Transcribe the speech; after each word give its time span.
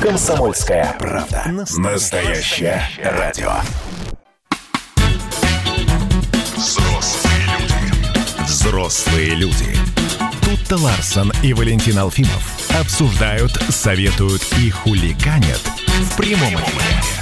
Комсомольская 0.00 0.94
правда. 0.98 1.42
Настоящее 1.76 2.80
радио. 3.02 3.50
Взрослые 6.56 7.42
люди. 7.58 8.44
Взрослые 8.44 9.34
люди. 9.34 9.76
Тут-то 10.44 10.76
Ларсон 10.76 11.32
и 11.42 11.52
Валентин 11.52 11.98
Алфимов 11.98 12.70
обсуждают, 12.80 13.52
советуют 13.70 14.42
и 14.60 14.70
хулиганят 14.70 15.60
в 16.02 16.16
прямом 16.16 16.54
эфире. 16.54 17.17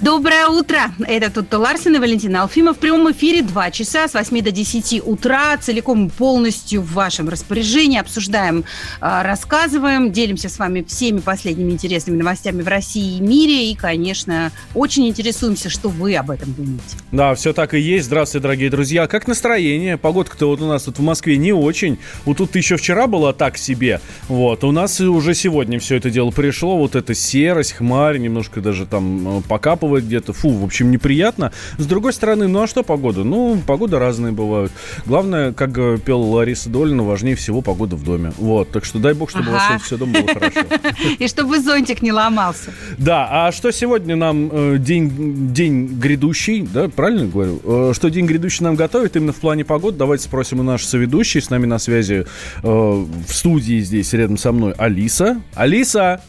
Доброе 0.00 0.46
утро! 0.46 0.92
Это 1.08 1.28
тут 1.28 1.52
Ларсен 1.52 1.96
и 1.96 1.98
Валентина 1.98 2.42
Алфимов. 2.42 2.76
В 2.76 2.78
прямом 2.78 3.10
эфире 3.10 3.42
2 3.42 3.70
часа 3.72 4.06
с 4.06 4.14
8 4.14 4.42
до 4.42 4.52
10 4.52 5.02
утра. 5.04 5.56
Целиком 5.56 6.08
полностью 6.08 6.82
в 6.82 6.92
вашем 6.92 7.28
распоряжении. 7.28 7.98
Обсуждаем, 7.98 8.64
а, 9.00 9.24
рассказываем, 9.24 10.12
делимся 10.12 10.48
с 10.48 10.58
вами 10.60 10.84
всеми 10.86 11.18
последними 11.18 11.72
интересными 11.72 12.16
новостями 12.16 12.62
в 12.62 12.68
России 12.68 13.16
и 13.16 13.20
мире. 13.20 13.72
И, 13.72 13.74
конечно, 13.74 14.52
очень 14.72 15.08
интересуемся, 15.08 15.68
что 15.68 15.88
вы 15.88 16.14
об 16.14 16.30
этом 16.30 16.52
думаете. 16.52 16.96
Да, 17.10 17.34
все 17.34 17.52
так 17.52 17.74
и 17.74 17.80
есть. 17.80 18.06
Здравствуйте, 18.06 18.42
дорогие 18.44 18.70
друзья. 18.70 19.08
Как 19.08 19.26
настроение? 19.26 19.96
Погодка-то 19.96 20.46
вот 20.46 20.60
у 20.60 20.66
нас 20.66 20.84
тут 20.84 20.98
в 20.98 21.02
Москве 21.02 21.38
не 21.38 21.52
очень. 21.52 21.98
Вот 22.24 22.36
тут 22.36 22.54
еще 22.54 22.76
вчера 22.76 23.08
было 23.08 23.32
так 23.32 23.58
себе. 23.58 24.00
Вот. 24.28 24.62
У 24.62 24.70
нас 24.70 25.00
уже 25.00 25.34
сегодня 25.34 25.80
все 25.80 25.96
это 25.96 26.08
дело 26.08 26.30
пришло. 26.30 26.76
Вот 26.78 26.94
эта 26.94 27.16
серость, 27.16 27.72
хмарь, 27.72 28.18
немножко 28.18 28.60
даже 28.60 28.86
там 28.86 29.38
э, 29.38 29.42
покапывает 29.88 30.04
где-то. 30.04 30.32
Фу, 30.32 30.50
в 30.50 30.64
общем, 30.64 30.90
неприятно. 30.90 31.52
С 31.78 31.86
другой 31.86 32.12
стороны, 32.12 32.48
ну 32.48 32.62
а 32.62 32.66
что 32.66 32.82
погода? 32.82 33.24
Ну, 33.24 33.60
погода 33.66 33.98
разные 33.98 34.32
бывают. 34.32 34.72
Главное, 35.06 35.52
как 35.52 35.76
э, 35.78 35.98
пел 36.04 36.20
Лариса 36.20 36.68
Долина, 36.68 37.02
важнее 37.02 37.34
всего 37.34 37.62
погода 37.62 37.96
в 37.96 38.04
доме. 38.04 38.32
Вот, 38.38 38.70
так 38.70 38.84
что 38.84 38.98
дай 38.98 39.14
бог, 39.14 39.30
чтобы 39.30 39.46
ага. 39.46 39.52
у 39.52 39.72
вас 39.72 39.82
все 39.82 39.96
дома 39.96 40.20
было 40.20 40.28
хорошо. 40.28 40.60
И 41.18 41.28
чтобы 41.28 41.60
зонтик 41.60 42.02
не 42.02 42.12
ломался. 42.12 42.72
Да, 42.98 43.28
а 43.30 43.52
что 43.52 43.70
сегодня 43.72 44.16
нам 44.16 44.50
э, 44.52 44.76
день, 44.78 45.52
день 45.52 45.86
грядущий, 45.86 46.62
да, 46.62 46.88
правильно 46.88 47.26
говорю? 47.26 47.60
Э, 47.64 47.92
что 47.94 48.08
день 48.10 48.26
грядущий 48.26 48.64
нам 48.64 48.76
готовит 48.76 49.16
именно 49.16 49.32
в 49.32 49.36
плане 49.36 49.64
погоды? 49.64 49.96
Давайте 49.98 50.24
спросим 50.24 50.60
у 50.60 50.62
нашей 50.62 50.84
соведущей, 50.84 51.40
с 51.40 51.50
нами 51.50 51.66
на 51.66 51.78
связи 51.78 52.26
в 52.62 53.28
студии 53.28 53.80
здесь 53.80 54.12
рядом 54.12 54.36
со 54.36 54.52
мной 54.52 54.72
Алиса. 54.72 55.40
Алиса, 55.54 56.20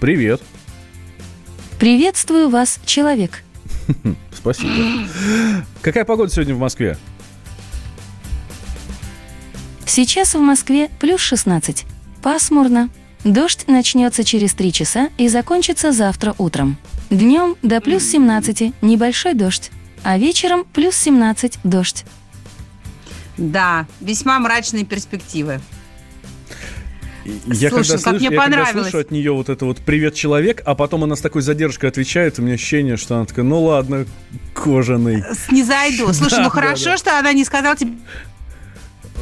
привет. 0.00 0.40
Приветствую 1.78 2.48
вас, 2.48 2.78
человек. 2.86 3.42
Спасибо. 4.32 4.72
Какая 5.82 6.04
погода 6.04 6.32
сегодня 6.32 6.54
в 6.54 6.58
Москве? 6.58 6.96
Сейчас 9.86 10.34
в 10.34 10.40
Москве 10.40 10.90
плюс 11.00 11.20
16. 11.20 11.84
Пасмурно. 12.22 12.90
Дождь 13.24 13.64
начнется 13.66 14.22
через 14.22 14.54
3 14.54 14.72
часа 14.72 15.08
и 15.18 15.28
закончится 15.28 15.92
завтра 15.92 16.34
утром. 16.38 16.76
Днем 17.10 17.56
до 17.62 17.80
плюс 17.80 18.04
17 18.04 18.74
небольшой 18.82 19.34
дождь, 19.34 19.70
а 20.02 20.18
вечером 20.18 20.64
плюс 20.64 20.96
17 20.96 21.58
дождь. 21.64 22.04
Да, 23.36 23.86
весьма 24.00 24.38
мрачные 24.38 24.84
перспективы. 24.84 25.60
Я 27.24 27.70
Слушай, 27.70 27.92
когда 27.92 27.98
слышу, 27.98 28.16
мне 28.16 28.28
я 28.36 28.42
когда 28.42 28.66
слышу 28.66 28.98
от 28.98 29.10
нее 29.10 29.32
вот 29.32 29.48
это 29.48 29.64
вот 29.64 29.78
«Привет, 29.78 30.14
человек», 30.14 30.62
а 30.64 30.74
потом 30.74 31.04
она 31.04 31.16
с 31.16 31.20
такой 31.20 31.42
задержкой 31.42 31.88
отвечает, 31.88 32.38
у 32.38 32.42
меня 32.42 32.54
ощущение, 32.54 32.96
что 32.96 33.16
она 33.16 33.24
такая, 33.24 33.44
ну 33.44 33.62
ладно, 33.62 34.06
кожаный. 34.52 35.24
Не 35.50 35.62
зайду. 35.62 36.12
Слушай, 36.12 36.42
ну 36.42 36.50
хорошо, 36.50 36.96
что 36.96 37.18
она 37.18 37.32
не 37.32 37.44
сказала 37.44 37.76
тебе 37.76 37.92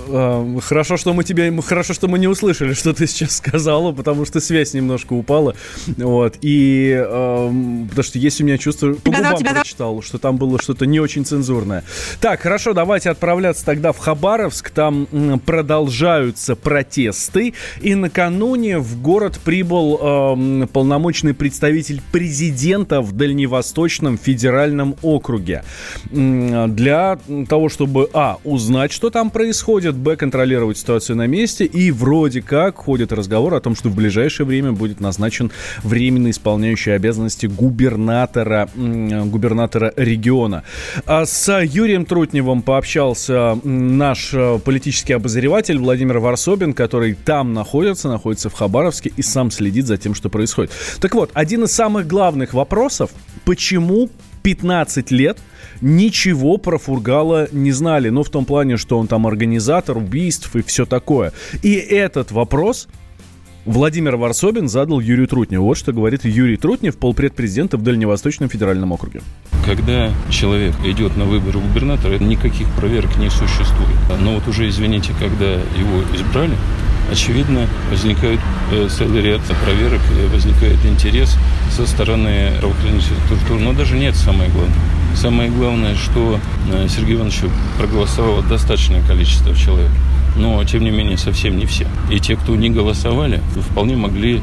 Хорошо, 0.06 0.96
что 0.96 1.12
мы 1.12 1.24
тебе, 1.24 1.52
хорошо, 1.62 1.94
что 1.94 2.08
мы 2.08 2.18
не 2.18 2.28
услышали, 2.28 2.72
что 2.74 2.92
ты 2.92 3.06
сейчас 3.06 3.36
сказала, 3.36 3.92
потому 3.92 4.24
что 4.24 4.40
связь 4.40 4.74
немножко 4.74 5.12
упала, 5.12 5.54
вот. 5.96 6.36
И 6.40 6.92
э, 6.92 7.86
потому 7.88 8.02
что 8.02 8.18
есть 8.18 8.40
у 8.40 8.44
меня 8.44 8.58
чувство, 8.58 8.94
по 8.94 9.10
губам 9.10 9.38
прочитал, 9.42 10.02
что 10.02 10.18
там 10.18 10.36
было 10.36 10.60
что-то 10.60 10.86
не 10.86 11.00
очень 11.00 11.24
цензурное. 11.24 11.84
Так, 12.20 12.40
хорошо, 12.40 12.72
давайте 12.72 13.10
отправляться 13.10 13.64
тогда 13.64 13.92
в 13.92 13.98
Хабаровск. 13.98 14.70
Там 14.70 15.06
продолжаются 15.44 16.56
протесты, 16.56 17.54
и 17.80 17.94
накануне 17.94 18.78
в 18.78 19.00
город 19.00 19.38
прибыл 19.44 19.98
э, 20.00 20.66
полномочный 20.72 21.34
представитель 21.34 22.00
президента 22.12 23.00
в 23.00 23.12
Дальневосточном 23.12 24.18
федеральном 24.18 24.96
округе 25.02 25.64
для 26.10 27.18
того, 27.48 27.68
чтобы 27.68 28.08
а 28.12 28.38
узнать, 28.44 28.92
что 28.92 29.10
там 29.10 29.30
происходит 29.30 29.91
будет, 29.92 29.96
б, 29.96 30.16
контролировать 30.16 30.78
ситуацию 30.78 31.16
на 31.16 31.26
месте, 31.26 31.64
и 31.64 31.90
вроде 31.90 32.42
как 32.42 32.76
ходит 32.76 33.12
разговор 33.12 33.54
о 33.54 33.60
том, 33.60 33.74
что 33.74 33.88
в 33.88 33.94
ближайшее 33.94 34.46
время 34.46 34.72
будет 34.72 35.00
назначен 35.00 35.50
временно 35.82 36.30
исполняющий 36.30 36.90
обязанности 36.90 37.46
губернатора, 37.46 38.68
губернатора 38.74 39.92
региона. 39.96 40.64
А 41.06 41.26
с 41.26 41.62
Юрием 41.62 42.04
Трутневым 42.04 42.62
пообщался 42.62 43.58
наш 43.64 44.32
э, 44.34 44.58
политический 44.64 45.12
обозреватель 45.12 45.78
Владимир 45.78 46.18
Варсобин, 46.18 46.72
который 46.72 47.14
там 47.14 47.52
находится, 47.52 48.08
находится 48.08 48.48
в 48.48 48.54
Хабаровске 48.54 49.12
и 49.16 49.22
сам 49.22 49.50
следит 49.50 49.86
за 49.86 49.96
тем, 49.96 50.14
что 50.14 50.28
происходит. 50.28 50.70
Так 51.00 51.14
вот, 51.14 51.30
один 51.34 51.64
из 51.64 51.72
самых 51.72 52.06
главных 52.06 52.54
вопросов, 52.54 53.10
почему 53.44 54.08
15 54.42 55.10
лет 55.10 55.38
ничего 55.80 56.56
про 56.56 56.78
Фургала 56.78 57.48
не 57.52 57.72
знали. 57.72 58.08
Ну, 58.08 58.22
в 58.22 58.30
том 58.30 58.44
плане, 58.44 58.76
что 58.76 58.98
он 58.98 59.06
там 59.06 59.26
организатор 59.26 59.96
убийств 59.96 60.54
и 60.56 60.62
все 60.62 60.86
такое. 60.86 61.32
И 61.62 61.74
этот 61.74 62.30
вопрос 62.32 62.88
Владимир 63.64 64.16
Варсобин 64.16 64.68
задал 64.68 64.98
Юрию 64.98 65.28
Трутневу. 65.28 65.66
Вот 65.66 65.78
что 65.78 65.92
говорит 65.92 66.24
Юрий 66.24 66.56
Трутнев, 66.56 66.96
полпред 66.96 67.34
президента 67.34 67.76
в 67.76 67.82
Дальневосточном 67.82 68.48
федеральном 68.48 68.90
округе. 68.90 69.22
Когда 69.64 70.10
человек 70.30 70.74
идет 70.84 71.16
на 71.16 71.24
выборы 71.24 71.60
губернатора, 71.60 72.18
никаких 72.18 72.66
проверок 72.74 73.16
не 73.18 73.30
существует. 73.30 73.96
Но 74.20 74.34
вот 74.34 74.48
уже, 74.48 74.68
извините, 74.68 75.12
когда 75.20 75.52
его 75.52 76.02
избрали, 76.12 76.56
очевидно, 77.12 77.68
возникает 77.90 78.40
э, 78.72 78.88
целый 78.88 79.22
ряд 79.22 79.40
проверок, 79.64 80.00
э, 80.18 80.26
возникает 80.28 80.84
интерес 80.84 81.36
со 81.70 81.86
стороны 81.86 82.52
правоохранительных 82.60 83.24
структур. 83.26 83.60
Но 83.60 83.72
даже 83.72 83.96
нет 83.96 84.16
самое 84.16 84.50
главное. 84.50 84.74
Самое 85.14 85.50
главное, 85.50 85.94
что 85.94 86.40
э, 86.72 86.88
Сергей 86.88 87.14
Иванович 87.14 87.40
проголосовало 87.78 88.42
достаточное 88.42 89.02
количество 89.06 89.54
человек. 89.54 89.90
Но, 90.34 90.64
тем 90.64 90.82
не 90.82 90.90
менее, 90.90 91.18
совсем 91.18 91.58
не 91.58 91.66
все. 91.66 91.86
И 92.10 92.18
те, 92.18 92.36
кто 92.36 92.56
не 92.56 92.70
голосовали, 92.70 93.42
вполне 93.70 93.96
могли 93.96 94.40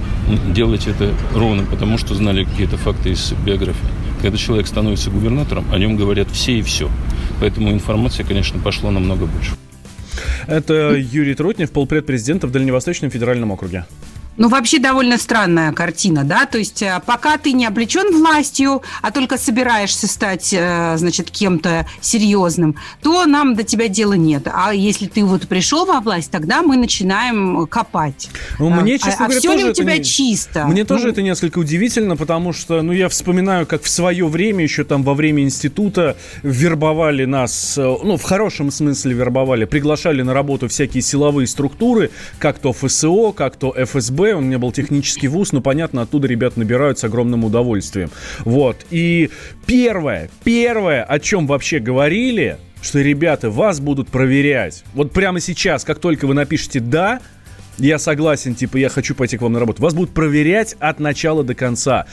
делать 0.53 0.85
это 0.85 1.11
ровно, 1.33 1.63
потому 1.63 1.97
что 1.97 2.13
знали 2.13 2.43
какие-то 2.43 2.77
факты 2.77 3.09
из 3.09 3.33
биографии. 3.43 3.89
Когда 4.21 4.37
человек 4.37 4.67
становится 4.67 5.09
губернатором, 5.09 5.65
о 5.71 5.79
нем 5.79 5.97
говорят 5.97 6.29
все 6.31 6.59
и 6.59 6.61
все. 6.61 6.89
Поэтому 7.39 7.71
информация, 7.71 8.23
конечно, 8.23 8.59
пошла 8.59 8.91
намного 8.91 9.25
больше. 9.25 9.53
Это 10.47 10.95
Юрий 10.95 11.35
Трутнев, 11.35 11.71
полпред 11.71 12.05
президента 12.05 12.47
в 12.47 12.51
Дальневосточном 12.51 13.11
федеральном 13.11 13.51
округе. 13.51 13.85
Ну, 14.37 14.47
вообще 14.47 14.79
довольно 14.79 15.17
странная 15.17 15.73
картина, 15.73 16.23
да, 16.23 16.45
то 16.45 16.57
есть 16.57 16.81
э, 16.81 17.01
пока 17.05 17.37
ты 17.37 17.51
не 17.51 17.65
облечен 17.65 18.17
властью, 18.17 18.81
а 19.01 19.11
только 19.11 19.37
собираешься 19.37 20.07
стать, 20.07 20.53
э, 20.53 20.95
значит, 20.97 21.29
кем-то 21.29 21.85
серьезным, 21.99 22.75
то 23.01 23.25
нам 23.25 23.55
до 23.55 23.63
тебя 23.63 23.89
дела 23.89 24.13
нет. 24.13 24.47
А 24.51 24.73
если 24.73 25.07
ты 25.07 25.25
вот 25.25 25.47
пришел 25.49 25.85
во 25.85 25.99
власть, 25.99 26.31
тогда 26.31 26.61
мы 26.61 26.77
начинаем 26.77 27.67
копать. 27.67 28.29
Ну, 28.59 28.69
мне, 28.69 28.95
а, 28.95 28.97
честно 28.97 29.25
а, 29.25 29.27
говоря, 29.27 29.37
а 29.37 29.39
все 29.39 29.53
ли 29.57 29.63
у 29.65 29.73
тебя 29.73 29.97
не... 29.97 30.03
чисто? 30.05 30.67
Мне 30.67 30.83
ну... 30.83 30.87
тоже 30.87 31.09
это 31.09 31.21
несколько 31.21 31.59
удивительно, 31.59 32.15
потому 32.15 32.53
что, 32.53 32.81
ну, 32.81 32.93
я 32.93 33.09
вспоминаю, 33.09 33.65
как 33.65 33.83
в 33.83 33.89
свое 33.89 34.25
время, 34.25 34.63
еще 34.63 34.85
там 34.85 35.03
во 35.03 35.15
время 35.15 35.43
института, 35.43 36.15
вербовали 36.43 37.25
нас, 37.25 37.77
э, 37.77 37.81
ну, 37.81 38.15
в 38.15 38.23
хорошем 38.23 38.71
смысле 38.71 39.13
вербовали, 39.15 39.65
приглашали 39.65 40.21
на 40.21 40.33
работу 40.33 40.69
всякие 40.69 41.03
силовые 41.03 41.45
структуры, 41.47 42.11
как 42.39 42.59
то 42.59 42.71
ФСО, 42.71 43.33
как 43.33 43.57
то 43.57 43.75
ФСБ, 43.77 44.28
у 44.35 44.41
меня 44.41 44.59
был 44.59 44.71
технический 44.71 45.27
вуз, 45.27 45.51
но, 45.51 45.61
понятно, 45.61 46.01
оттуда 46.01 46.27
ребят 46.27 46.57
набирают 46.57 46.99
с 46.99 47.03
огромным 47.03 47.43
удовольствием. 47.43 48.09
Вот. 48.39 48.85
И 48.91 49.29
первое, 49.65 50.29
первое, 50.43 51.03
о 51.03 51.19
чем 51.19 51.47
вообще 51.47 51.79
говорили, 51.79 52.57
что, 52.81 52.99
ребята, 53.01 53.49
вас 53.49 53.79
будут 53.79 54.09
проверять. 54.09 54.83
Вот 54.93 55.11
прямо 55.11 55.39
сейчас, 55.39 55.83
как 55.83 55.99
только 55.99 56.25
вы 56.25 56.33
напишете 56.33 56.79
«да», 56.79 57.19
я 57.79 57.99
согласен, 57.99 58.55
типа, 58.55 58.77
я 58.77 58.89
хочу 58.89 59.15
пойти 59.15 59.37
к 59.37 59.41
вам 59.41 59.53
на 59.53 59.59
работу. 59.59 59.81
Вас 59.81 59.93
будут 59.93 60.13
проверять 60.13 60.75
от 60.79 60.99
начала 60.99 61.43
до 61.43 61.55
конца. 61.55 62.05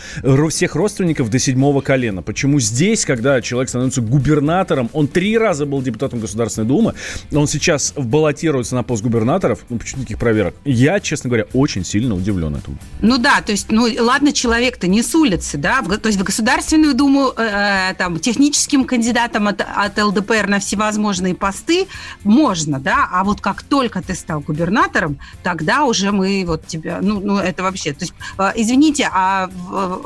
Всех 0.49 0.75
родственников 0.75 1.29
до 1.29 1.39
седьмого 1.39 1.81
колена. 1.81 2.23
Почему 2.23 2.61
здесь, 2.61 3.05
когда 3.05 3.41
человек 3.41 3.69
становится 3.69 4.01
губернатором, 4.01 4.89
он 4.93 5.09
три 5.09 5.37
раза 5.37 5.67
был 5.67 5.83
депутатом 5.83 6.21
Государственной 6.21 6.67
Думы, 6.67 6.95
он 7.33 7.47
сейчас 7.47 7.93
баллотируется 7.97 8.75
на 8.75 8.83
пост 8.83 9.03
губернаторов, 9.03 9.61
ну, 9.69 9.79
почему 9.79 10.03
таких 10.03 10.19
проверок? 10.19 10.55
Я, 10.65 11.01
честно 11.01 11.29
говоря, 11.29 11.47
очень 11.53 11.85
сильно 11.85 12.15
удивлен 12.15 12.55
этому. 12.55 12.79
Ну 13.01 13.19
да, 13.19 13.41
то 13.41 13.53
есть, 13.53 13.71
ну 13.71 13.87
ладно, 14.01 14.33
человек-то 14.33 14.87
не 14.87 15.03
с 15.03 15.15
улицы, 15.15 15.59
да, 15.59 15.83
то 15.83 16.07
есть 16.09 16.19
в 16.19 16.25
Государственную 16.25 16.95
Думу 16.95 17.33
э, 17.37 17.91
э 17.91 17.95
там 17.99 18.19
техническим 18.19 18.85
кандидатом 18.85 19.49
от, 19.49 19.61
от 19.61 19.99
ЛДПР 19.99 20.47
на 20.47 20.59
всевозможные 20.59 21.35
посты 21.35 21.87
можно, 22.25 22.79
да, 22.79 23.09
а 23.13 23.25
вот 23.25 23.41
как 23.41 23.63
только 23.63 24.03
ты 24.03 24.15
стал 24.15 24.41
губернатором, 24.41 25.19
так 25.43 25.56
тогда 25.57 25.85
уже 25.85 26.13
мы 26.13 26.45
вот 26.47 26.67
тебя, 26.67 26.99
ну, 27.01 27.21
ну 27.21 27.39
это 27.39 27.63
вообще, 27.63 27.93
то 27.93 28.05
есть, 28.05 28.15
э, 28.39 28.53
извините, 28.57 29.09
а 29.11 29.49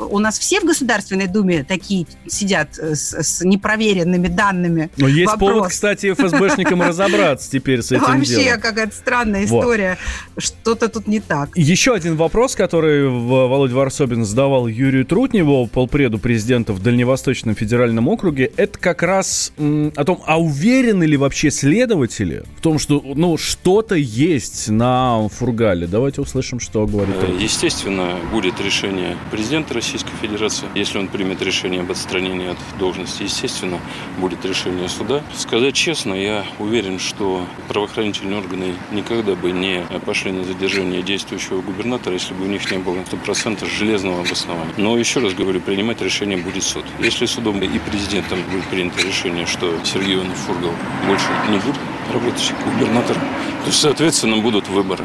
у 0.09 0.19
нас 0.19 0.39
все 0.39 0.61
в 0.61 0.63
Государственной 0.63 1.27
Думе 1.27 1.63
такие 1.63 2.07
сидят 2.27 2.75
с, 2.75 3.13
с 3.13 3.43
непроверенными 3.43 4.27
данными? 4.27 4.89
Ну, 4.97 5.07
есть 5.07 5.31
Вопрос. 5.31 5.51
повод, 5.51 5.69
кстати, 5.69 6.13
ФСБшникам 6.13 6.81
разобраться 6.87 7.51
теперь 7.51 7.81
с 7.81 7.91
этим 7.91 8.05
Вообще 8.05 8.57
какая-то 8.57 8.95
странная 8.95 9.45
история, 9.45 9.97
что-то 10.37 10.87
тут 10.87 11.07
не 11.07 11.19
так. 11.19 11.49
Еще 11.57 11.93
один 11.93 12.15
вопрос, 12.15 12.55
который 12.55 13.09
Володя 13.09 13.75
Варсобин 13.75 14.23
задавал 14.23 14.67
Юрию 14.67 15.05
Трутневу, 15.05 15.67
полпреду 15.67 16.17
президента 16.17 16.71
в 16.73 16.81
Дальневосточном 16.81 17.55
федеральном 17.55 18.07
округе, 18.07 18.51
это 18.55 18.79
как 18.79 19.03
раз 19.03 19.51
о 19.57 20.05
том, 20.05 20.21
а 20.25 20.39
уверены 20.39 21.03
ли 21.03 21.17
вообще 21.17 21.51
следователи 21.51 22.43
в 22.57 22.61
том, 22.61 22.79
что 22.79 23.01
ну, 23.03 23.37
что-то 23.37 23.95
есть 23.95 24.69
на 24.69 25.27
Фургале? 25.41 25.87
Давайте 25.87 26.21
услышим, 26.21 26.59
что 26.59 26.85
говорит 26.85 27.15
он. 27.17 27.35
Естественно, 27.39 28.15
будет 28.31 28.61
решение 28.61 29.17
президента 29.31 29.73
Российской 29.73 30.15
Федерации, 30.21 30.67
если 30.75 30.99
он 30.99 31.07
примет 31.07 31.41
решение 31.41 31.81
об 31.81 31.89
отстранении 31.89 32.49
от 32.49 32.57
должности. 32.77 33.23
Естественно, 33.23 33.79
будет 34.19 34.45
решение 34.45 34.87
суда. 34.87 35.23
Сказать 35.35 35.73
честно, 35.73 36.13
я 36.13 36.45
уверен, 36.59 36.99
что 36.99 37.43
правоохранительные 37.69 38.37
органы 38.37 38.75
никогда 38.91 39.33
бы 39.33 39.51
не 39.51 39.83
пошли 40.05 40.31
на 40.31 40.43
задержание 40.43 41.01
действующего 41.01 41.61
губернатора, 41.61 42.13
если 42.13 42.35
бы 42.35 42.43
у 42.43 42.47
них 42.47 42.71
не 42.71 42.77
было 42.77 42.97
100% 42.97 43.67
железного 43.67 44.21
обоснования. 44.21 44.75
Но 44.77 44.95
еще 44.95 45.21
раз 45.21 45.33
говорю, 45.33 45.59
принимать 45.59 46.03
решение 46.03 46.37
будет 46.37 46.61
суд. 46.61 46.85
Если 46.99 47.25
судом 47.25 47.59
и 47.63 47.79
президентом 47.79 48.37
будет 48.51 48.65
принято 48.65 49.01
решение, 49.01 49.47
что 49.47 49.73
Сергей 49.83 50.17
Иванович 50.17 50.37
Фургал 50.45 50.73
больше 51.07 51.29
не 51.49 51.57
будет 51.57 51.79
работать 52.13 52.53
губернатором, 52.63 53.23
то, 53.65 53.71
соответственно, 53.71 54.37
будут 54.37 54.69
выборы. 54.69 55.03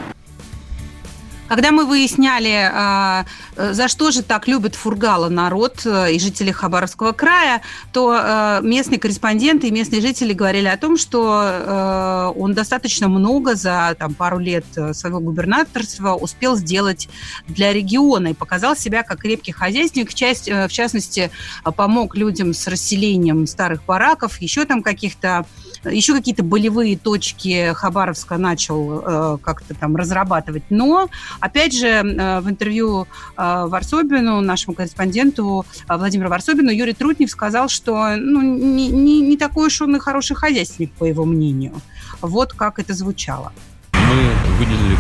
Когда 1.48 1.70
мы 1.70 1.86
выясняли, 1.86 2.70
а, 2.72 3.24
за 3.56 3.88
что 3.88 4.10
же 4.10 4.22
так 4.22 4.48
любит 4.48 4.74
Фургала 4.74 5.28
народ 5.28 5.82
э, 5.84 6.12
и 6.12 6.18
жители 6.18 6.50
Хабаровского 6.50 7.12
края, 7.12 7.62
то 7.92 8.14
э, 8.14 8.60
местные 8.62 8.98
корреспонденты 8.98 9.68
и 9.68 9.70
местные 9.70 10.00
жители 10.00 10.32
говорили 10.32 10.66
о 10.66 10.76
том, 10.76 10.96
что 10.96 11.42
э, 11.42 12.32
он 12.38 12.54
достаточно 12.54 13.08
много 13.08 13.54
за 13.54 13.96
там, 13.98 14.14
пару 14.14 14.38
лет 14.38 14.66
своего 14.92 15.20
губернаторства 15.20 16.14
успел 16.14 16.56
сделать 16.56 17.08
для 17.46 17.72
региона 17.72 18.28
и 18.28 18.34
показал 18.34 18.76
себя 18.76 19.02
как 19.02 19.20
крепкий 19.20 19.52
хозяйственник. 19.52 20.12
Часть, 20.14 20.48
в 20.48 20.68
частности, 20.68 21.30
помог 21.76 22.16
людям 22.16 22.52
с 22.54 22.66
расселением 22.66 23.46
старых 23.46 23.84
бараков, 23.84 24.38
еще 24.40 24.64
там 24.64 24.82
каких-то 24.82 25.46
еще 25.90 26.14
какие-то 26.14 26.42
болевые 26.42 26.96
точки 26.96 27.72
Хабаровска 27.74 28.36
начал 28.36 29.00
э, 29.00 29.38
как-то 29.42 29.74
там 29.74 29.96
разрабатывать. 29.96 30.64
Но 30.70 31.08
Опять 31.40 31.74
же, 31.74 31.86
э, 31.86 32.40
в 32.40 32.48
интервью 32.48 33.06
э, 33.36 33.66
Варсобину, 33.66 34.40
нашему 34.40 34.74
корреспонденту 34.74 35.64
э, 35.88 35.96
Владимиру 35.96 36.28
Варсобину, 36.28 36.70
Юрий 36.70 36.92
Трутнев 36.92 37.30
сказал, 37.30 37.68
что 37.68 38.16
ну, 38.16 38.40
не, 38.42 38.88
не, 38.88 39.20
не 39.20 39.36
такой 39.36 39.66
уж 39.66 39.80
он 39.82 39.96
и 39.96 39.98
хороший 39.98 40.36
хозяйственник, 40.36 40.92
по 40.92 41.04
его 41.04 41.24
мнению. 41.24 41.74
Вот 42.20 42.52
как 42.52 42.78
это 42.78 42.94
звучало. 42.94 43.52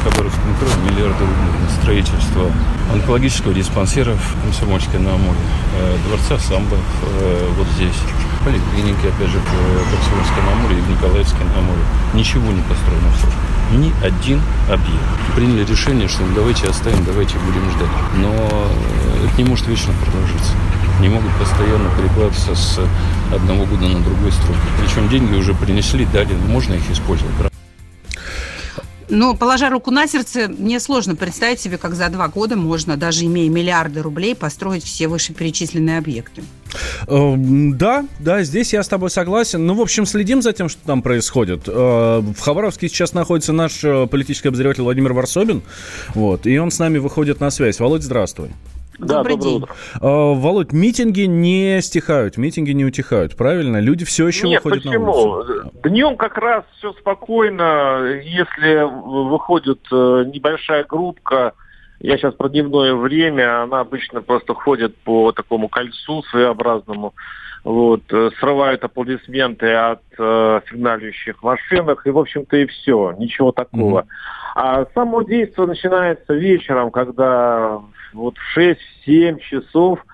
Хабаровскому 0.06 0.54
краю 0.60 0.74
миллиарды 0.84 1.20
рублей 1.20 1.60
на 1.60 1.82
строительство 1.82 2.52
онкологического 2.92 3.52
диспансера 3.52 4.14
в 4.14 4.42
Комсомольске 4.42 4.98
на 4.98 5.14
Амуре, 5.14 5.38
дворца 6.06 6.38
самбо 6.38 6.76
вот 7.56 7.66
здесь, 7.74 7.96
поликлиники, 8.44 9.06
опять 9.06 9.30
же, 9.30 9.38
в 9.38 9.90
Комсомольском 9.90 10.46
на 10.46 10.52
Амуре 10.52 10.78
и 10.78 10.80
в 10.80 10.90
Николаевске 10.90 11.42
на 11.42 11.58
Амуре. 11.58 11.82
Ничего 12.14 12.52
не 12.52 12.62
построено 12.62 13.08
в 13.16 13.20
срок 13.20 13.32
ни 13.72 13.92
один 14.02 14.40
объект. 14.68 15.34
Приняли 15.34 15.64
решение, 15.64 16.08
что 16.08 16.22
ну, 16.22 16.34
давайте 16.34 16.68
оставим, 16.68 17.04
давайте 17.04 17.36
будем 17.38 17.68
ждать. 17.72 17.88
Но 18.16 18.30
э, 18.30 19.26
это 19.26 19.42
не 19.42 19.48
может 19.48 19.66
вечно 19.66 19.92
продолжиться. 20.04 20.52
Не 21.00 21.08
могут 21.08 21.32
постоянно 21.32 21.90
перекладываться 21.98 22.54
с 22.54 22.80
одного 23.34 23.66
года 23.66 23.88
на 23.88 24.00
другой 24.00 24.32
срок. 24.32 24.56
Причем 24.80 25.08
деньги 25.08 25.34
уже 25.34 25.52
принесли, 25.52 26.06
дали, 26.06 26.32
можно 26.48 26.74
их 26.74 26.90
использовать. 26.90 27.34
Но, 29.08 29.34
положа 29.34 29.70
руку 29.70 29.90
на 29.90 30.06
сердце, 30.06 30.48
мне 30.48 30.80
сложно 30.80 31.14
представить 31.14 31.60
себе, 31.60 31.78
как 31.78 31.94
за 31.94 32.08
два 32.08 32.28
года 32.28 32.56
можно, 32.56 32.96
даже 32.96 33.24
имея 33.24 33.48
миллиарды 33.48 34.02
рублей, 34.02 34.34
построить 34.34 34.84
все 34.84 35.08
вышеперечисленные 35.08 35.98
объекты. 35.98 36.42
Эм, 37.06 37.78
да, 37.78 38.06
да, 38.18 38.42
здесь 38.42 38.72
я 38.72 38.82
с 38.82 38.88
тобой 38.88 39.10
согласен. 39.10 39.64
Ну, 39.64 39.74
в 39.74 39.80
общем, 39.80 40.06
следим 40.06 40.42
за 40.42 40.52
тем, 40.52 40.68
что 40.68 40.80
там 40.84 41.02
происходит. 41.02 41.62
Э, 41.66 42.20
в 42.20 42.40
Хабаровске 42.40 42.88
сейчас 42.88 43.12
находится 43.12 43.52
наш 43.52 43.84
э, 43.84 44.06
политический 44.06 44.48
обозреватель 44.48 44.82
Владимир 44.82 45.12
Варсобин. 45.12 45.62
Вот, 46.14 46.46
и 46.46 46.58
он 46.58 46.70
с 46.70 46.78
нами 46.78 46.98
выходит 46.98 47.40
на 47.40 47.50
связь. 47.50 47.78
Володь, 47.78 48.02
здравствуй. 48.02 48.50
Да, 48.98 49.18
добрый 49.18 49.36
день. 49.38 49.62
Утро. 49.62 49.74
А, 50.00 50.34
Володь, 50.34 50.72
митинги 50.72 51.22
не 51.22 51.80
стихают, 51.82 52.36
митинги 52.36 52.72
не 52.72 52.84
утихают, 52.84 53.36
правильно? 53.36 53.80
Люди 53.80 54.04
все 54.04 54.26
еще 54.26 54.48
Нет, 54.48 54.64
выходят 54.64 54.84
почему? 54.84 55.06
на 55.06 55.12
улицу. 55.12 55.72
Днем 55.84 56.16
как 56.16 56.38
раз 56.38 56.64
все 56.78 56.92
спокойно. 56.94 58.20
Если 58.22 58.82
выходит 58.82 59.80
э, 59.92 60.24
небольшая 60.32 60.84
группка, 60.84 61.52
я 62.00 62.16
сейчас 62.16 62.34
про 62.34 62.48
дневное 62.48 62.94
время, 62.94 63.62
она 63.62 63.80
обычно 63.80 64.22
просто 64.22 64.54
ходит 64.54 64.96
по 64.98 65.32
такому 65.32 65.68
кольцу 65.68 66.22
своеобразному, 66.24 67.14
вот, 67.64 68.02
э, 68.12 68.30
срывают 68.38 68.84
аплодисменты 68.84 69.72
от 69.72 70.02
э, 70.18 70.60
сигналищих 70.70 71.42
машинах, 71.42 72.06
и, 72.06 72.10
в 72.10 72.18
общем-то, 72.18 72.56
и 72.56 72.66
все, 72.66 73.14
ничего 73.18 73.50
такого. 73.50 74.00
Mm-hmm. 74.00 74.06
А 74.56 74.86
само 74.94 75.22
действие 75.22 75.66
начинается 75.66 76.34
вечером, 76.34 76.90
когда 76.90 77.80
вот 78.12 78.36
в 78.38 78.58
6-7 78.58 79.38
часов, 79.40 80.04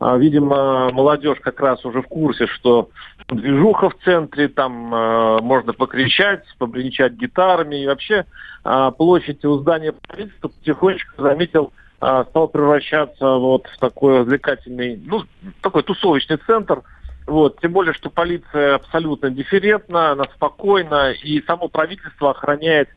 а, 0.00 0.16
видимо, 0.16 0.90
молодежь 0.92 1.38
как 1.40 1.60
раз 1.60 1.84
уже 1.84 2.02
в 2.02 2.08
курсе, 2.08 2.46
что 2.46 2.90
движуха 3.28 3.90
в 3.90 3.96
центре, 4.04 4.48
там 4.48 4.92
э, 4.94 5.40
можно 5.40 5.72
покричать, 5.72 6.44
побренчать 6.58 7.12
гитарами. 7.12 7.76
И 7.76 7.86
вообще 7.86 8.26
э, 8.64 8.90
площадь 8.96 9.44
у 9.44 9.58
здания 9.58 9.92
правительства 9.92 10.48
потихонечку 10.48 11.22
заметил, 11.22 11.72
э, 12.00 12.24
стал 12.30 12.48
превращаться 12.48 13.36
вот 13.36 13.68
в 13.68 13.78
такой 13.78 14.20
развлекательный, 14.20 15.00
ну, 15.04 15.22
такой 15.60 15.82
тусовочный 15.84 16.38
центр. 16.38 16.82
Вот, 17.26 17.60
тем 17.60 17.72
более, 17.72 17.94
что 17.94 18.10
полиция 18.10 18.74
абсолютно 18.74 19.30
дифферентна, 19.30 20.10
она 20.10 20.24
спокойна, 20.34 21.12
и 21.12 21.40
само 21.42 21.68
правительство 21.68 22.30
охраняет 22.30 22.88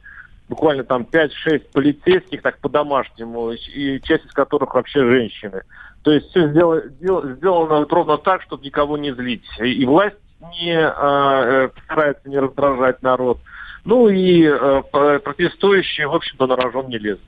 буквально 0.50 0.84
там 0.84 1.08
5-6 1.10 1.72
полицейских, 1.74 2.42
так 2.42 2.60
по-домашнему, 2.60 3.52
и 3.52 4.00
часть 4.02 4.26
из 4.26 4.32
которых 4.32 4.76
вообще 4.76 5.00
женщины. 5.00 5.62
То 6.04 6.12
есть 6.12 6.30
все 6.30 6.50
сделано, 6.50 6.82
сделано 7.00 7.80
вот 7.80 7.92
ровно 7.92 8.18
так, 8.18 8.42
чтобы 8.44 8.64
никого 8.64 8.98
не 8.98 9.14
злить. 9.14 9.46
И 9.60 9.86
власть 9.86 10.18
не 10.60 10.78
а, 10.78 11.66
э, 11.66 11.70
старается 11.86 12.30
не 12.30 12.38
раздражать 12.38 13.02
народ. 13.02 13.40
Ну 13.86 14.10
и 14.10 14.44
э, 14.44 14.82
протестующие, 14.92 16.08
в 16.08 16.14
общем-то, 16.14 16.48
на 16.48 16.56
рожон 16.56 16.90
не 16.90 16.98
лезут. 16.98 17.24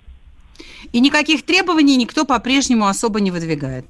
И 0.92 1.00
никаких 1.00 1.46
требований 1.46 1.98
никто 1.98 2.26
по-прежнему 2.26 2.88
особо 2.88 3.20
не 3.20 3.32
выдвигает. 3.32 3.86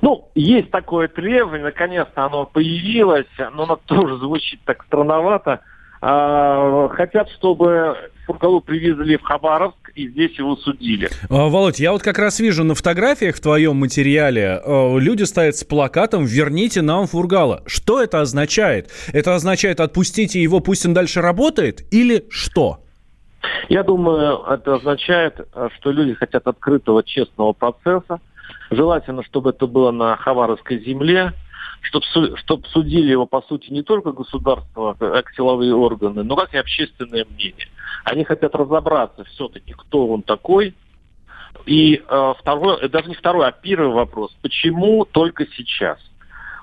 Ну, 0.00 0.28
есть 0.34 0.70
такое 0.70 1.08
требование, 1.08 1.64
наконец-то 1.64 2.24
оно 2.24 2.46
появилось, 2.46 3.26
но 3.38 3.64
оно 3.64 3.76
тоже 3.76 4.16
звучит 4.16 4.60
так 4.64 4.84
странновато. 4.84 5.60
А, 6.08 6.88
хотят, 6.90 7.28
чтобы 7.30 7.96
Фургалу 8.26 8.60
привезли 8.60 9.16
в 9.16 9.22
Хабаровск 9.22 9.90
и 9.96 10.06
здесь 10.08 10.38
его 10.38 10.54
судили. 10.54 11.10
А, 11.28 11.48
Володь, 11.48 11.80
я 11.80 11.90
вот 11.90 12.04
как 12.04 12.18
раз 12.18 12.38
вижу 12.38 12.62
на 12.62 12.76
фотографиях 12.76 13.34
в 13.34 13.40
твоем 13.40 13.74
материале 13.74 14.60
а, 14.64 14.96
люди 14.98 15.24
стоят 15.24 15.56
с 15.56 15.64
плакатом 15.64 16.24
«Верните 16.24 16.80
нам 16.80 17.08
Фургала». 17.08 17.64
Что 17.66 18.00
это 18.00 18.20
означает? 18.20 18.88
Это 19.12 19.34
означает 19.34 19.80
«отпустите 19.80 20.40
его, 20.40 20.60
пусть 20.60 20.86
он 20.86 20.94
дальше 20.94 21.20
работает» 21.20 21.82
или 21.92 22.24
что? 22.30 22.78
Я 23.68 23.82
думаю, 23.82 24.44
это 24.48 24.74
означает, 24.76 25.40
что 25.76 25.90
люди 25.90 26.14
хотят 26.14 26.46
открытого, 26.46 27.02
честного 27.02 27.52
процесса. 27.52 28.20
Желательно, 28.70 29.24
чтобы 29.24 29.50
это 29.50 29.66
было 29.66 29.90
на 29.90 30.16
Хабаровской 30.16 30.78
земле, 30.84 31.32
чтобы 31.80 32.36
чтоб 32.38 32.66
судили 32.68 33.10
его, 33.10 33.26
по 33.26 33.42
сути, 33.42 33.70
не 33.70 33.82
только 33.82 34.12
государство, 34.12 34.94
как 34.98 35.32
силовые 35.34 35.74
органы, 35.74 36.22
но 36.22 36.36
как 36.36 36.54
и 36.54 36.58
общественное 36.58 37.24
мнение. 37.24 37.68
Они 38.04 38.24
хотят 38.24 38.54
разобраться 38.54 39.24
все-таки, 39.24 39.72
кто 39.72 40.08
он 40.08 40.22
такой. 40.22 40.74
И 41.64 42.02
э, 42.06 42.34
второй, 42.38 42.78
э, 42.80 42.88
даже 42.88 43.08
не 43.08 43.14
второй, 43.14 43.48
а 43.48 43.52
первый 43.52 43.92
вопрос, 43.92 44.36
почему 44.42 45.04
только 45.04 45.46
сейчас? 45.46 45.98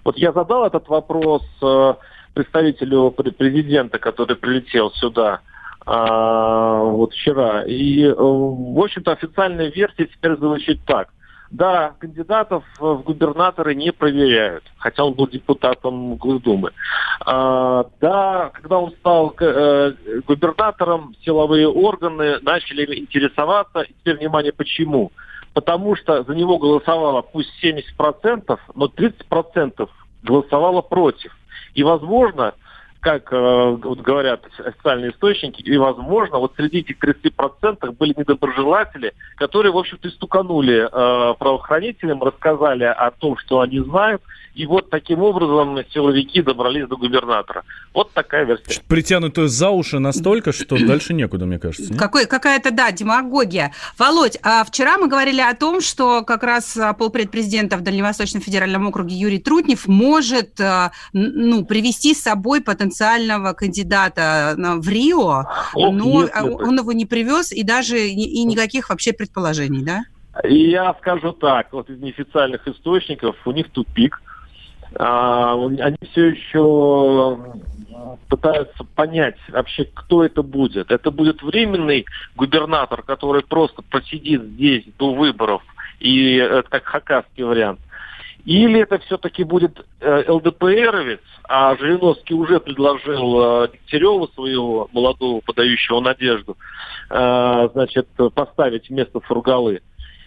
Вот 0.04 0.18
я 0.18 0.32
задал 0.32 0.66
этот 0.66 0.88
вопрос 0.88 1.44
э, 1.62 1.94
представителю 2.34 3.12
президента, 3.12 4.00
который 4.00 4.36
прилетел 4.36 4.92
сюда 4.92 5.42
э, 5.86 5.90
вот 5.90 7.14
вчера. 7.14 7.64
И, 7.64 8.04
э, 8.04 8.14
в 8.14 8.80
общем-то, 8.80 9.12
официальная 9.12 9.72
версия 9.72 10.06
теперь 10.06 10.38
звучит 10.38 10.80
так. 10.86 11.10
Да, 11.54 11.94
кандидатов 12.00 12.64
в 12.80 13.04
губернаторы 13.04 13.76
не 13.76 13.92
проверяют, 13.92 14.64
хотя 14.78 15.06
он 15.06 15.14
был 15.14 15.28
депутатом 15.28 16.16
Госдумы. 16.16 16.72
А, 17.24 17.86
да, 18.02 18.50
когда 18.54 18.80
он 18.80 18.92
стал 18.94 19.36
э, 19.40 19.94
губернатором, 20.26 21.16
силовые 21.24 21.68
органы 21.70 22.40
начали 22.42 23.00
интересоваться. 23.00 23.82
И 23.82 23.94
теперь, 23.94 24.18
внимание, 24.18 24.52
почему? 24.52 25.12
Потому 25.54 25.96
что 25.96 26.24
за 26.24 26.34
него 26.34 26.58
голосовало 26.58 27.22
пусть 27.22 27.52
70%, 27.64 28.58
но 28.74 28.88
30% 28.88 29.88
голосовало 30.24 30.82
против. 30.82 31.38
И, 31.76 31.84
возможно, 31.84 32.56
как 33.04 33.34
э, 33.34 33.78
вот 33.84 34.00
говорят 34.00 34.46
официальные 34.58 35.12
источники, 35.12 35.62
и, 35.62 35.78
возможно, 35.78 36.40
вот 36.40 36.54
среди 36.56 36.80
этих 36.80 36.98
30% 37.04 37.92
были 37.92 38.14
недоброжелатели, 38.18 39.14
которые, 39.36 39.74
в 39.74 39.78
общем-то, 39.78 40.10
стуканули 40.10 40.88
э, 40.90 41.34
правоохранителям, 41.38 42.24
рассказали 42.24 42.86
о 42.86 43.12
том, 43.12 43.38
что 43.38 43.60
они 43.60 43.82
знают, 43.82 44.22
и 44.56 44.68
вот 44.68 44.90
таким 44.90 45.22
образом 45.22 45.80
силовики 45.94 46.42
добрались 46.42 46.88
до 46.88 46.96
губернатора. 46.96 47.64
Вот 47.94 48.12
такая 48.12 48.46
версия. 48.46 48.82
Притянутую 48.88 49.48
за 49.48 49.70
уши 49.70 50.00
настолько, 50.00 50.52
что 50.52 50.78
дальше 50.88 51.14
некуда, 51.14 51.46
мне 51.46 51.60
кажется. 51.60 51.94
Какой, 51.96 52.26
какая-то, 52.26 52.72
да, 52.72 52.92
демагогия. 52.92 53.74
Володь, 53.98 54.38
а 54.44 54.64
вчера 54.64 54.98
мы 54.98 55.08
говорили 55.08 55.42
о 55.42 55.56
том, 55.56 55.82
что 55.82 56.24
как 56.24 56.44
раз 56.44 56.78
полпред 56.98 57.32
президента 57.32 57.78
в 57.78 57.82
Дальневосточном 57.82 58.42
федеральном 58.42 58.88
округе 58.88 59.16
Юрий 59.16 59.40
Трутнев 59.40 59.88
может 59.88 60.62
а, 60.62 60.92
ну, 61.14 61.66
привести 61.66 62.14
с 62.14 62.22
собой 62.22 62.62
потенциального 62.94 63.54
кандидата 63.54 64.56
в 64.58 64.88
Рио, 64.88 65.46
Ох, 65.74 65.74
но 65.74 66.28
он 66.34 66.80
его 66.80 66.92
не 66.92 67.06
привез 67.06 67.52
и 67.52 67.64
даже 67.64 67.98
и 68.00 68.44
никаких 68.44 68.90
вообще 68.90 69.14
предположений, 69.14 69.84
да? 69.84 70.02
Я 70.44 70.96
скажу 71.00 71.32
так, 71.32 71.72
вот 71.74 71.90
из 71.90 72.00
неофициальных 72.00 72.68
источников 72.68 73.36
у 73.46 73.52
них 73.52 73.70
тупик– 73.72 74.22
а, 74.96 75.54
они 75.54 75.98
все 76.12 76.28
еще 76.28 77.40
пытаются 78.28 78.84
понять 78.96 79.38
вообще, 79.50 79.86
кто 79.86 80.24
это 80.24 80.44
будет. 80.44 80.92
Это 80.92 81.10
будет 81.10 81.42
временный 81.42 82.06
губернатор, 82.36 83.02
который 83.02 83.44
просто 83.44 83.82
посидит 83.82 84.44
здесь 84.44 84.84
до 85.00 85.14
выборов, 85.14 85.64
и 86.00 86.36
это 86.36 86.68
как 86.70 86.84
хакасский 86.84 87.44
вариант. 87.44 87.80
Или 88.46 88.82
это 88.82 89.00
все-таки 89.00 89.44
будет 89.44 89.86
э, 90.02 90.26
ЛДПРовец, 90.28 91.22
а 91.46 91.78
Жириновский 91.78 92.34
уже 92.34 92.60
предложил 92.60 93.64
э, 93.64 93.70
Дегтяреву, 93.72 94.28
своего 94.30 94.90
молодого, 94.92 95.40
подающего 95.40 96.02
надежду, 96.02 96.58
э, 97.10 97.70
значит, 97.74 98.08
поставить 98.36 98.90
вместо 98.90 99.22
Фургалы. 99.22 99.82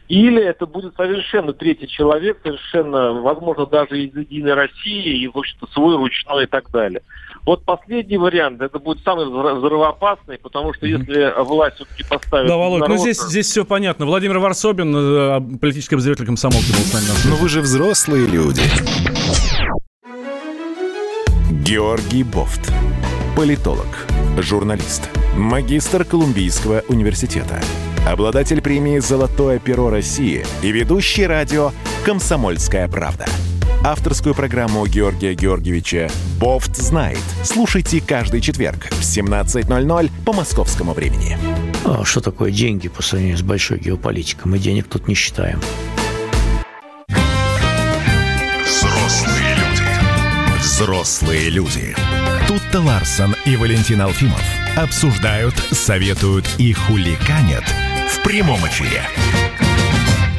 Или 0.09 0.43
это 0.43 0.67
будет 0.67 0.95
совершенно 0.97 1.53
третий 1.53 1.89
человек, 1.89 2.39
совершенно, 2.43 3.13
возможно, 3.13 3.67
даже 3.67 4.01
из 4.01 4.17
«Единой 4.17 4.55
России», 4.55 5.23
и, 5.23 5.27
в 5.27 5.37
общем-то, 5.37 5.67
свой 5.73 5.97
ручной 5.97 6.45
и 6.45 6.47
так 6.47 6.71
далее. 6.71 7.03
Вот 7.45 7.65
последний 7.65 8.17
вариант, 8.17 8.61
это 8.61 8.79
будет 8.79 9.03
самый 9.03 9.27
взрывоопасный, 9.27 10.39
потому 10.39 10.73
что 10.75 10.87
если 10.87 11.33
власть 11.43 11.77
все-таки 11.77 12.05
поставит... 12.05 12.49
Да, 12.49 12.57
Володь, 12.57 12.89
ну 12.89 12.97
здесь, 12.97 13.21
здесь 13.21 13.47
все 13.47 13.65
понятно. 13.65 14.07
Владимир 14.07 14.39
Варсобин, 14.39 14.95
э, 14.97 15.59
политический 15.59 15.97
обозреватель 15.97 16.27
комсомолки 16.27 16.71
был 16.71 16.79
с 16.79 16.93
нами. 16.93 17.31
Но 17.31 17.37
вы 17.37 17.49
же 17.49 17.61
взрослые 17.61 18.27
люди. 18.27 18.63
Георгий 21.65 22.23
Бофт. 22.23 22.73
Политолог, 23.37 24.07
журналист, 24.39 25.11
магистр 25.37 26.05
Колумбийского 26.05 26.83
университета 26.89 27.61
обладатель 28.07 28.63
премии 28.63 28.99
«Золотое 28.99 29.59
перо 29.59 29.91
России» 29.91 30.47
и 30.63 30.71
ведущий 30.71 31.27
радио 31.27 31.73
«Комсомольская 32.05 32.89
правда». 32.89 33.27
Авторскую 33.85 34.35
программу 34.35 34.87
Георгия 34.87 35.35
Георгиевича 35.35 36.09
«Бофт 36.41 36.77
знает». 36.77 37.19
Слушайте 37.45 38.01
каждый 38.01 38.41
четверг 38.41 38.87
в 38.91 39.01
17.00 39.01 40.11
по 40.25 40.33
московскому 40.33 40.93
времени. 40.93 41.37
А 41.85 42.05
что 42.05 42.21
такое 42.21 42.51
деньги 42.51 42.89
по 42.89 43.03
сравнению 43.03 43.39
с 43.39 43.43
большой 43.43 43.79
геополитикой? 43.79 44.51
Мы 44.51 44.59
денег 44.59 44.87
тут 44.89 45.09
не 45.09 45.15
считаем. 45.15 45.61
Взрослые 48.65 49.55
люди. 49.55 50.61
Взрослые 50.61 51.51
люди. 51.51 51.97
Тут-то 52.49 52.81
Ларсон 52.81 53.35
и 53.45 53.57
Валентин 53.57 54.01
Алфимов 54.01 54.43
обсуждают, 54.77 55.55
советуют 55.71 56.47
и 56.59 56.73
хуликанят– 56.73 57.65
в 58.07 58.23
прямом 58.23 58.67
эфире. 58.67 59.09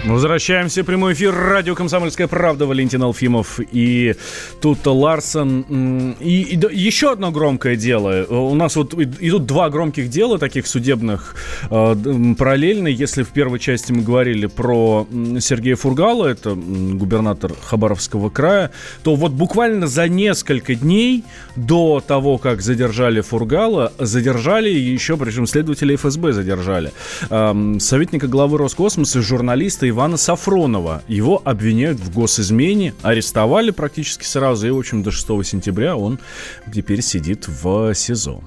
Возвращаемся 0.08 0.84
в 0.84 0.86
прямой 0.86 1.14
эфир. 1.14 1.36
Радио 1.36 1.76
«Комсомольская 1.76 2.28
правда». 2.28 2.66
Валентин 2.66 3.04
Алфимов 3.04 3.60
и 3.60 4.16
Тута 4.62 4.92
Ларсон. 4.92 6.16
И, 6.22 6.42
и, 6.44 6.56
и 6.56 6.80
еще 6.80 7.12
одно 7.12 7.32
громкое 7.32 7.76
дело. 7.76 8.26
У 8.30 8.56
нас 8.56 8.78
вот 8.78 8.94
идут 8.94 9.46
два 9.46 9.70
громких 9.70 10.10
дела, 10.10 10.40
таких 10.40 10.66
судебных, 10.66 11.36
э, 11.70 11.96
параллельно. 12.38 12.88
Если 12.88 13.24
в 13.24 13.30
первой 13.30 13.60
части 13.60 13.92
мы 13.92 14.02
говорили 14.02 14.46
про 14.46 15.06
Сергея 15.42 15.76
Фургала, 15.76 16.28
это 16.28 16.56
губернатор 16.56 17.52
Хабаровского 17.62 18.30
края, 18.30 18.72
то 19.04 19.16
вот 19.16 19.34
буквально 19.34 19.88
за 19.88 20.08
несколько 20.08 20.76
дней 20.76 21.26
до 21.58 22.02
того, 22.06 22.38
как 22.38 22.62
задержали 22.62 23.20
Фургала, 23.20 23.92
задержали 24.00 24.70
еще, 24.70 25.18
причем 25.18 25.48
следователи 25.48 25.98
ФСБ 25.98 26.32
задержали, 26.32 26.94
э, 27.30 27.76
советника 27.80 28.28
главы 28.28 28.58
Роскосмоса, 28.58 29.22
журналиста 29.22 29.86
и 29.86 29.97
Ивана 29.98 30.18
Сафронова. 30.18 31.02
Его 31.08 31.42
обвиняют 31.44 32.00
в 32.00 32.14
госизмене, 32.14 32.94
арестовали 33.02 33.72
практически 33.72 34.26
сразу, 34.26 34.68
и, 34.68 34.70
в 34.70 34.78
общем, 34.78 35.02
до 35.02 35.10
6 35.10 35.44
сентября 35.44 35.98
он 35.98 36.20
теперь 36.72 37.02
сидит 37.02 37.48
в 37.48 37.96
СИЗО. 37.96 38.44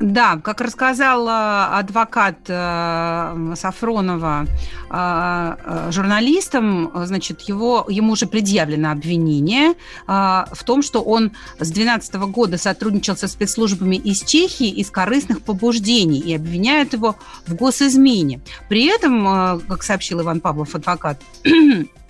Да, 0.00 0.40
как 0.42 0.60
рассказал 0.60 1.28
э, 1.28 1.30
адвокат 1.30 2.36
э, 2.48 3.54
Сафронова 3.56 4.46
э, 4.90 5.90
журналистам, 5.92 6.90
значит, 7.06 7.42
его, 7.42 7.86
ему 7.88 8.12
уже 8.12 8.26
предъявлено 8.26 8.90
обвинение 8.90 9.74
в 10.06 10.64
том, 10.64 10.82
что 10.82 11.02
он 11.02 11.32
с 11.58 11.70
2012 11.70 12.14
года 12.14 12.58
сотрудничал 12.58 13.16
со 13.16 13.28
спецслужбами 13.28 13.96
из 13.96 14.22
Чехии 14.22 14.68
из 14.68 14.90
корыстных 14.90 15.42
побуждений 15.42 16.18
и 16.18 16.34
обвиняют 16.34 16.92
его 16.92 17.16
в 17.46 17.54
госизмене. 17.54 18.40
При 18.68 18.86
этом, 18.86 19.60
как 19.68 19.82
сообщил 19.82 20.22
Иван 20.22 20.40
Павлов, 20.40 20.74
адвокат, 20.74 21.20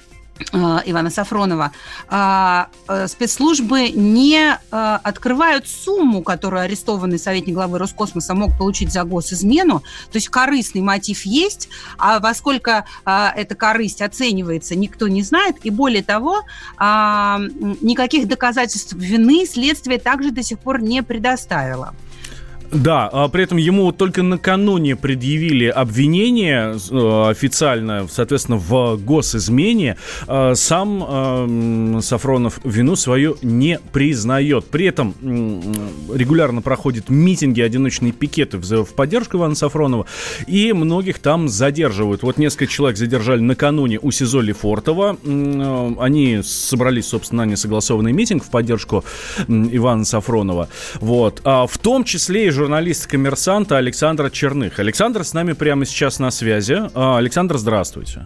Ивана 0.52 1.10
Сафронова, 1.10 1.72
а, 2.08 2.68
э, 2.88 3.06
спецслужбы 3.06 3.90
не 3.90 4.38
э, 4.38 4.98
открывают 5.02 5.68
сумму, 5.68 6.22
которую 6.22 6.62
арестованный 6.62 7.18
советник 7.18 7.54
главы 7.54 7.78
Роскосмоса 7.78 8.34
мог 8.34 8.56
получить 8.58 8.92
за 8.92 9.04
госизмену. 9.04 9.80
То 9.80 10.16
есть 10.16 10.28
корыстный 10.28 10.80
мотив 10.80 11.24
есть, 11.24 11.68
а 11.98 12.18
во 12.18 12.34
сколько 12.34 12.84
эта 13.04 13.54
корысть 13.54 14.02
оценивается, 14.02 14.74
никто 14.74 15.08
не 15.08 15.22
знает. 15.22 15.56
И 15.62 15.70
более 15.70 16.02
того, 16.02 16.42
а, 16.76 17.38
никаких 17.80 18.26
доказательств 18.28 18.94
вины 18.94 19.46
следствие 19.46 19.98
также 19.98 20.30
до 20.30 20.42
сих 20.42 20.58
пор 20.58 20.82
не 20.82 21.02
предоставило. 21.02 21.94
Да, 22.74 23.08
а 23.12 23.28
при 23.28 23.44
этом 23.44 23.56
ему 23.56 23.92
только 23.92 24.24
накануне 24.24 24.96
предъявили 24.96 25.66
обвинение 25.66 26.74
э, 26.74 27.30
официально, 27.30 28.08
соответственно, 28.10 28.58
в 28.58 28.96
госизмене. 28.96 29.96
Э, 30.26 30.54
сам 30.56 31.04
э, 31.06 32.00
Сафронов 32.02 32.58
вину 32.64 32.96
свою 32.96 33.36
не 33.42 33.78
признает. 33.92 34.64
При 34.64 34.86
этом 34.86 35.14
регулярно 36.12 36.62
проходят 36.62 37.08
митинги, 37.10 37.60
одиночные 37.60 38.10
пикеты 38.10 38.58
в 38.58 38.94
поддержку 38.94 39.36
Ивана 39.36 39.54
Сафронова, 39.54 40.06
и 40.48 40.72
многих 40.72 41.20
там 41.20 41.48
задерживают. 41.48 42.24
Вот 42.24 42.38
несколько 42.38 42.66
человек 42.66 42.98
задержали 42.98 43.40
накануне 43.40 44.00
у 44.02 44.10
СИЗО 44.10 44.40
Лефортово. 44.40 45.16
Они 46.00 46.40
собрались, 46.42 47.06
собственно, 47.06 47.44
на 47.44 47.50
несогласованный 47.52 48.12
митинг 48.12 48.42
в 48.42 48.50
поддержку 48.50 49.04
Ивана 49.46 50.04
Сафронова. 50.04 50.68
Вот. 51.00 51.40
А 51.44 51.68
в 51.68 51.78
том 51.78 52.02
числе 52.02 52.48
и 52.48 52.50
журналист 52.50 52.63
коммерсанта 53.06 53.78
Александра 53.78 54.30
Черных. 54.30 54.78
Александр 54.78 55.24
с 55.24 55.34
нами 55.34 55.52
прямо 55.52 55.84
сейчас 55.84 56.18
на 56.18 56.30
связи. 56.30 56.82
А, 56.94 57.18
Александр, 57.18 57.56
здравствуйте. 57.56 58.22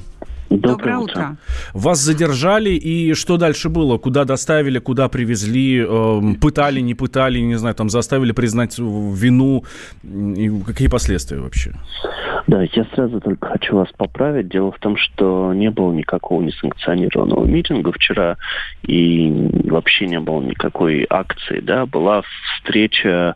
Доброе, 0.51 0.77
Доброе 0.77 0.97
утро. 0.97 1.13
утро. 1.13 1.37
Вас 1.75 1.99
задержали, 1.99 2.71
и 2.71 3.13
что 3.15 3.37
дальше 3.37 3.69
было? 3.69 3.99
Куда 3.99 4.25
доставили, 4.25 4.79
куда 4.79 5.09
привезли? 5.09 5.85
Э, 5.87 6.21
пытали, 6.41 6.81
не 6.81 6.95
пытали, 6.95 7.39
не 7.39 7.57
знаю, 7.57 7.75
там 7.75 7.91
заставили 7.91 8.33
признать 8.33 8.79
вину? 8.79 9.65
И 10.03 10.51
какие 10.67 10.89
последствия 10.89 11.39
вообще? 11.39 11.73
Да, 12.47 12.63
я 12.63 12.87
сразу 12.95 13.21
только 13.21 13.47
хочу 13.47 13.77
вас 13.77 13.89
поправить. 13.95 14.49
Дело 14.49 14.73
в 14.73 14.79
том, 14.79 14.97
что 14.97 15.53
не 15.53 15.71
было 15.71 15.93
никакого 15.93 16.41
несанкционированного 16.41 17.45
митинга 17.45 17.93
вчера, 17.93 18.39
и 18.85 19.51
вообще 19.65 20.07
не 20.07 20.19
было 20.19 20.41
никакой 20.41 21.07
акции, 21.11 21.61
да, 21.61 21.85
была 21.85 22.23
встреча 22.57 23.35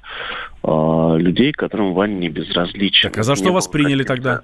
э, 0.62 1.16
людей, 1.18 1.52
которым 1.52 1.94
Ваня 1.94 2.14
не 2.14 2.28
безразличен. 2.28 3.10
Так, 3.10 3.18
а 3.18 3.22
за 3.22 3.36
что 3.36 3.52
вас 3.52 3.68
приняли 3.68 4.04
тогда? 4.04 4.42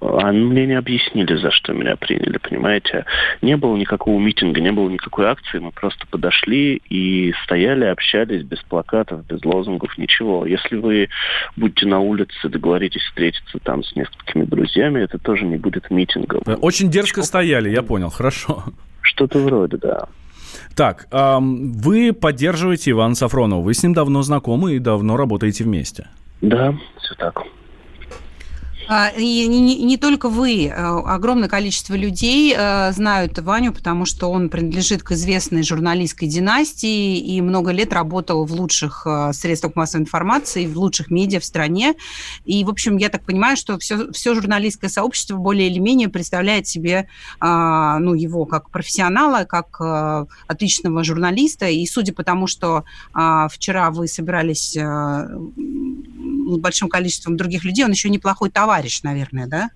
А 0.00 0.30
мне 0.30 0.66
не 0.66 0.74
объяснили, 0.74 1.36
за 1.36 1.50
что 1.50 1.72
меня 1.72 1.96
приняли, 1.96 2.36
понимаете? 2.36 3.06
Не 3.40 3.56
было 3.56 3.76
никакого 3.76 4.20
митинга, 4.20 4.60
не 4.60 4.70
было 4.70 4.90
никакой 4.90 5.26
акции. 5.26 5.58
Мы 5.58 5.72
просто 5.72 6.06
подошли 6.06 6.82
и 6.90 7.32
стояли, 7.44 7.84
общались 7.84 8.42
без 8.42 8.58
плакатов, 8.60 9.26
без 9.26 9.42
лозунгов, 9.42 9.96
ничего. 9.96 10.44
Если 10.44 10.76
вы 10.76 11.08
будете 11.56 11.86
на 11.86 12.00
улице, 12.00 12.48
договоритесь 12.48 13.02
встретиться 13.02 13.58
там 13.62 13.82
с 13.82 13.96
несколькими 13.96 14.44
друзьями, 14.44 15.00
это 15.00 15.18
тоже 15.18 15.46
не 15.46 15.56
будет 15.56 15.90
митингом. 15.90 16.42
Очень 16.60 16.90
дерзко 16.90 17.20
ничего. 17.20 17.28
стояли, 17.28 17.70
я 17.70 17.82
понял, 17.82 18.10
хорошо. 18.10 18.64
Что-то 19.00 19.38
вроде, 19.38 19.78
да. 19.78 20.08
Так, 20.76 21.08
эм, 21.10 21.72
вы 21.72 22.12
поддерживаете 22.12 22.90
Ивана 22.90 23.14
Сафронова. 23.14 23.62
Вы 23.62 23.72
с 23.72 23.82
ним 23.82 23.94
давно 23.94 24.22
знакомы 24.22 24.74
и 24.74 24.78
давно 24.78 25.16
работаете 25.16 25.64
вместе. 25.64 26.08
Да, 26.42 26.74
все 27.00 27.14
так. 27.14 27.42
А, 28.88 29.08
и 29.08 29.46
не, 29.48 29.82
не 29.82 29.96
только 29.96 30.28
вы, 30.28 30.68
а, 30.68 30.98
огромное 31.14 31.48
количество 31.48 31.94
людей 31.94 32.54
э, 32.56 32.92
знают 32.92 33.38
Ваню, 33.38 33.72
потому 33.72 34.04
что 34.04 34.30
он 34.30 34.48
принадлежит 34.48 35.02
к 35.02 35.12
известной 35.12 35.64
журналистской 35.64 36.28
династии 36.28 37.18
и 37.18 37.40
много 37.40 37.72
лет 37.72 37.92
работал 37.92 38.44
в 38.44 38.52
лучших 38.52 39.02
э, 39.04 39.32
средствах 39.32 39.74
массовой 39.74 40.02
информации, 40.02 40.66
в 40.66 40.78
лучших 40.78 41.10
медиа 41.10 41.40
в 41.40 41.44
стране. 41.44 41.94
И, 42.44 42.62
в 42.62 42.70
общем, 42.70 42.96
я 42.96 43.08
так 43.08 43.24
понимаю, 43.24 43.56
что 43.56 43.76
все, 43.78 44.12
все 44.12 44.34
журналистское 44.34 44.88
сообщество 44.88 45.36
более 45.36 45.68
или 45.68 45.80
менее 45.80 46.08
представляет 46.08 46.68
себе 46.68 47.08
а, 47.40 47.98
ну, 47.98 48.14
его 48.14 48.44
как 48.44 48.70
профессионала, 48.70 49.44
как 49.44 49.80
э, 49.80 50.26
отличного 50.46 51.02
журналиста. 51.02 51.68
И 51.68 51.84
судя 51.86 52.12
по 52.12 52.22
тому, 52.22 52.46
что 52.46 52.84
вчера 53.12 53.90
вы 53.90 54.06
собирались 54.08 54.76
с 56.54 56.58
большим 56.58 56.88
количеством 56.88 57.36
других 57.36 57.64
людей, 57.64 57.84
он 57.84 57.90
еще 57.90 58.08
неплохой 58.08 58.50
товарищ, 58.50 59.02
наверное, 59.02 59.46
да? 59.46 59.70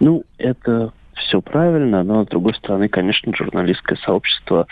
Ну, 0.00 0.24
это 0.38 0.92
все 1.14 1.40
правильно, 1.40 2.02
но 2.02 2.24
с 2.24 2.28
другой 2.28 2.54
стороны, 2.54 2.88
конечно, 2.88 3.34
журналистское 3.34 3.98
сообщество, 4.04 4.66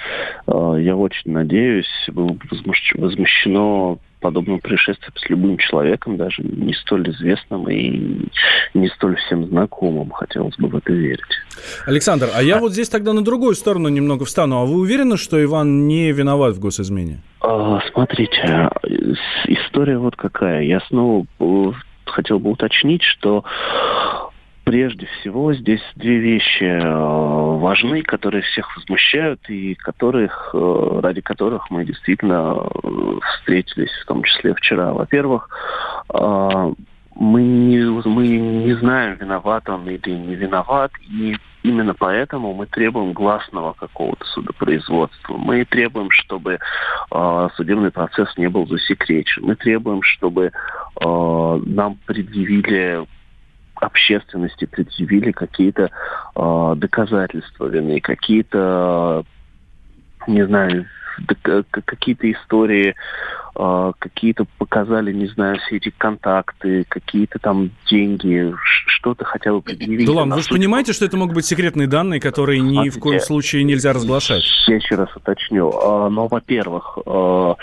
э, 0.47 0.77
я 0.81 0.97
очень 0.97 1.31
надеюсь, 1.31 1.87
было 2.09 2.37
возмущено 2.95 3.99
подобным 4.23 4.61
происшествием 4.61 5.13
с 5.17 5.29
любым 5.29 5.59
человеком, 5.59 6.17
даже 6.17 6.43
не 6.43 6.73
столь 6.73 7.11
известным 7.11 7.69
и 7.69 8.29
не 8.73 8.89
столь 8.89 9.17
всем 9.17 9.47
знакомым. 9.49 10.11
Хотелось 10.11 10.57
бы 10.57 10.69
в 10.69 10.77
это 10.77 10.93
верить. 10.93 11.21
Александр, 11.87 12.29
а 12.35 12.43
я 12.43 12.57
а... 12.57 12.61
вот 12.61 12.73
здесь 12.73 12.89
тогда 12.89 13.13
на 13.13 13.23
другую 13.23 13.55
сторону 13.55 13.89
немного 13.89 14.25
встану. 14.25 14.63
А 14.63 14.65
вы 14.65 14.79
уверены, 14.79 15.17
что 15.17 15.43
Иван 15.43 15.87
не 15.87 16.13
виноват 16.13 16.55
в 16.55 16.61
госизмене? 16.61 17.21
А, 17.41 17.81
смотрите, 17.93 18.71
история 19.47 19.99
вот 19.99 20.17
какая. 20.17 20.63
Я 20.63 20.81
снова 20.89 21.27
э, 21.41 21.73
хотел 22.07 22.39
бы 22.39 22.51
уточнить, 22.51 23.03
что 23.03 23.45
прежде 24.65 25.07
всего 25.07 25.53
здесь 25.55 25.83
две 25.97 26.19
вещи 26.19 26.65
э, 26.65 27.59
важны, 27.59 28.03
которые 28.03 28.43
всех 28.43 28.77
возмущают 28.77 29.41
и 29.49 29.75
которых, 29.75 30.51
э, 30.55 31.01
ради 31.03 31.21
которых 31.21 31.71
мы 31.71 31.85
действительно 31.85 32.69
встретились, 33.35 33.93
в 34.03 34.07
том 34.07 34.23
числе 34.23 34.55
вчера. 34.55 34.93
Во-первых, 34.93 35.49
мы 37.15 37.43
не, 37.43 37.85
мы 38.09 38.27
не 38.27 38.75
знаем, 38.75 39.17
виноват 39.21 39.69
он 39.69 39.89
или 39.89 40.11
не 40.11 40.35
виноват, 40.35 40.93
и 41.03 41.37
именно 41.63 41.95
поэтому 41.95 42.55
мы 42.55 42.67
требуем 42.67 43.13
гласного 43.13 43.75
какого-то 43.75 44.25
судопроизводства. 44.27 45.37
Мы 45.37 45.65
требуем, 45.65 46.11
чтобы 46.11 46.59
э, 47.11 47.49
судебный 47.57 47.91
процесс 47.91 48.29
не 48.37 48.49
был 48.49 48.67
засекречен. 48.67 49.45
Мы 49.45 49.57
требуем, 49.57 50.03
чтобы 50.03 50.47
э, 50.47 51.61
нам 51.67 51.99
предъявили 52.07 53.07
общественности 53.83 54.65
предъявили 54.65 55.33
какие-то 55.33 55.91
э, 56.37 56.75
доказательства 56.77 57.67
вины, 57.67 58.01
какие-то, 58.01 59.25
не 60.27 60.47
знаю, 60.47 60.87
какие-то 61.71 62.31
истории 62.31 62.95
какие-то 63.55 64.47
показали, 64.59 65.13
не 65.13 65.27
знаю, 65.27 65.59
все 65.61 65.77
эти 65.77 65.93
контакты, 65.97 66.85
какие-то 66.89 67.39
там 67.39 67.71
деньги, 67.91 68.53
что-то 68.87 69.25
хотя 69.25 69.53
бы 69.53 69.61
предъявить. 69.61 70.07
Да 70.07 70.13
ладно, 70.13 70.37
вы 70.37 70.43
же 70.43 70.49
понимаете, 70.49 70.93
что 70.93 71.05
это 71.05 71.17
могут 71.17 71.35
быть 71.35 71.45
секретные 71.45 71.87
данные, 71.87 72.21
которые 72.21 72.61
ни 72.61 72.89
в 72.89 72.99
коем 72.99 73.21
случае 73.21 73.65
нельзя 73.65 73.93
разглашать? 73.93 74.43
Я 74.67 74.77
еще 74.77 74.95
раз 74.95 75.15
уточню. 75.15 75.71
А, 75.71 76.09
но, 76.09 76.29
во-первых, 76.29 76.99
а, 77.05 77.57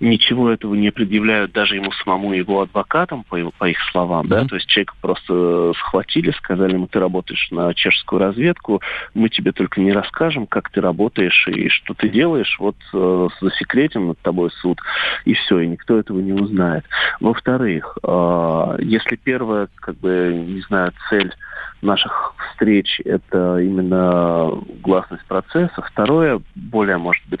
ничего 0.00 0.50
этого 0.50 0.74
не 0.74 0.90
предъявляют 0.90 1.52
даже 1.52 1.76
ему 1.76 1.92
самому 1.92 2.32
его 2.32 2.62
адвокатам, 2.62 3.24
по, 3.24 3.36
его, 3.36 3.52
по 3.56 3.68
их 3.68 3.78
словам, 3.92 4.26
mm-hmm. 4.26 4.28
да, 4.28 4.44
то 4.44 4.54
есть 4.56 4.66
человека 4.68 4.94
просто 5.00 5.72
схватили, 5.78 6.30
сказали 6.32 6.74
ему, 6.74 6.86
ты 6.86 6.98
работаешь 6.98 7.48
на 7.50 7.74
чешскую 7.74 8.20
разведку, 8.20 8.80
мы 9.14 9.28
тебе 9.28 9.52
только 9.52 9.80
не 9.80 9.92
расскажем, 9.92 10.46
как 10.46 10.70
ты 10.70 10.80
работаешь 10.80 11.46
и 11.48 11.68
что 11.68 11.94
ты 11.94 12.08
делаешь, 12.08 12.56
вот 12.58 12.76
э, 12.92 13.28
засекретим 13.40 14.08
над 14.08 14.18
тобой 14.20 14.50
суд 14.62 14.80
и 15.28 15.34
все, 15.34 15.60
и 15.60 15.66
никто 15.66 15.98
этого 15.98 16.20
не 16.20 16.32
узнает. 16.32 16.84
Во-вторых, 17.20 17.98
э, 18.02 18.76
если 18.80 19.16
первая, 19.16 19.68
как 19.76 19.96
бы, 19.98 20.32
не 20.34 20.62
знаю, 20.62 20.92
цель 21.10 21.34
наших 21.82 22.34
встреч 22.50 23.00
это 23.04 23.58
именно 23.58 24.50
гласность 24.82 25.24
процесса. 25.26 25.82
Второе, 25.82 26.40
более, 26.54 26.96
может 26.96 27.22
быть, 27.28 27.40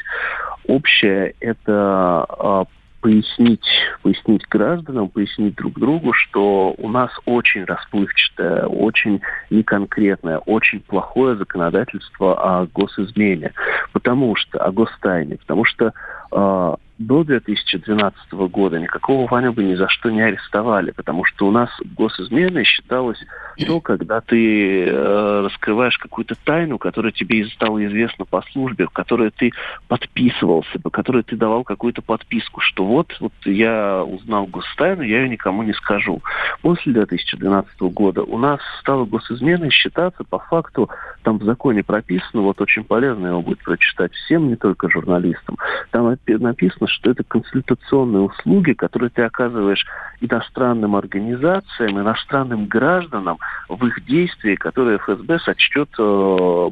общее, 0.66 1.34
это 1.40 2.26
э, 2.28 2.64
пояснить, 3.00 3.66
пояснить 4.02 4.46
гражданам, 4.50 5.08
пояснить 5.08 5.54
друг 5.54 5.78
другу, 5.78 6.12
что 6.12 6.74
у 6.76 6.88
нас 6.90 7.10
очень 7.24 7.64
расплывчатое, 7.64 8.66
очень 8.66 9.22
неконкретное, 9.48 10.38
очень 10.38 10.80
плохое 10.80 11.36
законодательство 11.36 12.60
о 12.60 12.66
госизмене, 12.66 13.54
потому 13.92 14.36
что 14.36 14.58
о 14.58 14.72
гостайне, 14.72 15.38
потому 15.38 15.64
что 15.64 15.94
э, 16.32 16.74
до 16.98 17.22
2012 17.22 18.32
года 18.32 18.78
никакого 18.78 19.28
Ваню 19.28 19.52
бы 19.52 19.62
ни 19.62 19.74
за 19.74 19.88
что 19.88 20.10
не 20.10 20.20
арестовали, 20.20 20.90
потому 20.90 21.24
что 21.24 21.46
у 21.46 21.50
нас 21.52 21.70
госизменой 21.96 22.64
считалось 22.64 23.18
то, 23.66 23.80
когда 23.80 24.20
ты 24.20 24.84
э, 24.84 25.40
раскрываешь 25.44 25.98
какую-то 25.98 26.34
тайну, 26.44 26.78
которая 26.78 27.12
тебе 27.12 27.44
стала 27.46 27.84
известна 27.86 28.24
по 28.24 28.42
службе, 28.52 28.86
в 28.86 28.90
которой 28.90 29.30
ты 29.30 29.52
подписывался, 29.86 30.78
по 30.80 30.90
которой 30.90 31.22
ты 31.22 31.36
давал 31.36 31.64
какую-то 31.64 32.02
подписку, 32.02 32.60
что 32.60 32.84
вот, 32.84 33.16
вот 33.20 33.32
я 33.44 34.02
узнал 34.04 34.46
гостайну, 34.46 35.02
я 35.02 35.22
ее 35.22 35.28
никому 35.28 35.62
не 35.62 35.74
скажу. 35.74 36.20
После 36.62 36.92
2012 36.92 37.80
года 37.80 38.22
у 38.22 38.38
нас 38.38 38.60
стало 38.80 39.04
госизменой 39.04 39.70
считаться 39.70 40.24
по 40.24 40.38
факту, 40.38 40.90
там 41.22 41.38
в 41.38 41.44
законе 41.44 41.82
прописано, 41.84 42.42
вот 42.42 42.60
очень 42.60 42.84
полезно 42.84 43.28
его 43.28 43.42
будет 43.42 43.62
прочитать 43.62 44.12
всем, 44.12 44.48
не 44.48 44.56
только 44.56 44.90
журналистам, 44.90 45.56
там 45.90 46.16
написано, 46.26 46.87
что 46.88 47.10
это 47.10 47.24
консультационные 47.24 48.22
услуги, 48.22 48.72
которые 48.72 49.10
ты 49.10 49.22
оказываешь 49.22 49.84
иностранным 50.20 50.96
организациям, 50.96 52.00
иностранным 52.00 52.66
гражданам 52.66 53.38
в 53.68 53.86
их 53.86 54.04
действии, 54.04 54.56
которые 54.56 54.98
ФСБ 54.98 55.38
сочтет 55.40 55.88
э, 55.98 56.70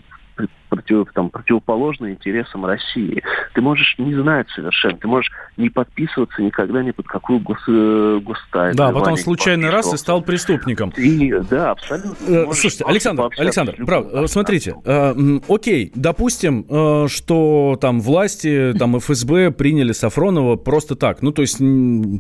против, 0.69 1.13
там, 1.13 1.31
противоположны 1.31 2.13
интересам 2.13 2.65
России. 2.67 3.23
Ты 3.55 3.61
можешь 3.61 3.95
не 3.99 4.15
знать 4.15 4.47
совершенно, 4.55 4.97
ты 4.97 5.09
можешь 5.09 5.31
не 5.57 5.71
подписываться 5.71 6.43
никогда 6.43 6.83
ни 6.83 6.91
под 6.91 7.07
какую 7.07 7.41
гос, 7.41 7.59
э, 7.69 8.21
гостайну. 8.25 8.77
Да, 8.77 8.93
потом 8.93 9.17
случайный 9.17 9.71
раз 9.71 9.93
и 9.93 9.97
стал 9.97 10.23
преступником. 10.23 10.91
И, 10.97 11.33
да, 11.51 11.73
абсолютно. 11.73 12.17
Э, 12.27 12.45
слушайте, 12.53 12.85
Александр, 12.85 13.29
Александр, 13.39 13.77
прав, 13.85 14.07
э, 14.13 14.27
смотрите, 14.27 14.75
э, 14.85 15.39
окей, 15.49 15.93
допустим, 15.95 16.67
э, 16.69 17.07
что 17.09 17.79
там 17.81 18.01
власти, 18.01 18.75
там 18.79 18.99
ФСБ 18.99 19.51
приняли 19.51 19.93
Сафронова 19.93 20.57
просто 20.57 20.97
так, 20.97 21.23
ну 21.23 21.33
то 21.33 21.43
есть 21.43 21.59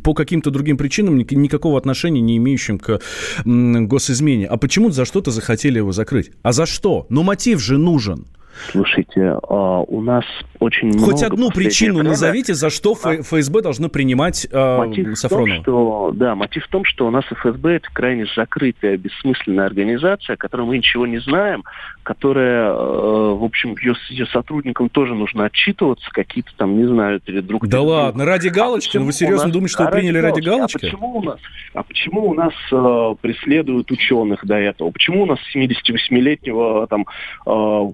по 0.02 0.14
каким-то 0.14 0.50
другим 0.50 0.76
причинам 0.76 1.16
никакого 1.18 1.78
отношения 1.78 2.20
не 2.20 2.36
имеющим 2.36 2.78
к 2.78 3.00
госизмене. 3.44 4.46
А 4.46 4.56
почему 4.56 4.90
за 4.90 5.04
что-то 5.04 5.30
захотели 5.30 5.78
его 5.78 5.92
закрыть? 5.92 6.30
А 6.42 6.52
за 6.52 6.66
что? 6.66 7.06
Ну 7.08 7.22
мотив 7.22 7.60
же 7.60 7.78
нужен. 7.78 8.26
Слушайте, 8.70 9.38
а, 9.48 9.80
у 9.80 10.00
нас 10.00 10.24
очень 10.60 10.92
Хоть 10.92 10.98
много... 10.98 11.12
Хоть 11.12 11.22
одну 11.22 11.50
причину 11.50 11.94
время... 11.94 12.10
назовите, 12.10 12.54
за 12.54 12.70
что 12.70 12.96
а? 13.02 13.22
ФСБ 13.22 13.62
должно 13.62 13.88
принимать 13.88 14.46
э, 14.50 14.78
мотив 14.78 15.18
Сафронова. 15.18 15.46
В 15.46 15.54
том, 15.54 15.62
что, 15.62 16.12
да, 16.14 16.34
мотив 16.34 16.64
в 16.64 16.68
том, 16.68 16.84
что 16.84 17.06
у 17.06 17.10
нас 17.10 17.24
ФСБ 17.24 17.76
это 17.76 17.88
крайне 17.92 18.26
закрытая, 18.36 18.96
бессмысленная 18.96 19.66
организация, 19.66 20.34
о 20.34 20.36
которой 20.36 20.66
мы 20.66 20.78
ничего 20.78 21.06
не 21.06 21.18
знаем, 21.18 21.64
которая, 22.02 22.70
э, 22.70 22.74
в 22.74 23.44
общем, 23.44 23.74
ее, 23.80 23.94
ее 24.10 24.26
сотрудникам 24.26 24.88
тоже 24.88 25.14
нужно 25.14 25.46
отчитываться, 25.46 26.08
какие-то 26.12 26.50
там, 26.56 26.76
не 26.76 26.86
знаю, 26.86 27.20
перед 27.20 27.46
друг 27.46 27.66
Да 27.66 27.80
ладно, 27.80 28.24
ради 28.24 28.48
а 28.48 28.52
галочки? 28.52 28.96
А 28.96 29.00
ну 29.00 29.06
вы 29.06 29.12
серьезно 29.12 29.46
нас... 29.46 29.52
думаете, 29.52 29.74
что 29.74 29.84
а 29.84 29.90
вы 29.90 29.98
приняли 29.98 30.18
ради 30.18 30.40
галочки? 30.40 30.86
А 30.86 30.90
почему 30.90 31.16
у 31.16 31.22
нас, 31.22 31.40
а 31.74 31.82
почему 31.82 32.28
у 32.28 32.34
нас 32.34 32.52
э, 32.72 33.14
преследуют 33.20 33.90
ученых 33.90 34.46
до 34.46 34.56
этого? 34.56 34.90
Почему 34.90 35.22
у 35.22 35.26
нас 35.26 35.38
78-летнего 35.54 36.86
там 36.86 37.06
э, 37.46 37.92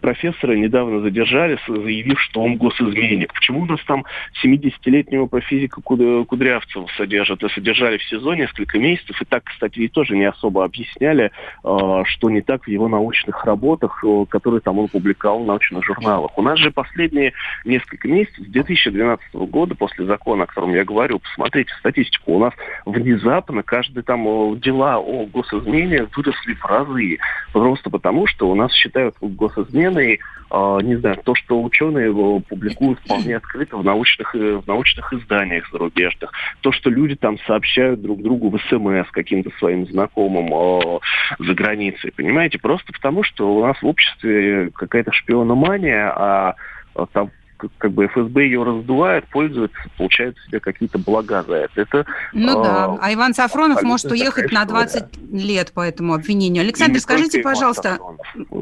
профессора 0.00 0.52
недавно 0.56 1.00
задержали 1.00 1.58
за 1.66 1.74
заявив, 1.96 2.20
что 2.20 2.42
он 2.42 2.56
госизменник. 2.56 3.32
Почему 3.32 3.62
у 3.62 3.66
нас 3.66 3.80
там 3.86 4.04
70-летнего 4.44 5.26
профизика 5.26 5.80
Кудрявцева 5.80 6.86
содержат 6.96 7.42
и 7.42 7.48
содержали 7.48 7.98
в 7.98 8.04
СИЗО 8.04 8.34
несколько 8.34 8.78
месяцев, 8.78 9.20
и 9.20 9.24
так, 9.24 9.44
кстати, 9.44 9.78
и 9.80 9.88
тоже 9.88 10.16
не 10.16 10.24
особо 10.24 10.64
объясняли, 10.64 11.30
э, 11.64 12.02
что 12.04 12.30
не 12.30 12.42
так 12.42 12.64
в 12.64 12.68
его 12.68 12.88
научных 12.88 13.44
работах, 13.44 14.04
э, 14.04 14.26
которые 14.28 14.60
там 14.60 14.78
он 14.78 14.88
публиковал 14.88 15.42
в 15.42 15.46
научных 15.46 15.84
журналах. 15.84 16.36
У 16.36 16.42
нас 16.42 16.58
же 16.58 16.70
последние 16.70 17.32
несколько 17.64 18.08
месяцев, 18.08 18.44
с 18.44 18.50
2012 18.50 19.34
года, 19.34 19.74
после 19.74 20.04
закона, 20.04 20.44
о 20.44 20.46
котором 20.46 20.72
я 20.72 20.84
говорю, 20.84 21.18
посмотрите 21.18 21.72
статистику, 21.78 22.34
у 22.34 22.38
нас 22.38 22.52
внезапно 22.84 23.62
каждый 23.62 24.02
там 24.02 24.26
э, 24.26 24.56
дела 24.56 24.98
о 24.98 25.26
госизмене 25.26 26.08
выросли 26.14 26.54
в 26.54 26.64
разы. 26.64 27.18
Просто 27.52 27.90
потому, 27.90 28.26
что 28.26 28.50
у 28.50 28.54
нас 28.54 28.72
считают 28.72 29.16
госизменой, 29.20 30.20
не 30.50 30.96
знаю, 30.96 31.18
то, 31.24 31.34
что 31.34 31.60
ученые 31.62 31.85
его 31.90 32.40
публикуют 32.40 32.98
вполне 33.00 33.36
открыто 33.36 33.76
в 33.76 33.84
научных, 33.84 34.34
э, 34.34 34.56
в 34.56 34.66
научных 34.66 35.12
изданиях 35.12 35.68
зарубежных. 35.70 36.32
То, 36.60 36.72
что 36.72 36.90
люди 36.90 37.16
там 37.16 37.38
сообщают 37.46 38.02
друг 38.02 38.22
другу 38.22 38.50
в 38.50 38.60
СМС 38.68 39.10
каким-то 39.10 39.50
своим 39.58 39.86
знакомым 39.86 40.52
э, 40.52 40.98
за 41.38 41.54
границей. 41.54 42.12
Понимаете? 42.12 42.58
Просто 42.58 42.92
потому, 42.92 43.22
что 43.22 43.54
у 43.54 43.66
нас 43.66 43.80
в 43.80 43.86
обществе 43.86 44.70
какая-то 44.74 45.12
шпиономания, 45.12 46.12
а, 46.14 46.54
а 46.94 47.06
там 47.06 47.30
как 47.78 47.92
бы 47.92 48.06
ФСБ 48.06 48.44
ее 48.44 48.62
раздувает, 48.62 49.26
пользуется, 49.28 49.76
получает 49.96 50.36
себе 50.46 50.60
какие-то 50.60 50.98
блага 50.98 51.42
за 51.42 51.54
это. 51.54 51.80
это 51.80 52.06
ну 52.32 52.60
э, 52.60 52.64
да, 52.64 52.98
а 53.00 53.14
Иван 53.14 53.34
Сафронов 53.34 53.82
может 53.82 54.10
уехать 54.10 54.52
на 54.52 54.64
20 54.64 55.32
лет 55.32 55.72
по 55.72 55.80
этому 55.80 56.14
обвинению. 56.14 56.62
Александр, 56.62 56.98
скажите, 57.00 57.40
пожалуйста... 57.40 57.98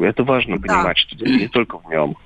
Это 0.00 0.24
важно 0.24 0.58
да. 0.58 0.66
понимать, 0.66 0.98
что 0.98 1.16
дело 1.16 1.32
не 1.36 1.48
только 1.48 1.78
в 1.78 1.88
нем 1.90 2.16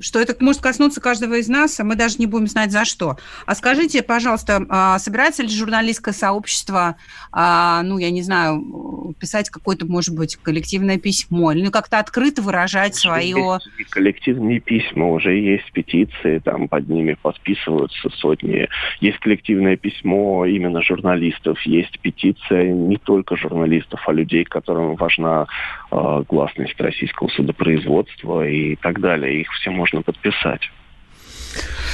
что 0.00 0.20
это 0.20 0.36
может 0.42 0.62
коснуться 0.62 1.00
каждого 1.00 1.34
из 1.34 1.48
нас, 1.48 1.78
а 1.80 1.84
мы 1.84 1.96
даже 1.96 2.16
не 2.18 2.26
будем 2.26 2.46
знать 2.46 2.72
за 2.72 2.84
что. 2.84 3.16
А 3.46 3.54
скажите, 3.54 4.02
пожалуйста, 4.02 4.64
а 4.68 4.98
собирается 4.98 5.42
ли 5.42 5.48
журналистское 5.48 6.14
сообщество, 6.14 6.96
а, 7.32 7.82
ну, 7.82 7.98
я 7.98 8.10
не 8.10 8.22
знаю, 8.22 9.14
писать 9.18 9.50
какое-то, 9.50 9.86
может 9.86 10.14
быть, 10.14 10.36
коллективное 10.36 10.98
письмо, 10.98 11.52
или 11.52 11.68
как-то 11.70 11.98
открыто 11.98 12.42
выражать 12.42 12.94
свое... 12.94 13.58
Есть 13.78 13.90
коллективные 13.90 14.60
письма, 14.60 15.10
уже 15.10 15.36
есть 15.36 15.70
петиции, 15.72 16.38
там 16.38 16.68
под 16.68 16.88
ними 16.88 17.16
подписываются 17.20 18.08
сотни. 18.10 18.68
Есть 19.00 19.18
коллективное 19.18 19.76
письмо 19.76 20.46
именно 20.46 20.82
журналистов, 20.82 21.60
есть 21.62 21.98
петиция 22.00 22.72
не 22.72 22.96
только 22.96 23.36
журналистов, 23.36 24.00
а 24.06 24.12
людей, 24.12 24.44
которым 24.44 24.96
важна 24.96 25.46
э, 25.90 26.22
гласность 26.28 26.80
российского 26.80 27.28
судопроизводства 27.28 28.46
и 28.46 28.76
так 28.76 29.00
далее. 29.00 29.40
Их 29.40 29.48
все 29.60 29.70
можно 29.70 30.02
подписать. 30.02 30.62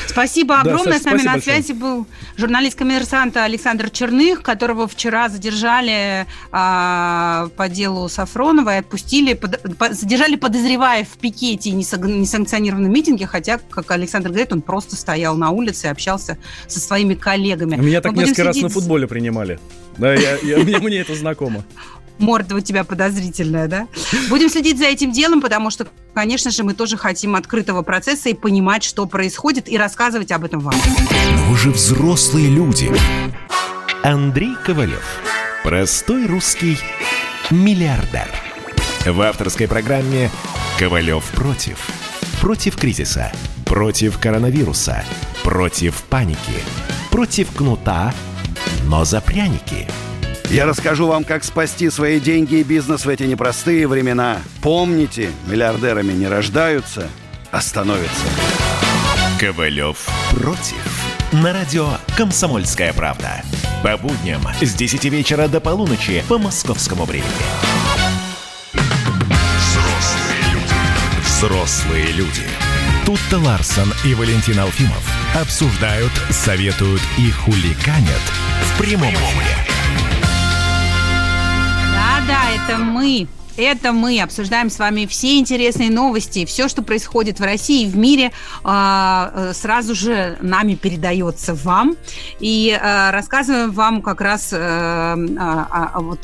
Спасибо 0.07 0.61
огромное. 0.61 0.95
Да, 0.95 0.99
С 0.99 1.05
нами 1.05 1.23
на 1.23 1.41
связи 1.41 1.73
был 1.73 2.07
журналист 2.37 2.79
коммерсанта 2.79 3.45
Александр 3.45 3.91
Черных, 3.91 4.43
которого 4.43 4.87
вчера 4.87 5.29
задержали 5.29 6.27
а, 6.53 7.49
по 7.57 7.69
делу 7.69 8.09
Сафронова 8.09 8.77
и 8.77 8.79
отпустили, 8.81 9.35
под, 9.35 9.79
по, 9.79 9.93
задержали 9.93 10.37
подозревая 10.37 11.05
в 11.05 11.19
пикете 11.19 11.71
и 11.71 11.73
несанкционированном 11.73 12.93
митинге, 12.93 13.27
хотя, 13.27 13.59
как 13.59 13.91
Александр 13.91 14.29
говорит, 14.29 14.53
он 14.53 14.63
просто 14.63 14.97
стоял 14.97 15.37
на 15.37 15.51
улице 15.51 15.87
и 15.87 15.91
общался 15.91 16.39
со 16.67 16.81
своими 16.81 17.15
коллегами. 17.15 17.77
Меня 17.77 18.01
так 18.01 18.13
несколько 18.15 18.45
раз 18.45 18.57
на 18.57 18.69
футболе 18.69 19.07
принимали. 19.07 19.59
Да, 19.97 20.13
я, 20.13 20.37
я, 20.43 20.59
мне, 20.59 20.79
мне 20.79 20.99
это 20.99 21.15
знакомо 21.15 21.65
морда 22.19 22.57
у 22.57 22.61
тебя 22.61 22.85
подозрительная, 22.85 23.69
да? 23.69 23.89
Будем 24.29 24.49
следить 24.49 24.79
за 24.79 24.87
этим 24.87 25.13
делом, 25.13 25.41
потому 25.41 25.71
что, 25.71 25.87
конечно 26.15 26.51
же, 26.51 26.65
мы 26.65 26.75
тоже 26.75 26.97
хотим 26.97 27.35
открытого 27.35 27.83
процесса 27.83 28.29
и 28.29 28.35
понимать, 28.35 28.83
что 28.85 29.07
происходит, 29.07 29.69
и 29.69 29.77
рассказывать 29.77 30.33
об 30.33 30.45
этом 30.45 30.61
вам. 30.61 30.75
Но 31.37 31.45
вы 31.47 31.57
же 31.57 31.71
взрослые 31.71 32.49
люди. 32.49 32.91
Андрей 34.03 34.55
Ковалев. 34.65 35.05
Простой 35.63 36.27
русский 36.27 36.79
миллиардер. 37.51 38.29
В 39.07 39.21
авторской 39.21 39.69
программе 39.69 40.31
«Ковалев 40.79 41.25
против». 41.31 41.79
Против 42.41 42.77
кризиса, 42.77 43.33
против 43.65 44.19
коронавируса, 44.19 45.03
против 45.43 46.03
паники, 46.05 46.39
против 47.11 47.51
кнута, 47.53 48.13
но 48.87 49.05
за 49.05 49.23
пряники– 49.23 49.89
я 50.51 50.67
расскажу 50.67 51.07
вам, 51.07 51.25
как 51.25 51.45
спасти 51.45 51.91
свои 51.91 52.21
деньги 52.21 52.57
и 52.57 52.63
бизнес 52.63 53.05
в 53.05 53.09
эти 53.09 53.25
непростые 53.25 53.87
времена. 53.89 54.39
Помните, 54.63 55.31
миллиардерами 55.47 56.13
не 56.13 56.29
рождаются, 56.29 57.09
а 57.51 57.61
становятся. 57.61 58.25
Ковалев 59.39 60.07
против. 60.31 61.05
На 61.33 61.53
радио 61.53 61.89
«Комсомольская 62.17 62.93
правда». 62.93 63.43
По 63.83 63.97
будням 63.97 64.41
с 64.61 64.73
10 64.75 65.05
вечера 65.07 65.49
до 65.49 65.61
полуночи 65.61 66.23
по 66.29 66.39
московскому 66.39 67.05
времени. 67.05 67.29
Взрослые 69.59 70.53
люди. 70.53 70.75
Взрослые 71.25 72.07
люди. 72.13 72.47
Тут-то 73.05 73.39
Ларсон 73.39 73.93
и 74.05 74.15
Валентин 74.15 74.59
Алфимов 74.61 75.05
обсуждают, 75.35 76.13
советуют 76.31 77.03
и 77.19 77.31
хуликанят 77.31 78.23
в 78.63 78.79
прямом 78.79 79.13
эфире 79.13 79.74
да, 82.27 82.51
это 82.51 82.79
мы. 82.79 83.29
Это 83.57 83.93
мы 83.93 84.21
обсуждаем 84.21 84.69
с 84.69 84.81
вами 84.81 85.07
все 85.07 85.39
интересные 85.39 85.89
новости, 85.89 86.45
все, 86.45 86.67
что 86.67 86.83
происходит 86.83 87.39
в 87.39 87.45
России 87.45 87.85
и 87.85 87.89
в 87.89 87.97
мире, 87.97 88.33
а, 88.65 89.31
э, 89.33 89.53
сразу 89.55 89.95
же 89.95 90.37
нами 90.41 90.75
передается 90.75 91.55
вам. 91.55 91.97
И 92.41 92.77
э, 92.77 93.11
рассказываем 93.11 93.71
вам 93.71 94.03
как 94.03 94.21
раз 94.21 94.53
э, 94.53 94.57
а, 94.59 95.69
а, 95.71 96.01
вот 96.01 96.19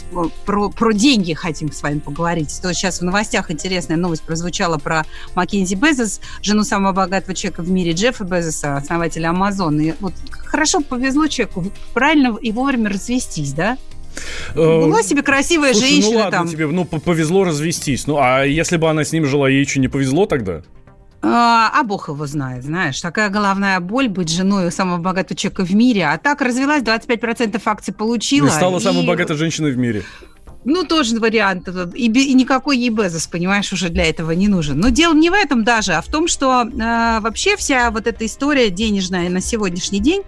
про, 0.45 0.71
про 0.71 0.93
деньги 0.93 1.33
хотим 1.35 1.71
с 1.71 1.83
вами 1.83 2.01
поговорить. 2.01 2.59
То 2.61 2.75
сейчас 2.75 2.99
в 2.99 3.05
новостях 3.05 3.53
интересная 3.53 3.97
новость 3.97 4.25
прозвучала 4.25 4.79
про 4.79 5.05
Маккензи 5.37 5.77
Безос, 5.77 6.21
жену 6.43 6.65
самого 6.65 6.93
богатого 6.93 7.35
человека 7.37 7.63
в 7.63 7.71
мире 7.71 7.93
Джеффа 7.93 8.25
Безоса, 8.25 8.77
основателя 8.77 9.31
Амазона. 9.31 9.81
И 9.81 9.95
вот 10.01 10.15
хорошо 10.41 10.81
повезло 10.81 11.29
человеку 11.29 11.65
правильно 11.95 12.37
и 12.43 12.51
вовремя 12.51 12.91
развестись, 12.91 13.53
да? 13.53 13.79
Э, 14.55 14.57
Была 14.57 15.03
себе 15.03 15.23
красивая 15.23 15.73
Слушай, 15.73 15.89
ну 15.89 15.95
женщина 15.95 16.13
ну 16.13 16.19
ладно 16.19 16.39
там. 16.39 16.49
тебе, 16.49 16.67
ну 16.67 16.85
повезло 16.85 17.45
развестись. 17.45 18.07
Ну 18.07 18.19
а 18.19 18.45
если 18.45 18.77
бы 18.77 18.89
она 18.89 19.05
с 19.05 19.13
ним 19.13 19.27
жила, 19.27 19.49
ей 19.49 19.61
еще 19.61 19.81
не 19.81 19.89
повезло 19.89 20.27
тогда? 20.27 20.63
А, 21.23 21.71
а 21.75 21.83
бог 21.83 22.09
его 22.09 22.27
знает, 22.27 22.65
знаешь. 22.65 23.01
Такая 23.01 23.29
головная 23.29 23.79
боль 23.81 24.09
быть 24.09 24.31
женой 24.31 24.73
самого 24.73 24.99
богатого 24.99 25.37
человека 25.37 25.65
в 25.65 25.75
мире. 25.75 26.07
А 26.07 26.17
так 26.17 26.41
развелась, 26.41 26.83
25% 26.83 27.61
акций 27.65 27.93
получила. 27.93 28.47
И 28.47 28.51
стала 28.51 28.79
и... 28.79 28.81
самой 28.81 29.07
богатой 29.07 29.37
женщиной 29.37 29.73
в 29.73 29.79
мире. 29.79 30.03
Ну, 30.65 30.85
тоже 30.85 31.19
вариант. 31.19 31.69
И, 31.95 32.07
и 32.07 32.35
никакой 32.35 32.77
ей 32.77 32.91
Безос, 32.91 33.27
понимаешь, 33.27 33.73
уже 33.73 33.89
для 33.89 34.05
этого 34.05 34.33
не 34.33 34.47
нужен. 34.47 34.79
Но 34.79 34.91
дело 34.91 35.15
не 35.15 35.31
в 35.31 35.33
этом 35.33 35.65
даже, 35.65 35.95
а 35.95 36.03
в 36.03 36.07
том, 36.09 36.29
что 36.29 36.63
э, 36.63 37.21
вообще 37.21 37.57
вся 37.57 37.91
вот 37.91 38.07
эта 38.07 38.27
история 38.27 38.69
денежная 38.69 39.31
на 39.31 39.41
сегодняшний 39.41 40.01
день, 40.01 40.23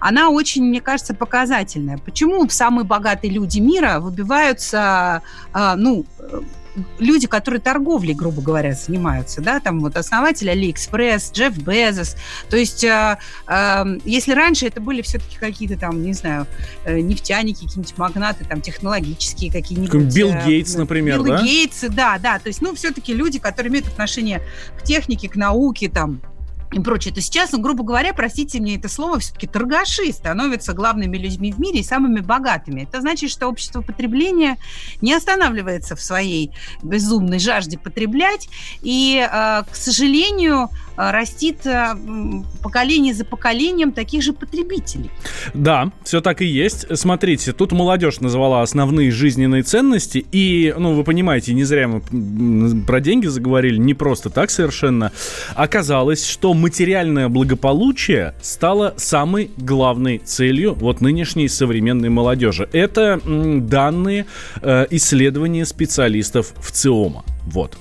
она 0.00 0.30
очень, 0.30 0.64
мне 0.64 0.80
кажется, 0.80 1.14
показательная. 1.14 1.98
Почему 1.98 2.48
самые 2.48 2.84
богатые 2.84 3.32
люди 3.32 3.60
мира 3.60 4.00
выбиваются, 4.00 5.22
э, 5.54 5.74
ну, 5.76 6.04
люди, 6.98 7.26
которые 7.26 7.60
торговлей, 7.60 8.14
грубо 8.14 8.42
говоря, 8.42 8.72
занимаются, 8.72 9.40
да, 9.40 9.60
там 9.60 9.80
вот 9.80 9.96
основатель 9.96 10.50
Алиэкспресс, 10.50 11.32
Джефф 11.32 11.58
Безос. 11.58 12.16
То 12.48 12.56
есть, 12.56 12.84
э, 12.84 13.18
э, 13.48 13.84
если 14.04 14.32
раньше 14.32 14.66
это 14.66 14.80
были 14.80 15.02
все-таки 15.02 15.36
какие-то 15.38 15.78
там, 15.78 16.02
не 16.02 16.12
знаю, 16.12 16.46
э, 16.84 17.00
нефтяники, 17.00 17.64
какие-нибудь 17.64 17.98
магнаты, 17.98 18.44
там, 18.44 18.60
технологические 18.60 19.50
какие-нибудь. 19.50 20.14
Билл 20.14 20.32
э, 20.32 20.44
Гейтс, 20.46 20.74
например, 20.74 21.22
Билл 21.22 21.36
да? 21.36 21.42
Гейтс, 21.42 21.80
да, 21.90 22.18
да. 22.18 22.38
То 22.38 22.48
есть, 22.48 22.60
ну, 22.60 22.74
все-таки 22.74 23.14
люди, 23.14 23.38
которые 23.38 23.70
имеют 23.70 23.88
отношение 23.88 24.42
к 24.78 24.82
технике, 24.82 25.28
к 25.28 25.36
науке, 25.36 25.88
там, 25.88 26.20
и 26.72 26.80
прочее, 26.80 27.14
то 27.14 27.20
сейчас, 27.20 27.52
ну, 27.52 27.60
грубо 27.60 27.84
говоря, 27.84 28.12
простите 28.12 28.60
мне 28.60 28.76
это 28.76 28.88
слово, 28.88 29.18
все-таки 29.18 29.46
торгаши 29.46 30.12
становятся 30.12 30.72
главными 30.72 31.16
людьми 31.16 31.52
в 31.52 31.58
мире 31.58 31.80
и 31.80 31.84
самыми 31.84 32.20
богатыми. 32.20 32.82
Это 32.82 33.00
значит, 33.00 33.30
что 33.30 33.48
общество 33.48 33.82
потребления 33.82 34.56
не 35.00 35.14
останавливается 35.14 35.96
в 35.96 36.02
своей 36.02 36.52
безумной 36.82 37.38
жажде 37.38 37.78
потреблять, 37.78 38.48
и, 38.82 39.18
э, 39.18 39.62
к 39.70 39.74
сожалению, 39.74 40.70
растит 40.96 41.66
э, 41.66 41.94
поколение 42.62 43.14
за 43.14 43.24
поколением 43.24 43.92
таких 43.92 44.22
же 44.22 44.32
потребителей. 44.32 45.10
Да, 45.54 45.92
все 46.04 46.20
так 46.20 46.42
и 46.42 46.46
есть. 46.46 46.86
Смотрите, 46.96 47.52
тут 47.52 47.72
молодежь 47.72 48.20
назвала 48.20 48.62
основные 48.62 49.10
жизненные 49.10 49.62
ценности, 49.62 50.24
и, 50.32 50.74
ну, 50.76 50.94
вы 50.94 51.04
понимаете, 51.04 51.54
не 51.54 51.64
зря 51.64 51.88
мы 51.88 52.82
про 52.86 53.00
деньги 53.00 53.26
заговорили, 53.26 53.76
не 53.76 53.94
просто 53.94 54.30
так 54.30 54.50
совершенно. 54.50 55.12
Оказалось, 55.54 56.26
что 56.26 56.54
материальное 56.54 57.28
благополучие 57.28 58.34
стало 58.40 58.94
самой 58.96 59.50
главной 59.56 60.18
целью 60.18 60.74
вот 60.74 61.00
нынешней 61.00 61.48
современной 61.48 62.08
молодежи. 62.08 62.68
Это 62.72 63.20
данные 63.24 64.26
э, 64.62 64.86
исследования 64.90 65.64
специалистов 65.64 66.52
в 66.58 66.70
ЦИОМа. 66.72 67.24
Вот. 67.46 67.76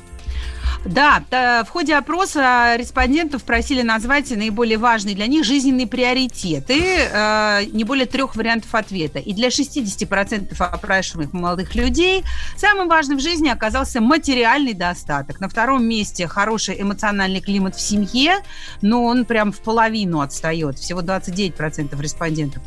Да, 0.86 1.24
в 1.66 1.70
ходе 1.70 1.96
опроса 1.96 2.76
респондентов 2.78 3.44
просили 3.44 3.82
назвать 3.82 4.30
наиболее 4.30 4.78
важные 4.78 5.16
для 5.16 5.26
них 5.26 5.44
жизненные 5.44 5.88
приоритеты, 5.88 6.80
э, 6.80 7.66
не 7.72 7.84
более 7.84 8.06
трех 8.06 8.36
вариантов 8.36 8.74
ответа. 8.76 9.18
И 9.20 9.34
для 9.34 9.50
60% 9.50 10.62
опрашиваемых 10.62 11.34
молодых 11.34 11.74
людей 11.74 12.24
самым 12.56 12.88
важным 12.88 13.18
в 13.18 13.22
жизни 13.22 13.50
оказался 13.50 14.00
материальный 14.00 14.74
достаток. 14.74 15.40
На 15.40 15.50
втором 15.50 15.84
месте 15.86 16.28
хороший 16.28 16.80
эмоциональный 16.80 17.42
климат 17.42 17.76
в 17.76 17.82
семье, 17.82 18.38
но 18.82 19.04
он 19.04 19.26
прям 19.26 19.52
в 19.52 19.62
половину 19.62 20.22
отстает, 20.22 20.78
всего 20.78 21.02
29% 21.02 22.00
респондентов. 22.00 22.62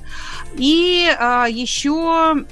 И 0.57 1.09
э, 1.09 1.47
еще 1.51 2.45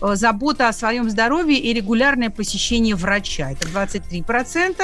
забота 0.00 0.68
о 0.68 0.72
своем 0.72 1.10
здоровье 1.10 1.58
и 1.58 1.72
регулярное 1.72 2.30
посещение 2.30 2.94
врача. 2.94 3.52
Это 3.52 3.66
23% 3.68 4.76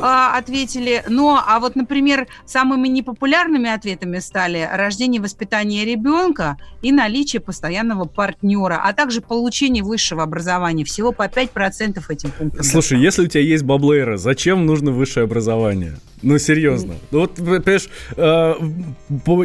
а, 0.00 0.36
ответили. 0.36 1.04
Но, 1.08 1.42
а 1.44 1.60
вот, 1.60 1.76
например, 1.76 2.26
самыми 2.46 2.88
непопулярными 2.88 3.70
ответами 3.70 4.18
стали 4.18 4.68
рождение 4.72 5.18
и 5.18 5.22
воспитание 5.22 5.84
ребенка 5.84 6.56
и 6.82 6.92
наличие 6.92 7.40
постоянного 7.40 8.04
партнера, 8.04 8.80
а 8.82 8.92
также 8.92 9.20
получение 9.20 9.82
высшего 9.82 10.22
образования. 10.22 10.84
Всего 10.84 11.12
по 11.12 11.26
5% 11.26 12.02
этим 12.08 12.30
пунктам. 12.30 12.64
Слушай, 12.64 13.00
если 13.00 13.22
у 13.22 13.26
тебя 13.26 13.42
есть 13.42 13.64
баблейра, 13.64 14.16
зачем 14.16 14.66
нужно 14.66 14.90
высшее 14.90 15.24
образование? 15.24 15.98
Ну, 16.22 16.38
серьезно. 16.38 16.94
Ну, 17.10 17.20
вот, 17.20 17.34
понимаешь, 17.34 17.88
э, 18.16 18.54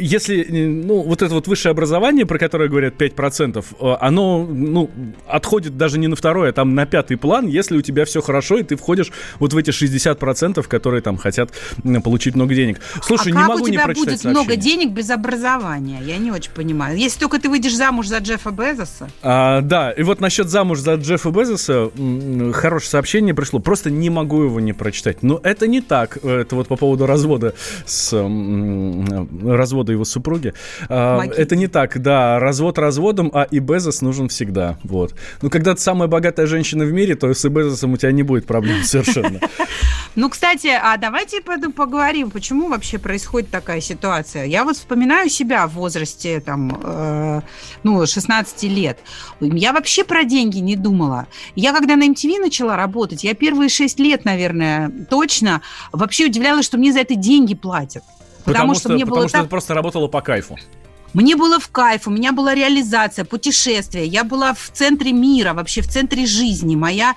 если, 0.01 0.43
ну, 0.43 1.01
вот 1.01 1.21
это 1.21 1.33
вот 1.33 1.47
высшее 1.47 1.71
образование, 1.71 2.25
про 2.25 2.37
которое 2.37 2.69
говорят 2.69 2.95
5%, 2.95 3.65
э, 3.79 3.95
оно, 3.99 4.45
ну, 4.45 4.89
отходит 5.27 5.77
даже 5.77 5.99
не 5.99 6.07
на 6.07 6.15
второй, 6.15 6.49
а 6.49 6.53
там 6.53 6.75
на 6.75 6.85
пятый 6.85 7.17
план, 7.17 7.47
если 7.47 7.77
у 7.77 7.81
тебя 7.81 8.05
все 8.05 8.21
хорошо, 8.21 8.57
и 8.57 8.63
ты 8.63 8.75
входишь 8.75 9.11
вот 9.39 9.53
в 9.53 9.57
эти 9.57 9.71
60%, 9.71 10.67
которые 10.67 11.01
там 11.01 11.17
хотят 11.17 11.51
получить 12.03 12.35
много 12.35 12.55
денег. 12.55 12.79
Слушай, 13.01 13.33
а 13.33 13.35
не 13.35 13.47
могу 13.47 13.67
не 13.67 13.77
прочитать 13.77 13.95
будет 13.95 14.21
сообщение. 14.21 14.31
много 14.31 14.55
денег 14.55 14.91
без 14.91 15.09
образования? 15.09 15.99
Я 16.03 16.17
не 16.17 16.31
очень 16.31 16.51
понимаю. 16.51 16.97
Если 16.97 17.19
только 17.19 17.39
ты 17.39 17.49
выйдешь 17.49 17.75
замуж 17.75 18.07
за 18.07 18.17
Джеффа 18.17 18.51
Безоса. 18.51 19.09
А, 19.21 19.61
да, 19.61 19.91
и 19.91 20.03
вот 20.03 20.19
насчет 20.19 20.49
замуж 20.49 20.79
за 20.79 20.95
Джеффа 20.95 21.29
Безоса 21.29 21.91
хорошее 22.53 22.89
сообщение 22.89 23.33
пришло. 23.33 23.59
Просто 23.59 23.89
не 23.91 24.09
могу 24.09 24.43
его 24.43 24.59
не 24.59 24.73
прочитать. 24.73 25.23
Но 25.23 25.39
это 25.43 25.67
не 25.67 25.81
так. 25.81 26.17
Это 26.23 26.55
вот 26.55 26.62
по 26.67 26.75
поводу 26.75 27.05
развода 27.05 27.53
с 27.85 28.13
развода 29.43 29.91
его 29.91 30.05
супруги. 30.05 30.53
А, 30.89 31.17
Помогите. 31.17 31.41
это 31.41 31.55
не 31.55 31.67
так, 31.67 32.01
да. 32.01 32.39
Развод 32.39 32.77
разводом, 32.77 33.31
а 33.33 33.43
и 33.43 33.59
Безос 33.59 34.01
нужен 34.01 34.29
всегда. 34.29 34.77
Вот. 34.83 35.15
Ну, 35.41 35.49
когда 35.49 35.75
ты 35.75 35.81
самая 35.81 36.07
богатая 36.07 36.47
женщина 36.47 36.85
в 36.85 36.93
мире, 36.93 37.15
то 37.15 37.33
с 37.33 37.47
Безосом 37.49 37.93
у 37.93 37.97
тебя 37.97 38.11
не 38.11 38.23
будет 38.23 38.45
проблем 38.45 38.83
совершенно. 38.83 39.39
Ну, 40.15 40.29
кстати, 40.29 40.67
а 40.67 40.95
давайте 40.97 41.41
поговорим, 41.41 42.29
почему 42.29 42.69
вообще 42.69 42.99
происходит 42.99 43.49
такая 43.49 43.81
ситуация. 43.81 44.45
Я 44.45 44.63
вот 44.63 44.77
вспоминаю 44.77 45.29
себя 45.29 45.65
в 45.67 45.73
возрасте 45.73 46.39
там, 46.39 46.79
э, 46.83 47.41
ну, 47.83 48.05
16 48.05 48.63
лет. 48.63 48.99
Я 49.39 49.73
вообще 49.73 50.03
про 50.03 50.23
деньги 50.23 50.59
не 50.59 50.75
думала. 50.75 51.27
Я 51.55 51.73
когда 51.73 51.95
на 51.95 52.07
MTV 52.07 52.39
начала 52.39 52.77
работать, 52.77 53.23
я 53.23 53.33
первые 53.33 53.69
6 53.69 53.99
лет, 53.99 54.23
наверное, 54.25 54.91
точно, 55.09 55.61
вообще 55.91 56.27
удивлялась, 56.27 56.52
что 56.61 56.77
мне 56.77 56.93
за 56.93 56.99
это 56.99 57.15
деньги 57.15 57.55
платят. 57.55 58.03
Потому, 58.45 58.75
что, 58.75 58.89
мне 58.89 59.05
потому 59.05 59.21
было 59.21 59.29
что 59.29 59.37
так 59.37 59.45
ты 59.45 59.49
просто 59.49 59.73
работала 59.73 60.07
по 60.07 60.21
кайфу. 60.21 60.57
Мне 61.13 61.35
было 61.35 61.59
в 61.59 61.69
кайф, 61.69 62.07
у 62.07 62.11
меня 62.11 62.31
была 62.31 62.55
реализация, 62.55 63.23
путешествие, 63.23 64.05
я 64.07 64.23
была 64.23 64.53
в 64.53 64.71
центре 64.73 65.11
мира, 65.11 65.53
вообще 65.53 65.81
в 65.81 65.87
центре 65.87 66.25
жизни. 66.25 66.75
Моя, 66.75 67.15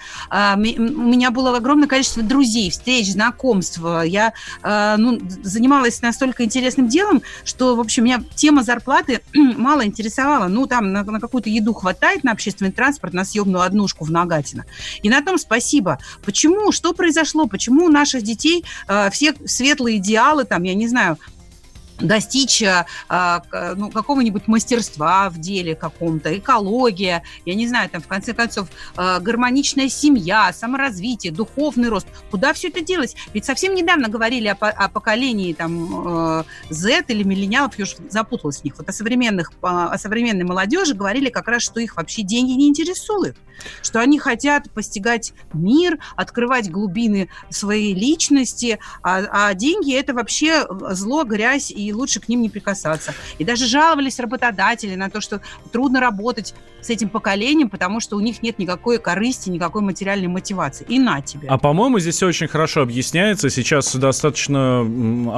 ми- 0.56 0.76
у 0.78 1.02
меня 1.02 1.30
было 1.30 1.56
огромное 1.56 1.88
количество 1.88 2.22
друзей, 2.22 2.70
встреч, 2.70 3.12
знакомств. 3.12 3.80
Я 4.04 4.34
а, 4.62 4.96
ну, 4.96 5.18
занималась 5.42 6.02
настолько 6.02 6.44
интересным 6.44 6.88
делом, 6.88 7.22
что, 7.44 7.74
в 7.74 7.80
общем, 7.80 8.04
меня 8.04 8.22
тема 8.34 8.62
зарплаты 8.62 9.22
мало 9.34 9.86
интересовала. 9.86 10.48
Ну, 10.48 10.66
там 10.66 10.92
на, 10.92 11.02
на 11.02 11.20
какую-то 11.20 11.48
еду 11.48 11.72
хватает, 11.72 12.24
на 12.24 12.32
общественный 12.32 12.72
транспорт, 12.72 13.14
на 13.14 13.24
съемную 13.24 13.62
однушку 13.62 14.04
в 14.04 14.10
Нагатино. 14.10 14.66
И 15.02 15.08
на 15.08 15.22
том 15.22 15.38
спасибо. 15.38 15.98
Почему? 16.24 16.70
Что 16.72 16.92
произошло? 16.92 17.46
Почему 17.46 17.86
у 17.86 17.88
наших 17.88 18.22
детей 18.22 18.64
а, 18.88 19.08
все 19.10 19.34
светлые 19.46 19.96
идеалы, 19.96 20.44
там, 20.44 20.62
я 20.64 20.74
не 20.74 20.88
знаю, 20.88 21.18
достичь 22.00 22.62
а, 22.62 23.40
к- 23.40 23.74
ну, 23.76 23.90
какого-нибудь 23.90 24.48
мастерства 24.48 25.30
в 25.30 25.38
деле 25.38 25.74
каком-то, 25.74 26.36
экология, 26.36 27.22
я 27.44 27.54
не 27.54 27.66
знаю, 27.68 27.88
там, 27.90 28.02
в 28.02 28.06
конце 28.06 28.34
концов, 28.34 28.68
а, 28.96 29.20
гармоничная 29.20 29.88
семья, 29.88 30.52
саморазвитие, 30.52 31.32
духовный 31.32 31.88
рост. 31.88 32.06
Куда 32.30 32.52
все 32.52 32.68
это 32.68 32.80
делать? 32.80 33.16
Ведь 33.32 33.44
совсем 33.44 33.74
недавно 33.74 34.08
говорили 34.08 34.48
о, 34.48 34.54
о 34.54 34.88
поколении 34.88 35.52
там, 35.52 36.40
э, 36.40 36.44
Z 36.70 37.04
или 37.08 37.22
миллениалов, 37.22 37.78
я 37.78 37.84
уж 37.84 37.96
запуталась 38.10 38.60
в 38.60 38.64
них. 38.64 38.76
Вот 38.78 38.88
о, 38.88 38.92
современных, 38.92 39.52
а, 39.62 39.88
о 39.88 39.98
современной 39.98 40.44
молодежи 40.44 40.94
говорили 40.94 41.30
как 41.30 41.48
раз, 41.48 41.62
что 41.62 41.80
их 41.80 41.96
вообще 41.96 42.22
деньги 42.22 42.52
не 42.52 42.68
интересуют, 42.68 43.36
что 43.82 44.00
они 44.00 44.18
хотят 44.18 44.70
постигать 44.70 45.32
мир, 45.52 45.98
открывать 46.16 46.70
глубины 46.70 47.28
своей 47.50 47.94
личности, 47.94 48.78
а, 49.02 49.48
а 49.48 49.54
деньги 49.54 49.94
это 49.94 50.14
вообще 50.14 50.66
зло, 50.90 51.24
грязь, 51.24 51.70
и 51.70 51.85
лучше 51.92 52.20
к 52.20 52.28
ним 52.28 52.42
не 52.42 52.50
прикасаться. 52.50 53.14
И 53.38 53.44
даже 53.44 53.66
жаловались 53.66 54.18
работодатели 54.18 54.94
на 54.94 55.10
то, 55.10 55.20
что 55.20 55.40
трудно 55.72 56.00
работать 56.00 56.54
с 56.80 56.90
этим 56.90 57.08
поколением, 57.08 57.68
потому 57.68 58.00
что 58.00 58.16
у 58.16 58.20
них 58.20 58.42
нет 58.42 58.58
никакой 58.58 58.98
корысти, 58.98 59.50
никакой 59.50 59.82
материальной 59.82 60.28
мотивации. 60.28 60.86
И 60.88 60.98
на 60.98 61.20
тебе. 61.20 61.48
А 61.48 61.58
по-моему, 61.58 61.98
здесь 61.98 62.16
все 62.16 62.28
очень 62.28 62.48
хорошо 62.48 62.82
объясняется. 62.82 63.50
Сейчас 63.50 63.94
достаточно 63.94 64.86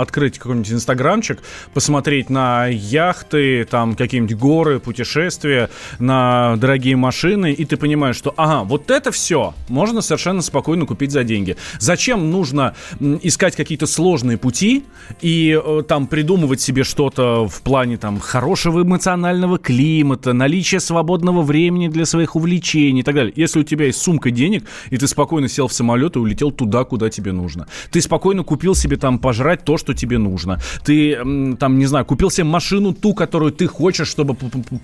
открыть 0.00 0.38
какой-нибудь 0.38 0.72
инстаграмчик, 0.72 1.40
посмотреть 1.72 2.28
на 2.30 2.66
яхты, 2.66 3.64
там 3.64 3.94
какие-нибудь 3.94 4.36
горы, 4.36 4.80
путешествия, 4.80 5.70
на 5.98 6.56
дорогие 6.56 6.96
машины, 6.96 7.52
и 7.52 7.64
ты 7.64 7.76
понимаешь, 7.76 8.16
что, 8.16 8.34
ага, 8.36 8.64
вот 8.64 8.90
это 8.90 9.10
все 9.10 9.54
можно 9.68 10.00
совершенно 10.02 10.42
спокойно 10.42 10.86
купить 10.86 11.12
за 11.12 11.24
деньги. 11.24 11.56
Зачем 11.78 12.30
нужно 12.30 12.74
искать 13.00 13.56
какие-то 13.56 13.86
сложные 13.86 14.38
пути 14.38 14.84
и 15.20 15.58
э, 15.62 15.82
там 15.86 16.06
придумывать 16.38 16.60
себе 16.60 16.84
что-то 16.84 17.48
в 17.48 17.62
плане 17.62 17.96
там 17.96 18.20
хорошего 18.20 18.82
эмоционального 18.82 19.58
климата, 19.58 20.32
наличия 20.32 20.78
свободного 20.78 21.42
времени 21.42 21.88
для 21.88 22.06
своих 22.06 22.36
увлечений 22.36 23.00
и 23.00 23.02
так 23.02 23.14
далее. 23.14 23.32
Если 23.34 23.60
у 23.60 23.64
тебя 23.64 23.86
есть 23.86 24.00
сумка 24.00 24.30
денег, 24.30 24.64
и 24.90 24.96
ты 24.96 25.08
спокойно 25.08 25.48
сел 25.48 25.66
в 25.66 25.72
самолет 25.72 26.14
и 26.14 26.20
улетел 26.20 26.52
туда, 26.52 26.84
куда 26.84 27.10
тебе 27.10 27.32
нужно. 27.32 27.66
Ты 27.90 28.00
спокойно 28.00 28.44
купил 28.44 28.76
себе 28.76 28.96
там 28.96 29.18
пожрать 29.18 29.64
то, 29.64 29.78
что 29.78 29.94
тебе 29.94 30.18
нужно. 30.18 30.60
Ты 30.84 31.16
там, 31.58 31.78
не 31.78 31.86
знаю, 31.86 32.04
купил 32.04 32.30
себе 32.30 32.44
машину 32.44 32.92
ту, 32.92 33.14
которую 33.14 33.50
ты 33.50 33.66
хочешь, 33.66 34.08
чтобы 34.08 34.36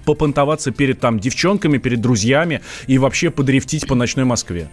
попонтоваться 0.05 0.73
перед 0.73 0.99
там 0.99 1.21
девчонками, 1.21 1.79
перед 1.79 2.01
друзьями 2.01 2.63
и 2.89 2.99
вообще 2.99 3.31
подрифтить 3.31 3.87
по 3.87 3.95
ночной 3.95 4.25
Москве. 4.25 4.69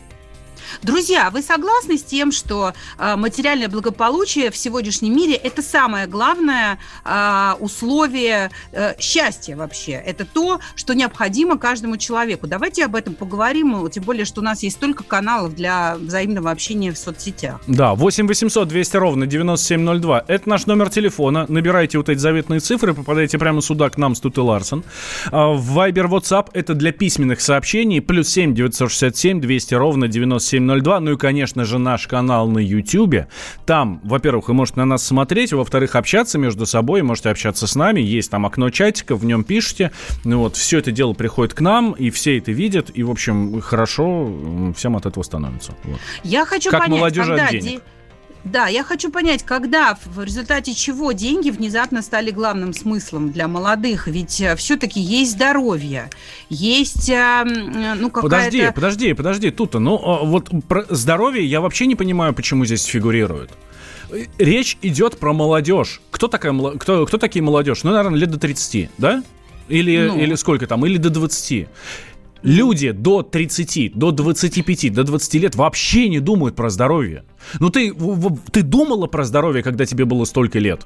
Друзья, 0.81 1.29
вы 1.29 1.41
согласны 1.41 1.97
с 1.97 2.03
тем, 2.03 2.31
что 2.31 2.73
э, 2.97 3.15
материальное 3.15 3.67
благополучие 3.67 4.51
в 4.51 4.57
сегодняшнем 4.57 5.15
мире 5.15 5.35
это 5.35 5.61
самое 5.61 6.07
главное 6.07 6.79
э, 7.05 7.53
условие 7.59 8.51
э, 8.71 8.99
счастья 8.99 9.55
вообще? 9.55 9.91
Это 9.93 10.25
то, 10.25 10.59
что 10.75 10.93
необходимо 10.93 11.57
каждому 11.57 11.97
человеку. 11.97 12.47
Давайте 12.47 12.85
об 12.85 12.95
этом 12.95 13.13
поговорим, 13.13 13.89
тем 13.89 14.03
более, 14.03 14.25
что 14.25 14.41
у 14.41 14.43
нас 14.43 14.63
есть 14.63 14.77
столько 14.77 15.03
каналов 15.03 15.55
для 15.55 15.95
взаимного 15.97 16.51
общения 16.51 16.91
в 16.91 16.97
соцсетях. 16.97 17.61
Да, 17.67 17.93
8 17.95 18.27
800 18.27 18.67
200 18.67 18.97
ровно 18.97 19.27
9702. 19.27 20.25
Это 20.27 20.49
наш 20.49 20.65
номер 20.65 20.89
телефона. 20.89 21.45
Набирайте 21.47 21.97
вот 21.97 22.09
эти 22.09 22.19
заветные 22.19 22.59
цифры, 22.59 22.93
попадаете 22.93 23.37
прямо 23.37 23.61
сюда 23.61 23.89
к 23.89 23.97
нам 23.97 24.15
с 24.15 24.19
Тут 24.19 24.37
и 24.37 24.41
Ларсон. 24.41 24.83
А, 25.31 25.53
В 25.53 25.77
Viber, 25.77 26.07
WhatsApp 26.07 26.49
это 26.53 26.73
для 26.73 26.91
письменных 26.91 27.41
сообщений. 27.41 28.01
Плюс 28.01 28.29
7 28.29 28.53
967 28.53 29.41
200 29.41 29.73
ровно 29.75 30.07
9702. 30.67 30.99
Ну 30.99 31.11
и, 31.13 31.17
конечно 31.17 31.65
же, 31.65 31.77
наш 31.77 32.07
канал 32.07 32.47
на 32.47 32.59
YouTube. 32.59 33.27
Там, 33.65 33.99
во-первых, 34.03 34.47
вы 34.47 34.53
можете 34.53 34.79
на 34.79 34.85
нас 34.85 35.03
смотреть, 35.03 35.53
во-вторых, 35.53 35.95
общаться 35.95 36.37
между 36.37 36.65
собой, 36.65 37.01
можете 37.01 37.29
общаться 37.29 37.67
с 37.67 37.75
нами. 37.75 38.01
Есть 38.01 38.31
там 38.31 38.45
окно 38.45 38.69
чатика, 38.69 39.15
в 39.15 39.25
нем 39.25 39.43
пишите. 39.43 39.91
Ну 40.23 40.39
вот, 40.39 40.55
все 40.55 40.79
это 40.79 40.91
дело 40.91 41.13
приходит 41.13 41.53
к 41.53 41.61
нам, 41.61 41.91
и 41.93 42.09
все 42.09 42.37
это 42.37 42.51
видят. 42.51 42.91
И, 42.93 43.03
в 43.03 43.11
общем, 43.11 43.61
хорошо 43.61 44.73
всем 44.75 44.95
от 44.95 45.05
этого 45.05 45.23
становится. 45.23 45.73
Вот. 45.83 45.99
Я 46.23 46.45
хочу 46.45 46.69
Как 46.69 46.81
понять, 46.81 46.99
молодежи 46.99 47.33
от 47.33 47.39
когда 47.39 47.51
денег. 47.51 47.81
Да, 48.43 48.67
я 48.67 48.83
хочу 48.83 49.11
понять, 49.11 49.43
когда, 49.43 49.97
в 50.03 50.23
результате 50.23 50.73
чего 50.73 51.11
деньги 51.11 51.51
внезапно 51.51 52.01
стали 52.01 52.31
главным 52.31 52.73
смыслом 52.73 53.31
для 53.31 53.47
молодых? 53.47 54.07
Ведь 54.07 54.43
все-таки 54.57 54.99
есть 54.99 55.33
здоровье, 55.33 56.09
есть, 56.49 57.09
э, 57.09 57.13
м, 57.13 58.01
ну, 58.01 58.09
какая-то... 58.09 58.21
Подожди, 58.21 58.71
подожди, 58.73 59.13
подожди, 59.13 59.51
тут 59.51 59.75
ну 59.75 60.01
а, 60.03 60.23
вот 60.25 60.49
про 60.67 60.85
здоровье 60.89 61.45
я 61.45 61.61
вообще 61.61 61.85
не 61.85 61.95
понимаю, 61.95 62.33
почему 62.33 62.65
здесь 62.65 62.83
фигурирует. 62.85 63.51
Э, 64.11 64.25
Речь 64.39 64.77
идет 64.81 65.19
про 65.19 65.33
молодежь. 65.33 66.01
Кто 66.09 66.27
такая 66.27 66.53
кто, 66.79 67.05
кто 67.05 67.17
такие 67.19 67.43
молодежь? 67.43 67.83
Ну, 67.83 67.91
наверное, 67.91 68.19
лет 68.19 68.31
до 68.31 68.39
30, 68.39 68.89
да? 68.97 69.23
Или, 69.69 70.07
Ну. 70.07 70.17
или 70.19 70.35
сколько 70.35 70.67
там? 70.67 70.85
Или 70.85 70.97
до 70.97 71.09
20. 71.09 71.67
Люди 72.43 72.91
до 72.91 73.21
30, 73.21 73.93
до 73.93 74.11
25, 74.11 74.93
до 74.93 75.03
20 75.03 75.33
лет 75.35 75.55
вообще 75.55 76.09
не 76.09 76.19
думают 76.19 76.55
про 76.55 76.69
здоровье. 76.69 77.23
Ну 77.59 77.69
ты, 77.69 77.93
ты 78.51 78.63
думала 78.63 79.07
про 79.07 79.23
здоровье, 79.25 79.63
когда 79.63 79.85
тебе 79.85 80.05
было 80.05 80.25
столько 80.25 80.59
лет? 80.59 80.85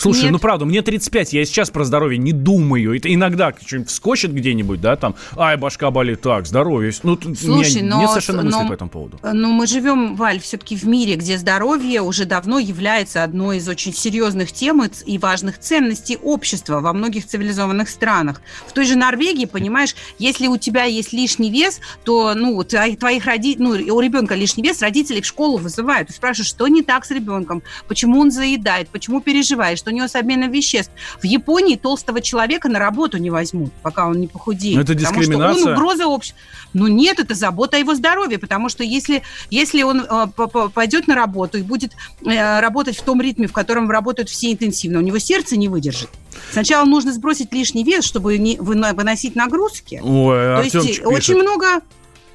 Слушай, 0.00 0.24
Нет. 0.24 0.32
ну 0.32 0.38
правда, 0.38 0.64
мне 0.64 0.80
35, 0.80 1.34
я 1.34 1.44
сейчас 1.44 1.68
про 1.70 1.84
здоровье 1.84 2.16
не 2.16 2.32
думаю. 2.32 2.96
Это 2.96 3.12
иногда 3.12 3.52
что-нибудь 3.64 3.90
вскочит 3.90 4.32
где-нибудь, 4.32 4.80
да, 4.80 4.96
там, 4.96 5.14
ай, 5.36 5.58
башка 5.58 5.90
болит, 5.90 6.22
так, 6.22 6.46
здоровье. 6.46 6.90
Ну, 7.02 7.18
Слушай, 7.20 7.82
меня 7.82 7.96
но, 7.96 8.00
нет 8.00 8.10
совершенно 8.10 8.42
мысли 8.42 8.62
но, 8.62 8.68
по 8.68 8.72
этому 8.72 8.90
поводу. 8.90 9.20
Но 9.22 9.50
мы 9.50 9.66
живем, 9.66 10.16
Валь, 10.16 10.40
все-таки 10.40 10.74
в 10.74 10.84
мире, 10.84 11.16
где 11.16 11.36
здоровье 11.36 12.00
уже 12.00 12.24
давно 12.24 12.58
является 12.58 13.22
одной 13.22 13.58
из 13.58 13.68
очень 13.68 13.92
серьезных 13.92 14.52
тем 14.52 14.80
и 14.80 15.18
важных 15.18 15.58
ценностей 15.58 16.16
общества 16.16 16.80
во 16.80 16.94
многих 16.94 17.26
цивилизованных 17.26 17.90
странах. 17.90 18.40
В 18.66 18.72
той 18.72 18.86
же 18.86 18.96
Норвегии, 18.96 19.44
понимаешь, 19.44 19.94
если 20.18 20.46
у 20.46 20.56
тебя 20.56 20.84
есть 20.84 21.12
лишний 21.12 21.50
вес, 21.50 21.80
то, 22.04 22.32
ну, 22.34 22.62
твоих 22.64 23.26
родителей, 23.26 23.62
ну, 23.62 23.94
у 23.94 24.00
ребенка 24.00 24.34
лишний 24.34 24.62
вес, 24.62 24.80
родители 24.80 25.20
в 25.20 25.26
школу 25.26 25.58
вызывают. 25.58 26.08
Ты 26.08 26.14
спрашиваешь, 26.14 26.48
что 26.48 26.66
не 26.68 26.82
так 26.82 27.04
с 27.04 27.10
ребенком, 27.10 27.62
почему 27.86 28.20
он 28.20 28.30
заедает, 28.30 28.88
почему 28.88 29.20
переживает, 29.20 29.78
что 29.78 29.89
у 29.90 29.94
него 29.94 30.08
с 30.08 30.14
обменом 30.14 30.50
веществ. 30.50 30.92
В 31.20 31.24
Японии 31.24 31.76
толстого 31.76 32.20
человека 32.20 32.68
на 32.68 32.78
работу 32.78 33.18
не 33.18 33.30
возьмут, 33.30 33.72
пока 33.82 34.06
он 34.06 34.20
не 34.20 34.26
похудеет. 34.26 34.76
Но 34.76 34.82
это 34.82 34.94
дискриминация. 34.94 35.38
Потому 35.38 35.58
что 35.58 35.68
он 35.68 35.74
угроза 35.74 36.06
общества. 36.06 36.38
Ну 36.72 36.86
нет, 36.86 37.18
это 37.18 37.34
забота 37.34 37.76
о 37.76 37.80
его 37.80 37.94
здоровье, 37.94 38.38
потому 38.38 38.68
что 38.68 38.84
если, 38.84 39.22
если 39.50 39.82
он 39.82 40.06
э, 40.08 40.26
пойдет 40.72 41.08
на 41.08 41.14
работу 41.14 41.58
и 41.58 41.62
будет 41.62 41.92
э, 42.24 42.60
работать 42.60 42.96
в 42.96 43.02
том 43.02 43.20
ритме, 43.20 43.46
в 43.46 43.52
котором 43.52 43.90
работают 43.90 44.28
все 44.28 44.52
интенсивно, 44.52 45.00
у 45.00 45.02
него 45.02 45.18
сердце 45.18 45.56
не 45.56 45.68
выдержит. 45.68 46.10
Сначала 46.52 46.84
нужно 46.84 47.12
сбросить 47.12 47.52
лишний 47.52 47.84
вес, 47.84 48.04
чтобы 48.04 48.38
не 48.38 48.56
выносить 48.56 49.34
нагрузки. 49.34 50.00
Ой, 50.02 50.36
То 50.36 50.58
Артемчик 50.58 50.88
есть 50.88 51.04
очень 51.04 51.36
много 51.36 51.82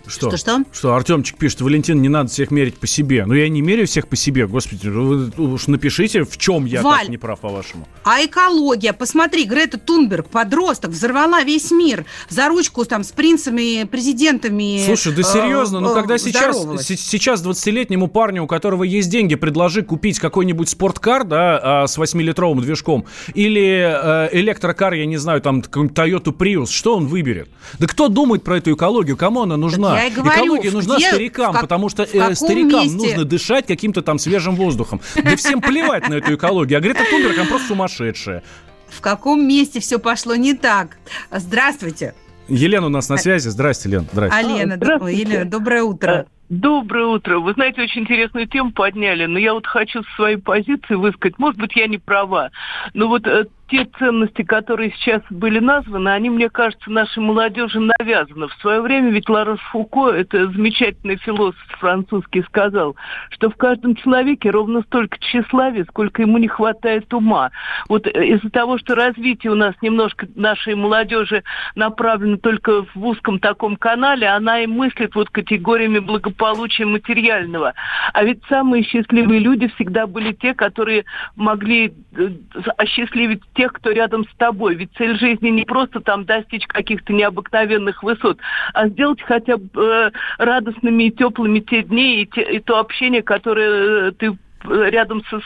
что? 0.07 0.29
Что, 0.29 0.37
что? 0.37 0.63
Что, 0.71 0.95
Артемчик 0.95 1.37
пишет, 1.37 1.61
Валентин, 1.61 2.01
не 2.01 2.09
надо 2.09 2.29
всех 2.29 2.51
мерить 2.51 2.77
по 2.77 2.87
себе. 2.87 3.25
Ну, 3.25 3.33
я 3.33 3.49
не 3.49 3.61
меряю 3.61 3.87
всех 3.87 4.07
по 4.07 4.15
себе, 4.15 4.47
господи. 4.47 4.87
Вы 4.87 5.31
уж 5.37 5.67
напишите, 5.67 6.23
в 6.23 6.37
чем 6.37 6.65
я 6.65 6.81
Валь, 6.81 7.01
так 7.01 7.09
не 7.09 7.17
прав, 7.17 7.39
по-вашему. 7.39 7.87
А 8.03 8.23
экология? 8.23 8.93
Посмотри, 8.93 9.45
Грета 9.45 9.77
Тунберг, 9.77 10.27
подросток, 10.27 10.91
взорвала 10.91 11.43
весь 11.43 11.71
мир 11.71 12.05
за 12.29 12.47
ручку 12.47 12.85
там 12.85 13.03
с 13.03 13.11
принцами, 13.11 13.85
президентами. 13.85 14.83
Слушай, 14.85 15.13
да 15.13 15.23
серьезно, 15.23 15.79
ну, 15.79 15.93
когда 15.93 16.17
сейчас, 16.17 16.57
сейчас 16.87 17.43
20-летнему 17.43 18.07
парню, 18.07 18.43
у 18.43 18.47
которого 18.47 18.83
есть 18.83 19.09
деньги, 19.09 19.35
предложи 19.35 19.81
купить 19.83 20.19
какой-нибудь 20.19 20.69
спорткар, 20.69 21.23
да, 21.23 21.83
а, 21.83 21.87
с 21.87 21.97
8-литровым 21.97 22.61
движком, 22.61 23.05
или 23.33 23.61
э, 23.61 24.29
электрокар, 24.31 24.93
я 24.93 25.05
не 25.05 25.17
знаю, 25.17 25.41
там, 25.41 25.59
Toyota 25.59 26.35
Prius, 26.35 26.67
что 26.67 26.95
он 26.95 27.07
выберет? 27.07 27.49
Да 27.79 27.87
кто 27.87 28.07
думает 28.07 28.43
про 28.43 28.57
эту 28.57 28.73
экологию? 28.73 29.17
Кому 29.17 29.43
она 29.43 29.57
нужна? 29.57 29.94
Я 29.97 30.07
и 30.07 30.11
говорю, 30.11 30.35
Экология 30.35 30.71
нужна 30.71 30.95
где, 30.97 31.07
старикам, 31.07 31.53
как, 31.53 31.61
потому 31.61 31.89
что 31.89 32.03
э, 32.03 32.35
старикам 32.35 32.81
месте? 32.81 32.97
нужно 32.97 33.25
дышать 33.25 33.65
каким-то 33.65 34.01
там 34.01 34.19
свежим 34.19 34.55
воздухом. 34.55 35.01
Да 35.15 35.35
всем 35.35 35.61
плевать 35.61 36.07
на 36.09 36.15
эту 36.15 36.35
экологию. 36.35 36.77
А 36.77 36.81
Грета 36.81 37.03
Тунберг, 37.09 37.37
она 37.37 37.47
просто 37.47 37.67
сумасшедшая. 37.69 38.43
В 38.87 39.01
каком 39.01 39.47
месте 39.47 39.79
все 39.79 39.99
пошло 39.99 40.35
не 40.35 40.53
так? 40.53 40.97
Здравствуйте. 41.31 42.13
Елена 42.47 42.85
у 42.85 42.89
нас 42.89 43.09
на 43.09 43.17
связи. 43.17 43.49
Здрасте, 43.49 43.89
Лен. 43.89 44.07
Здрасте. 44.11 44.37
Алена, 44.37 44.77
а, 44.79 45.09
Елена, 45.09 45.45
доброе 45.45 45.83
утро. 45.83 46.27
Доброе 46.49 47.07
утро. 47.07 47.39
Вы 47.39 47.53
знаете, 47.53 47.81
очень 47.81 48.01
интересную 48.01 48.47
тему 48.47 48.71
подняли, 48.71 49.25
но 49.25 49.39
я 49.39 49.55
вот 49.55 49.65
хочу 49.65 50.03
своей 50.15 50.37
позиции 50.37 50.93
высказать. 50.93 51.39
Может 51.39 51.59
быть, 51.59 51.75
я 51.75 51.87
не 51.87 51.97
права, 51.97 52.51
но 52.93 53.07
вот 53.07 53.25
э, 53.25 53.45
те 53.67 53.85
ценности, 53.97 54.43
которые 54.43 54.91
сейчас 54.91 55.21
были 55.29 55.59
названы, 55.59 56.09
они, 56.09 56.29
мне 56.29 56.49
кажется, 56.49 56.91
нашей 56.91 57.19
молодежи 57.19 57.79
навязаны. 57.79 58.47
В 58.47 58.53
свое 58.61 58.81
время 58.81 59.09
ведь 59.09 59.27
Ларос 59.27 59.59
Фуко, 59.71 60.11
это 60.11 60.47
замечательный 60.51 61.17
философ 61.17 61.59
французский, 61.79 62.43
сказал, 62.43 62.95
что 63.31 63.49
в 63.49 63.55
каждом 63.55 63.95
человеке 63.95 64.51
ровно 64.51 64.81
столько 64.83 65.17
тщеславия, 65.19 65.85
сколько 65.85 66.21
ему 66.21 66.37
не 66.37 66.47
хватает 66.47 67.11
ума. 67.13 67.51
Вот 67.89 68.05
э, 68.07 68.25
из-за 68.25 68.49
того, 68.49 68.77
что 68.77 68.93
развитие 68.93 69.51
у 69.51 69.55
нас 69.55 69.73
немножко 69.81 70.27
нашей 70.35 70.75
молодежи 70.75 71.43
направлено 71.75 72.37
только 72.37 72.85
в 72.93 73.05
узком 73.05 73.39
таком 73.39 73.77
канале, 73.77 74.27
она 74.27 74.61
и 74.61 74.67
мыслит 74.67 75.15
вот 75.15 75.29
категориями 75.29 75.99
благополучия 75.99 76.85
материального. 76.85 77.73
А 78.13 78.23
ведь 78.23 78.41
самые 78.47 78.83
счастливые 78.83 79.39
люди 79.39 79.67
всегда 79.75 80.05
были 80.05 80.33
те, 80.33 80.53
которые 80.53 81.05
могли 81.35 81.93
э, 82.15 82.29
осчастливить 82.77 83.41
тех, 83.55 83.73
кто 83.73 83.91
рядом 83.91 84.25
с 84.25 84.35
тобой. 84.37 84.75
Ведь 84.75 84.91
цель 84.97 85.17
жизни 85.17 85.49
не 85.49 85.65
просто 85.65 85.99
там 86.01 86.25
достичь 86.25 86.67
каких-то 86.67 87.13
необыкновенных 87.13 88.03
высот, 88.03 88.39
а 88.73 88.87
сделать 88.89 89.21
хотя 89.21 89.57
бы 89.57 89.69
э, 89.75 90.11
радостными 90.37 91.05
и 91.05 91.11
теплыми 91.11 91.59
те 91.59 91.83
дни 91.83 92.21
и, 92.21 92.25
те, 92.27 92.41
и 92.41 92.59
то 92.59 92.79
общение, 92.79 93.23
которое 93.23 94.09
э, 94.09 94.11
ты 94.11 94.27
э, 94.27 94.89
рядом 94.89 95.23
со 95.29 95.41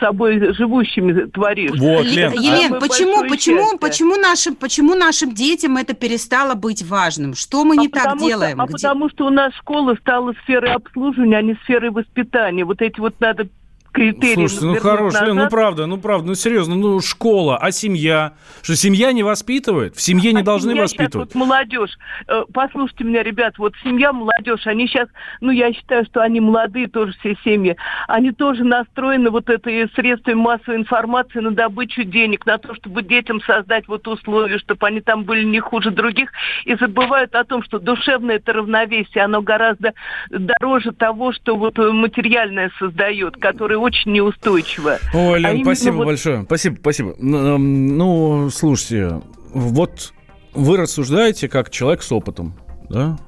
собой 0.00 0.54
живущими 0.54 1.26
творишь. 1.26 1.78
Вот, 1.78 2.04
Лен, 2.04 2.32
Елен, 2.32 2.74
а 2.74 2.80
почему, 2.80 3.28
почему, 3.28 3.78
почему 3.78 4.16
нашим, 4.16 4.56
почему 4.56 4.94
нашим 4.94 5.32
детям 5.34 5.76
это 5.76 5.94
перестало 5.94 6.54
быть 6.54 6.82
важным? 6.82 7.34
Что 7.34 7.64
мы 7.64 7.76
а 7.78 7.80
не 7.80 7.88
так 7.88 8.18
делаем? 8.18 8.56
Что, 8.56 8.62
а 8.62 8.66
потому 8.66 9.08
что 9.10 9.26
у 9.26 9.30
нас 9.30 9.54
школа 9.54 9.94
стала 10.00 10.34
сферой 10.42 10.72
обслуживания, 10.72 11.36
а 11.36 11.42
не 11.42 11.54
сферой 11.62 11.90
воспитания. 11.90 12.64
Вот 12.64 12.82
эти 12.82 12.98
вот 12.98 13.14
надо 13.20 13.48
критерии. 13.92 14.34
Слушайте, 14.34 14.66
ну 14.66 14.76
хорош, 14.76 15.12
назад. 15.12 15.34
ну 15.34 15.48
правда, 15.48 15.86
ну 15.86 15.98
правда, 15.98 16.28
ну 16.28 16.34
серьезно, 16.34 16.74
ну 16.74 17.00
школа, 17.00 17.58
а 17.58 17.70
семья? 17.70 18.32
Что 18.62 18.74
семья 18.74 19.12
не 19.12 19.22
воспитывает? 19.22 19.94
В 19.94 20.00
семье 20.00 20.32
не 20.32 20.40
а 20.40 20.44
должны 20.44 20.70
семья 20.70 20.82
воспитывать. 20.82 21.30
Сейчас, 21.30 21.34
вот 21.34 21.46
молодежь, 21.46 21.98
э, 22.26 22.44
послушайте 22.52 23.04
меня, 23.04 23.22
ребят, 23.22 23.58
вот 23.58 23.74
семья, 23.84 24.12
молодежь, 24.12 24.66
они 24.66 24.86
сейчас, 24.86 25.08
ну 25.40 25.50
я 25.50 25.72
считаю, 25.72 26.04
что 26.06 26.22
они 26.22 26.40
молодые 26.40 26.88
тоже 26.88 27.12
все 27.20 27.36
семьи, 27.44 27.76
они 28.08 28.32
тоже 28.32 28.64
настроены 28.64 29.30
вот 29.30 29.48
этой 29.50 29.88
средствами 29.90 30.34
массовой 30.34 30.78
информации 30.78 31.40
на 31.40 31.50
добычу 31.50 32.04
денег, 32.04 32.46
на 32.46 32.58
то, 32.58 32.74
чтобы 32.74 33.02
детям 33.02 33.40
создать 33.42 33.86
вот 33.88 34.08
условия, 34.08 34.58
чтобы 34.58 34.86
они 34.86 35.00
там 35.00 35.24
были 35.24 35.44
не 35.44 35.60
хуже 35.60 35.90
других, 35.90 36.30
и 36.64 36.74
забывают 36.76 37.34
о 37.34 37.44
том, 37.44 37.62
что 37.62 37.78
душевное 37.78 38.36
это 38.36 38.54
равновесие, 38.54 39.24
оно 39.24 39.42
гораздо 39.42 39.92
дороже 40.30 40.92
того, 40.92 41.32
что 41.32 41.56
вот 41.56 41.76
материальное 41.76 42.70
создает, 42.78 43.36
которое 43.36 43.81
очень 43.82 44.12
неустойчиво. 44.12 44.98
Ой, 45.12 45.40
Лен, 45.40 45.60
а 45.60 45.64
спасибо 45.64 45.96
вот... 45.96 46.06
большое. 46.06 46.42
Спасибо, 46.44 46.76
спасибо. 46.80 47.14
Ну, 47.18 48.50
слушайте, 48.50 49.20
вот 49.52 50.12
вы 50.54 50.76
рассуждаете 50.76 51.48
как 51.48 51.70
человек 51.70 52.02
с 52.02 52.12
опытом, 52.12 52.54
да? 52.88 53.18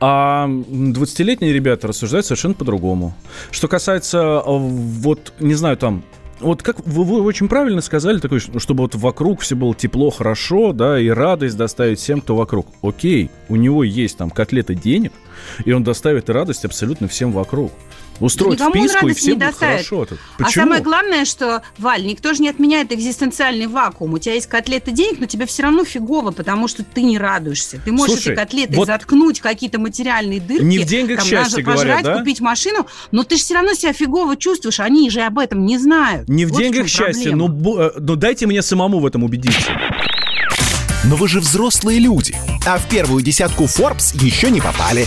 А 0.00 0.48
20-летние 0.48 1.52
ребята 1.52 1.86
рассуждают 1.88 2.26
совершенно 2.26 2.54
по-другому. 2.54 3.14
Что 3.50 3.68
касается, 3.68 4.40
а, 4.40 4.42
вот, 4.46 5.32
не 5.38 5.54
знаю, 5.54 5.76
там, 5.76 6.02
вот 6.40 6.62
как 6.62 6.84
вы, 6.84 7.04
вы 7.04 7.22
очень 7.22 7.48
правильно 7.48 7.80
сказали, 7.80 8.18
такой, 8.18 8.40
чтобы 8.40 8.82
вот 8.82 8.96
вокруг 8.96 9.40
все 9.40 9.54
было 9.54 9.74
тепло, 9.74 10.10
хорошо, 10.10 10.72
да, 10.72 10.98
и 10.98 11.08
радость 11.08 11.56
доставить 11.56 12.00
всем, 12.00 12.20
кто 12.20 12.34
вокруг. 12.34 12.66
Окей, 12.82 13.30
у 13.48 13.56
него 13.56 13.84
есть 13.84 14.18
там 14.18 14.30
котлеты 14.30 14.74
денег, 14.74 15.12
и 15.64 15.72
он 15.72 15.84
доставит 15.84 16.28
радость 16.28 16.64
абсолютно 16.64 17.06
всем 17.06 17.30
вокруг 17.30 17.72
устроить 18.22 18.58
да 18.58 18.70
вписку, 18.70 19.08
и 19.08 19.14
всем 19.14 19.38
будет 19.38 19.54
хорошо. 19.54 20.06
А 20.38 20.50
самое 20.50 20.82
главное, 20.82 21.24
что, 21.24 21.62
Валь, 21.78 22.04
никто 22.04 22.32
же 22.34 22.42
не 22.42 22.48
отменяет 22.48 22.92
экзистенциальный 22.92 23.66
вакуум. 23.66 24.14
У 24.14 24.18
тебя 24.18 24.34
есть 24.34 24.46
котлеты 24.46 24.92
денег, 24.92 25.18
но 25.20 25.26
тебе 25.26 25.46
все 25.46 25.64
равно 25.64 25.84
фигово, 25.84 26.30
потому 26.30 26.68
что 26.68 26.84
ты 26.84 27.02
не 27.02 27.18
радуешься. 27.18 27.80
Ты 27.84 27.92
можешь 27.92 28.16
Слушай, 28.16 28.32
эти 28.32 28.38
котлеты 28.38 28.76
вот 28.76 28.86
заткнуть 28.86 29.40
какие-то 29.40 29.78
материальные 29.78 30.40
дырки. 30.40 30.62
Не 30.62 30.78
в 30.78 30.86
деньгах 30.86 31.18
там, 31.18 31.26
счастье, 31.26 31.64
пожрать, 31.64 31.84
говорят, 31.84 32.02
да? 32.02 32.18
купить 32.18 32.40
машину, 32.40 32.86
но 33.10 33.24
ты 33.24 33.36
же 33.36 33.42
все 33.42 33.54
равно 33.54 33.74
себя 33.74 33.92
фигово 33.92 34.36
чувствуешь. 34.36 34.80
Они 34.80 35.10
же 35.10 35.22
об 35.22 35.38
этом 35.38 35.66
не 35.66 35.78
знают. 35.78 36.28
Не 36.28 36.44
в 36.44 36.50
вот 36.50 36.58
деньгах 36.58 36.86
в 36.86 36.88
счастье, 36.88 37.34
но, 37.34 37.48
но 37.48 37.90
ну, 37.98 38.16
дайте 38.16 38.46
мне 38.46 38.62
самому 38.62 39.00
в 39.00 39.06
этом 39.06 39.24
убедиться. 39.24 39.72
Но 41.04 41.16
вы 41.16 41.26
же 41.26 41.40
взрослые 41.40 41.98
люди, 41.98 42.36
а 42.64 42.78
в 42.78 42.88
первую 42.88 43.22
десятку 43.22 43.64
Forbes 43.64 44.16
еще 44.22 44.50
не 44.50 44.60
попали. 44.60 45.06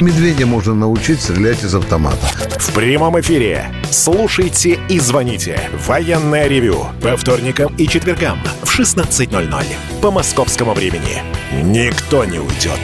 Медведя 0.00 0.46
можно 0.46 0.74
научить 0.74 1.20
стрелять 1.20 1.62
из 1.62 1.74
автомата. 1.74 2.26
В 2.58 2.72
прямом 2.72 3.20
эфире. 3.20 3.66
Слушайте 3.90 4.78
и 4.88 4.98
звоните. 4.98 5.60
Военное 5.86 6.46
ревю. 6.46 6.86
По 7.02 7.16
вторникам 7.16 7.74
и 7.76 7.86
четвергам 7.86 8.38
в 8.62 8.78
16.00. 8.78 9.64
По 10.00 10.10
московскому 10.10 10.72
времени. 10.72 11.22
Никто 11.62 12.24
не 12.24 12.38
уйдет 12.38 12.80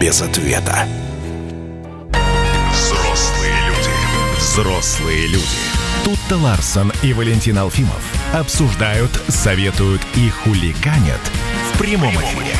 без 0.00 0.20
ответа. 0.20 0.88
Взрослые 2.72 3.54
люди. 3.68 4.38
Взрослые 4.38 5.26
люди. 5.28 5.46
Тут-то 6.04 6.36
Ларсон 6.38 6.92
и 7.04 7.12
Валентин 7.12 7.58
Алфимов 7.58 8.02
обсуждают, 8.32 9.12
советуют 9.28 10.02
и 10.16 10.28
хулиганят 10.28 11.20
в 11.72 11.78
прямом 11.78 12.14
эфире. 12.16 12.56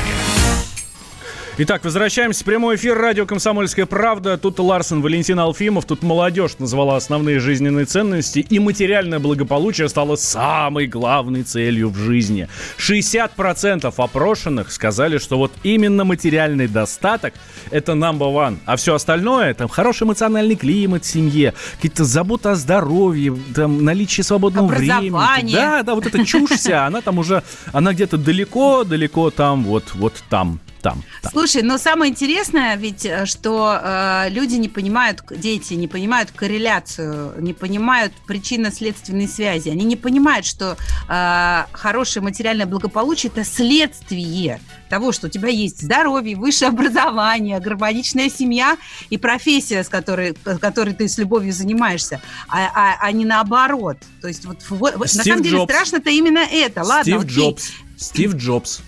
Итак, 1.59 1.84
возвращаемся 1.84 2.40
в 2.40 2.46
прямой 2.46 2.76
эфир 2.76 2.96
радио 2.96 3.26
«Комсомольская 3.26 3.84
правда». 3.84 4.38
Тут 4.38 4.59
Ларсен, 4.59 5.03
Валентин 5.03 5.38
Алфимов. 5.38 5.84
Тут 5.84 6.03
молодежь 6.03 6.53
назвала 6.59 6.96
основные 6.96 7.40
жизненные 7.40 7.84
ценности. 7.84 8.38
И 8.38 8.59
материальное 8.59 9.18
благополучие 9.18 9.90
стало 9.90 10.16
самой 10.16 10.86
главной 10.86 11.42
целью 11.42 11.90
в 11.90 11.96
жизни. 11.98 12.48
60% 12.78 13.92
опрошенных 13.94 14.72
сказали, 14.72 15.18
что 15.18 15.36
вот 15.36 15.53
именно 15.62 16.05
материальный 16.05 16.68
достаток– 16.68 17.34
это 17.70 17.92
number 17.92 18.32
one. 18.32 18.57
А 18.64 18.76
все 18.76 18.94
остальное– 18.94 19.53
там 19.55 19.68
хороший 19.68 20.05
эмоциональный 20.05 20.57
климат 20.57 21.05
в 21.05 21.07
семье, 21.07 21.53
какие-то 21.76 22.05
заботы 22.05 22.48
о 22.48 22.55
здоровье, 22.55 23.36
там 23.55 23.84
наличие 23.84 24.24
свободного 24.24 24.68
времени. 24.68 25.53
Да, 25.53 25.82
да, 25.82 25.94
вот 25.94 26.07
эта 26.07 26.24
чушь 26.24 26.53
вся, 26.53 26.86
она 26.86 27.03
там 27.03 27.18
уже, 27.18 27.42
она 27.72 27.92
где-то 27.92 28.16
далеко-далеко 28.16 29.30
там, 29.30 29.64
вот, 29.64 29.92
вот 29.94 30.14
там 30.30 30.59
там. 30.83 31.03
там. 31.22 31.33
Слушай, 31.33 31.62
но 31.62 31.78
самое 31.78 32.11
интересное 32.11 32.76
ведь, 32.76 33.07
э, 33.07 33.24
что 33.26 33.78
э, 33.80 34.28
люди 34.30 34.57
не 34.57 34.68
понимают, 34.68 35.22
дети 35.30 35.74
не 35.74 35.89
понимают 35.89 36.30
корреляцию, 36.33 37.35
не 37.41 37.53
понимают 37.53 38.12
причинно-следственной 38.26 39.28
связи. 39.28 39.70
Они 39.70 39.85
не 39.85 39.97
понимают, 39.97 40.45
что 40.45 40.76
э, 41.09 41.64
хорошее 41.72 42.22
материальное 42.22 42.66
благополучие– 42.66 43.33
это 43.35 43.45
следствие 43.45 44.61
того, 44.91 45.12
что 45.12 45.28
у 45.28 45.30
тебя 45.30 45.49
есть 45.49 45.83
здоровье, 45.83 46.37
высшее 46.37 46.68
образование, 46.70 47.61
гармоничная 47.61 48.28
семья 48.28 48.76
и 49.09 49.16
профессия, 49.16 49.85
с 49.85 49.89
которой, 49.89 50.35
которой 50.35 50.95
ты 50.95 51.09
с 51.09 51.16
любовью 51.16 51.53
занимаешься, 51.53 52.20
а, 52.49 52.66
а, 52.74 52.97
а 53.01 53.12
не 53.12 53.24
наоборот. 53.24 53.99
То 54.20 54.28
есть 54.28 54.45
вот, 54.45 54.59
вот 54.68 54.99
на 54.99 55.07
самом 55.07 55.43
деле 55.43 55.64
страшно-то 55.64 56.11
именно 56.11 56.41
это. 56.41 56.83
Ладно, 56.83 57.05
Стив 57.05 57.20
окей. 57.20 57.37
Джобс. 57.37 57.70
Стив 57.97 58.35
Джобс. 58.35 58.83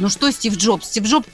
Ну 0.00 0.08
что 0.08 0.30
Стив 0.30 0.56
Джобс? 0.56 0.86
Стив 0.86 1.04
Джобс, 1.04 1.28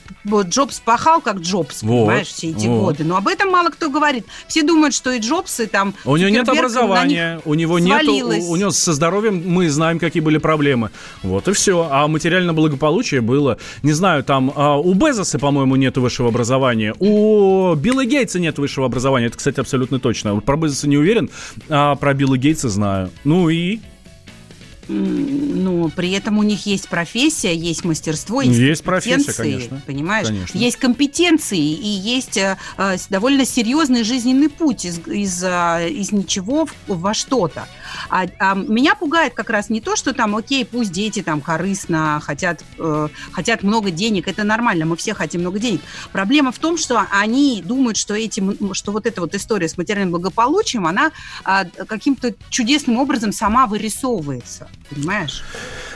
Джобс 0.49 0.81
пахал 0.81 1.21
как 1.21 1.37
Джобс, 1.37 1.81
вот, 1.83 2.05
понимаешь, 2.05 2.27
все 2.27 2.49
эти 2.49 2.67
вот. 2.67 2.81
годы. 2.81 3.03
Но 3.05 3.15
об 3.15 3.27
этом 3.27 3.49
мало 3.49 3.69
кто 3.69 3.89
говорит. 3.89 4.25
Все 4.47 4.61
думают, 4.61 4.93
что 4.93 5.11
и 5.11 5.19
Джобсы 5.19 5.67
там... 5.67 5.93
У 6.03 6.17
него 6.17 6.29
нет 6.29 6.49
образования, 6.49 7.39
у 7.45 7.53
него 7.53 7.79
нет... 7.79 8.03
У, 8.07 8.51
у 8.51 8.55
него 8.57 8.71
со 8.71 8.93
здоровьем 8.93 9.41
мы 9.45 9.69
знаем, 9.69 9.99
какие 9.99 10.21
были 10.21 10.37
проблемы. 10.37 10.91
Вот 11.23 11.47
и 11.47 11.53
все. 11.53 11.87
А 11.89 12.07
материальное 12.07 12.53
благополучие 12.53 13.21
было... 13.21 13.57
Не 13.83 13.93
знаю, 13.93 14.23
там 14.23 14.51
а, 14.55 14.77
у 14.77 14.93
Безоса, 14.93 15.39
по-моему, 15.39 15.77
нет 15.77 15.97
высшего 15.97 16.27
образования. 16.27 16.93
У 16.99 17.73
Билла 17.75 18.05
Гейтса 18.05 18.39
нет 18.39 18.57
высшего 18.59 18.85
образования. 18.85 19.27
Это, 19.27 19.37
кстати, 19.37 19.61
абсолютно 19.61 19.99
точно. 19.99 20.39
Про 20.41 20.57
Безоса 20.57 20.89
не 20.89 20.97
уверен, 20.97 21.29
а 21.69 21.95
про 21.95 22.13
Билла 22.13 22.37
Гейтса 22.37 22.67
знаю. 22.67 23.11
Ну 23.23 23.47
и 23.47 23.79
ну, 24.87 25.89
при 25.89 26.11
этом 26.11 26.37
у 26.37 26.43
них 26.43 26.65
есть 26.65 26.87
профессия, 26.87 27.55
есть 27.55 27.83
мастерство, 27.83 28.41
есть, 28.41 28.57
есть 28.57 28.83
профессия, 28.83 29.33
конечно. 29.33 29.81
Понимаешь? 29.85 30.27
Конечно. 30.27 30.57
Есть 30.57 30.77
компетенции 30.77 31.59
и 31.59 31.87
есть 31.87 32.37
э, 32.37 32.57
э 32.77 32.97
довольно 33.09 33.45
серьезный 33.45 34.03
жизненный 34.03 34.49
путь 34.49 34.85
из, 34.85 34.99
из, 35.07 35.43
э, 35.43 35.89
из 35.89 36.11
ничего 36.11 36.65
в, 36.65 36.73
во 36.87 37.13
что-то. 37.13 37.67
А, 38.09 38.25
а 38.39 38.55
меня 38.55 38.95
пугает 38.95 39.33
как 39.33 39.49
раз 39.49 39.69
не 39.69 39.81
то, 39.81 39.95
что 39.95 40.13
там, 40.13 40.35
окей, 40.35 40.65
пусть 40.65 40.91
дети 40.91 41.21
там 41.21 41.41
корыстно 41.41 42.21
хотят, 42.23 42.63
э, 42.77 43.07
хотят 43.31 43.63
много 43.63 43.91
денег, 43.91 44.27
это 44.27 44.43
нормально, 44.43 44.85
мы 44.85 44.95
все 44.97 45.13
хотим 45.13 45.41
много 45.41 45.59
денег. 45.59 45.81
Проблема 46.11 46.51
в 46.51 46.59
том, 46.59 46.77
что 46.77 47.05
они 47.11 47.61
думают, 47.65 47.97
что, 47.97 48.13
этим, 48.13 48.73
что 48.73 48.91
вот 48.91 49.05
эта 49.05 49.21
вот 49.21 49.35
история 49.35 49.67
с 49.67 49.77
материальным 49.77 50.11
благополучием, 50.11 50.87
она 50.87 51.11
э, 51.45 51.65
каким-то 51.85 52.33
чудесным 52.49 52.97
образом 52.97 53.31
сама 53.31 53.67
вырисовывается, 53.67 54.69
понимаешь? 54.89 55.43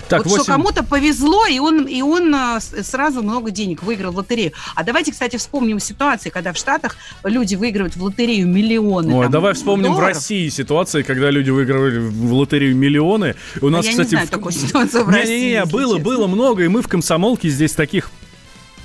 Так, 0.07 0.25
вот 0.25 0.31
8... 0.31 0.43
что 0.43 0.51
кому-то 0.51 0.83
повезло, 0.83 1.45
и 1.47 1.59
он, 1.59 1.85
и 1.85 2.01
он 2.01 2.35
а, 2.35 2.59
сразу 2.59 3.23
много 3.23 3.49
денег 3.49 3.81
выиграл 3.81 4.11
в 4.11 4.17
лотерею. 4.17 4.51
А 4.75 4.83
давайте, 4.83 5.13
кстати, 5.13 5.37
вспомним 5.37 5.79
ситуации, 5.79 6.29
когда 6.29 6.51
в 6.51 6.57
Штатах 6.57 6.97
люди 7.23 7.55
выигрывают 7.55 7.95
в 7.95 8.03
лотерею 8.03 8.45
миллионы. 8.47 9.13
Ой, 9.15 9.23
там, 9.23 9.31
давай 9.31 9.53
вспомним 9.53 9.93
долларов. 9.93 10.11
в 10.11 10.13
России 10.15 10.49
ситуации, 10.49 11.03
когда 11.03 11.29
люди 11.29 11.49
выигрывали 11.49 11.99
в 11.99 12.33
лотерею 12.33 12.75
миллионы. 12.75 13.35
У 13.61 13.69
нас, 13.69 13.85
а 13.85 13.87
я 13.87 13.91
кстати, 13.91 14.07
не 14.07 14.11
знаю 14.11 14.27
в... 14.27 14.31
такую 14.31 14.51
ситуацию 14.51 15.05
в 15.05 15.09
России. 15.09 15.33
Не-не-не, 15.33 15.65
было, 15.65 15.95
честно. 15.95 16.03
было 16.03 16.27
много, 16.27 16.63
и 16.63 16.67
мы 16.67 16.81
в 16.81 16.89
комсомолке 16.89 17.47
здесь 17.47 17.71
таких 17.71 18.11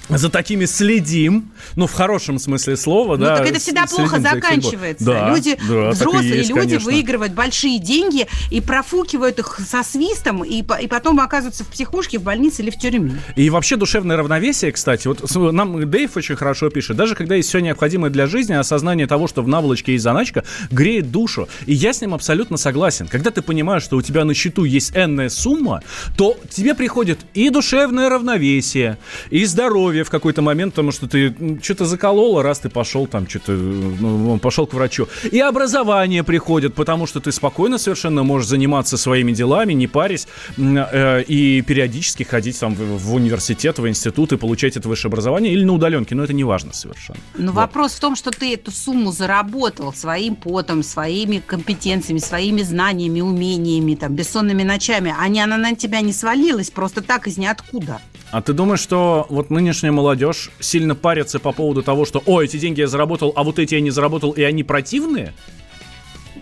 за 0.09 0.29
такими 0.29 0.65
следим, 0.65 1.51
ну, 1.75 1.87
в 1.87 1.93
хорошем 1.93 2.39
смысле 2.39 2.77
слова, 2.77 3.17
ну, 3.17 3.25
да. 3.25 3.39
так 3.39 3.49
это 3.49 3.59
всегда 3.59 3.87
плохо 3.87 4.21
заканчивается. 4.21 5.05
Да, 5.05 5.31
люди, 5.31 5.59
да, 5.69 5.91
взрослые 5.91 6.39
есть, 6.39 6.51
люди 6.51 6.61
конечно. 6.61 6.91
выигрывают 6.91 7.33
большие 7.33 7.79
деньги 7.79 8.27
и 8.51 8.61
профукивают 8.61 9.39
их 9.39 9.61
со 9.67 9.83
свистом, 9.83 10.45
и, 10.45 10.63
и 10.63 10.87
потом 10.87 11.21
оказываются 11.21 11.65
в 11.65 11.69
психушке, 11.69 12.19
в 12.19 12.23
больнице 12.23 12.63
или 12.63 12.71
в 12.71 12.79
тюрьме. 12.79 13.21
И 13.35 13.51
вообще 13.51 13.77
душевное 13.77 14.17
равновесие, 14.17 14.73
кстати, 14.73 15.09
вот 15.09 15.23
нам 15.53 15.89
Дэйв 15.91 16.17
очень 16.17 16.37
хорошо 16.37 16.71
пишет, 16.71 16.97
даже 16.97 17.15
когда 17.15 17.35
есть 17.35 17.49
все 17.49 17.59
необходимое 17.61 18.11
для 18.11 18.27
жизни, 18.27 18.55
осознание 18.55 19.07
того, 19.07 19.27
что 19.29 19.43
в 19.43 19.49
наволочке 19.49 19.93
есть 19.93 20.05
заначка, 20.05 20.45
греет 20.71 21.11
душу. 21.11 21.49
И 21.67 21.75
я 21.75 21.93
с 21.93 22.01
ним 22.01 22.15
абсолютно 22.15 22.57
согласен. 22.57 23.09
Когда 23.09 23.31
ты 23.31 23.43
понимаешь, 23.43 23.83
что 23.83 23.97
у 23.97 24.03
тебя 24.03 24.25
на 24.25 24.35
счету 24.35 24.65
есть 24.65 24.97
энная 24.97 25.29
сумма, 25.29 25.83
то 26.17 26.39
тебе 26.51 26.75
приходит 26.75 27.21
и 27.35 27.51
душевное 27.51 28.09
равновесие, 28.09 28.99
и 29.31 29.45
здоровье 29.45 29.96
в 30.05 30.11
какой-то 30.11 30.43
момент, 30.43 30.75
потому 30.75 30.93
что 30.93 31.07
ты 31.07 31.35
что-то 31.63 31.85
заколола, 31.87 32.43
раз 32.43 32.61
ты 32.61 32.69
пошел 32.69 33.07
там, 33.07 33.29
что-то, 33.29 33.53
ну, 33.53 34.39
пошел 34.39 34.67
к 34.67 34.75
врачу. 34.75 35.09
И 35.31 35.41
образование 35.41 36.23
приходит, 36.23 36.75
потому 36.75 37.07
что 37.07 37.21
ты 37.21 37.33
спокойно 37.33 37.79
совершенно 37.79 38.23
можешь 38.23 38.49
заниматься 38.49 38.97
своими 38.97 39.33
делами, 39.33 39.73
не 39.73 39.87
парясь, 39.87 40.27
э, 40.57 41.23
и 41.23 41.63
периодически 41.63 42.23
ходить 42.23 42.59
там 42.59 42.75
в, 42.75 42.99
в 42.99 43.15
университет, 43.15 43.79
в 43.79 43.89
институт 43.89 44.33
и 44.33 44.37
получать 44.37 44.77
это 44.77 44.89
высшее 44.89 45.11
образование 45.11 45.53
или 45.53 45.65
на 45.65 45.73
удаленке, 45.73 46.15
но 46.15 46.25
это 46.25 46.33
не 46.33 46.45
важно 46.45 46.73
совершенно. 46.73 47.19
Но 47.37 47.53
Вот. 47.53 47.61
вопрос 47.61 47.93
в 47.93 48.01
том, 48.01 48.17
что 48.17 48.31
ты 48.31 48.55
эту 48.55 48.71
сумму 48.71 49.13
заработал 49.13 49.93
своим 49.93 50.37
потом, 50.37 50.83
своими 50.83 51.43
компетенциями, 51.45 52.19
своими 52.19 52.63
знаниями, 52.63 53.21
умениями, 53.21 53.95
там, 53.95 54.15
бессонными 54.15 54.63
ночами, 54.63 55.15
а 55.19 55.29
не 55.29 55.41
она 55.41 55.57
на 55.57 55.75
тебя 55.75 56.01
не 56.01 56.13
свалилась 56.13 56.71
просто 56.71 57.03
так 57.03 57.27
из 57.27 57.39
ниоткуда. 57.39 58.01
А 58.33 58.43
ты 58.43 58.53
думаешь, 58.53 58.81
что 58.81 59.27
вот 59.29 59.51
нынешняя 59.51 59.86
молодежь 59.93 60.51
сильно 60.61 60.95
парится 60.95 61.39
по 61.39 61.53
поводу 61.53 61.83
того, 61.83 62.05
что, 62.05 62.23
о, 62.27 62.43
эти 62.43 62.59
деньги 62.59 62.81
я 62.81 62.87
заработал, 62.87 63.33
а 63.37 63.43
вот 63.43 63.59
эти 63.59 63.75
я 63.75 63.81
не 63.81 63.91
заработал, 63.91 64.33
и 64.33 64.43
они 64.43 64.63
противные? 64.65 65.33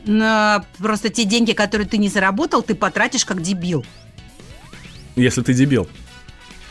Но 0.07 0.64
просто 0.78 1.09
те 1.09 1.24
деньги, 1.24 1.53
которые 1.53 1.88
ты 1.88 1.99
не 1.99 2.09
заработал, 2.09 2.62
ты 2.62 2.74
потратишь 2.74 3.24
как 3.24 3.40
дебил. 3.40 3.84
Если 5.16 5.42
ты 5.42 5.55
дебил. 5.55 5.88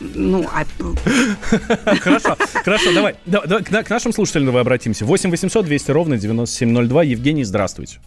Ну, 0.00 0.46
а... 0.52 0.64
Хорошо, 2.00 2.36
хорошо, 2.64 2.92
давай, 2.92 3.14
да- 3.26 3.42
да, 3.46 3.60
к, 3.60 3.86
к 3.86 3.90
нашим 3.90 4.12
слушателям 4.12 4.46
давай 4.46 4.62
обратимся. 4.62 5.04
8 5.04 5.30
800 5.30 5.64
200 5.64 5.90
ровно 5.92 6.18
9702. 6.18 7.02
Евгений, 7.04 7.44
здравствуйте. 7.44 8.00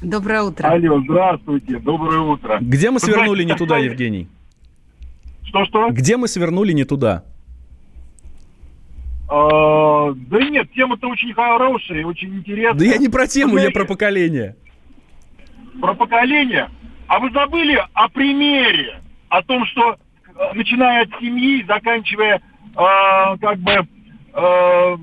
Доброе 0.00 0.42
утро. 0.42 0.68
Алло, 0.68 1.00
здравствуйте, 1.02 1.78
доброе 1.78 2.20
утро. 2.20 2.58
Где 2.60 2.90
мы 2.90 2.98
свернули 2.98 3.44
не 3.44 3.54
туда, 3.54 3.78
Евгений? 3.78 4.28
Что-что? 5.44 5.90
Где 5.90 6.16
мы 6.16 6.28
свернули 6.28 6.72
не 6.72 6.84
туда? 6.84 7.22
А, 9.28 10.12
да 10.12 10.38
нет, 10.42 10.70
тема-то 10.72 11.08
очень 11.08 11.32
хорошая, 11.32 12.04
очень 12.04 12.36
интересная. 12.36 12.78
Да 12.78 12.84
я 12.84 12.98
не 12.98 13.08
про 13.08 13.26
тему, 13.26 13.56
я 13.58 13.70
про 13.70 13.84
поколение. 13.84 14.56
про 15.80 15.94
поколение. 15.94 16.68
А 17.06 17.18
вы 17.18 17.30
забыли 17.30 17.82
о 17.92 18.08
примере, 18.08 19.00
о 19.28 19.42
том, 19.42 19.64
что 19.66 19.92
э, 19.94 20.52
начиная 20.54 21.02
от 21.02 21.10
семьи, 21.20 21.64
заканчивая 21.66 22.36
э, 22.36 22.40
как 23.40 23.58
бы 23.58 23.86
э, 24.32 24.96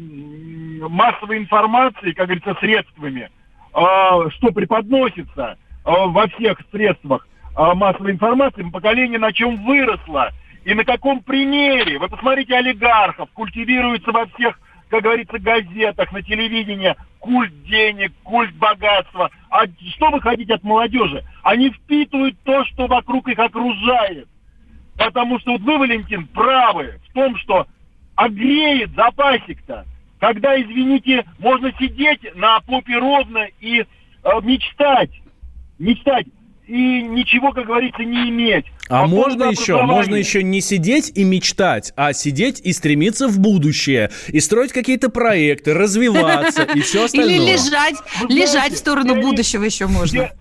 массовой 0.89 1.37
информацией, 1.37 2.13
как 2.13 2.27
говорится, 2.27 2.55
средствами, 2.59 3.29
э, 3.73 4.29
что 4.37 4.51
преподносится 4.51 5.57
э, 5.85 5.91
во 6.07 6.27
всех 6.29 6.59
средствах 6.71 7.27
э, 7.55 7.73
массовой 7.73 8.11
информации, 8.11 8.63
поколение 8.63 9.19
на 9.19 9.31
чем 9.31 9.63
выросло 9.65 10.31
и 10.63 10.73
на 10.73 10.83
каком 10.83 11.21
примере. 11.21 11.99
Вы 11.99 12.07
посмотрите 12.07 12.55
олигархов, 12.55 13.29
культивируется 13.31 14.11
во 14.11 14.25
всех 14.27 14.59
как 14.89 15.03
говорится, 15.03 15.39
газетах, 15.39 16.11
на 16.11 16.21
телевидении 16.21 16.93
культ 17.19 17.63
денег, 17.63 18.11
культ 18.23 18.53
богатства. 18.55 19.31
А 19.49 19.63
что 19.95 20.09
вы 20.09 20.19
хотите 20.19 20.55
от 20.55 20.63
молодежи? 20.63 21.23
Они 21.43 21.69
впитывают 21.69 22.37
то, 22.43 22.65
что 22.65 22.87
вокруг 22.87 23.29
их 23.29 23.39
окружает. 23.39 24.27
Потому 24.97 25.39
что 25.39 25.53
вот 25.53 25.61
вы, 25.61 25.77
Валентин, 25.77 26.27
правы 26.27 26.99
в 27.07 27.13
том, 27.13 27.37
что 27.37 27.67
огреет 28.15 28.91
запасик-то 28.93 29.85
когда, 30.21 30.55
извините, 30.61 31.25
можно 31.39 31.73
сидеть 31.79 32.21
на 32.35 32.59
попе 32.61 32.95
ровно 32.95 33.47
и 33.59 33.79
э, 33.79 33.85
мечтать, 34.43 35.09
мечтать 35.79 36.27
и 36.67 37.01
ничего, 37.01 37.51
как 37.51 37.65
говорится, 37.65 38.03
не 38.03 38.29
иметь. 38.29 38.67
А 38.91 39.07
можно 39.07 39.45
еще, 39.45 39.81
можно 39.83 40.15
еще 40.15 40.43
не 40.43 40.59
сидеть 40.59 41.13
и 41.15 41.23
мечтать, 41.23 41.93
а 41.95 42.11
сидеть 42.11 42.59
и 42.59 42.73
стремиться 42.73 43.29
в 43.29 43.39
будущее, 43.39 44.11
и 44.27 44.41
строить 44.41 44.73
какие-то 44.73 45.09
проекты, 45.09 45.73
развиваться 45.73 46.63
и 46.63 46.81
все 46.81 47.05
остальное. 47.05 47.35
Или 47.35 47.53
лежать, 47.53 47.95
лежать 48.27 48.73
в 48.73 48.77
сторону 48.77 49.15
будущего 49.21 49.63
еще 49.63 49.87
можно. 49.87 50.31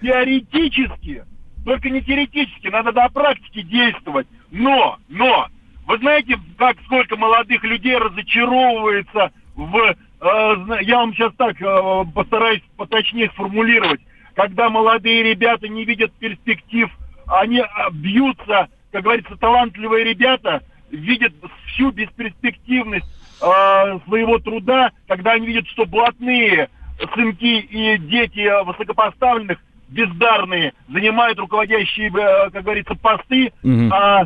Теоретически, 0.00 1.24
только 1.64 1.90
не 1.90 2.02
теоретически, 2.02 2.66
надо 2.66 2.90
до 2.90 3.08
практики 3.08 3.62
действовать. 3.62 4.26
Но, 4.50 4.98
но, 5.08 5.46
вы 5.86 5.98
знаете, 5.98 6.40
как 6.58 6.76
сколько 6.86 7.16
молодых 7.16 7.62
людей 7.62 7.96
разочаровывается 7.96 9.30
в... 9.54 9.76
Э, 10.20 10.56
я 10.82 10.96
вам 10.96 11.14
сейчас 11.14 11.32
так 11.36 11.54
э, 11.62 12.04
постараюсь 12.12 12.62
поточнее 12.76 13.30
сформулировать. 13.30 14.00
Когда 14.34 14.70
молодые 14.70 15.22
ребята 15.22 15.68
не 15.68 15.84
видят 15.84 16.12
перспектив, 16.14 16.90
они 17.26 17.62
бьются, 17.92 18.68
как 18.90 19.02
говорится, 19.02 19.36
талантливые 19.36 20.04
ребята 20.04 20.62
видят 20.90 21.32
всю 21.66 21.90
бесперспективность 21.90 23.06
э, 23.40 23.98
своего 24.06 24.38
труда, 24.38 24.90
когда 25.08 25.32
они 25.32 25.46
видят, 25.46 25.66
что 25.68 25.86
блатные 25.86 26.68
сынки 27.14 27.60
и 27.60 27.98
дети 27.98 28.64
высокопоставленных 28.64 29.58
бездарные 29.88 30.72
занимают 30.88 31.38
руководящие, 31.38 32.08
э, 32.08 32.50
как 32.50 32.64
говорится, 32.64 32.94
посты, 32.94 33.52
угу. 33.62 33.88
а, 33.90 34.24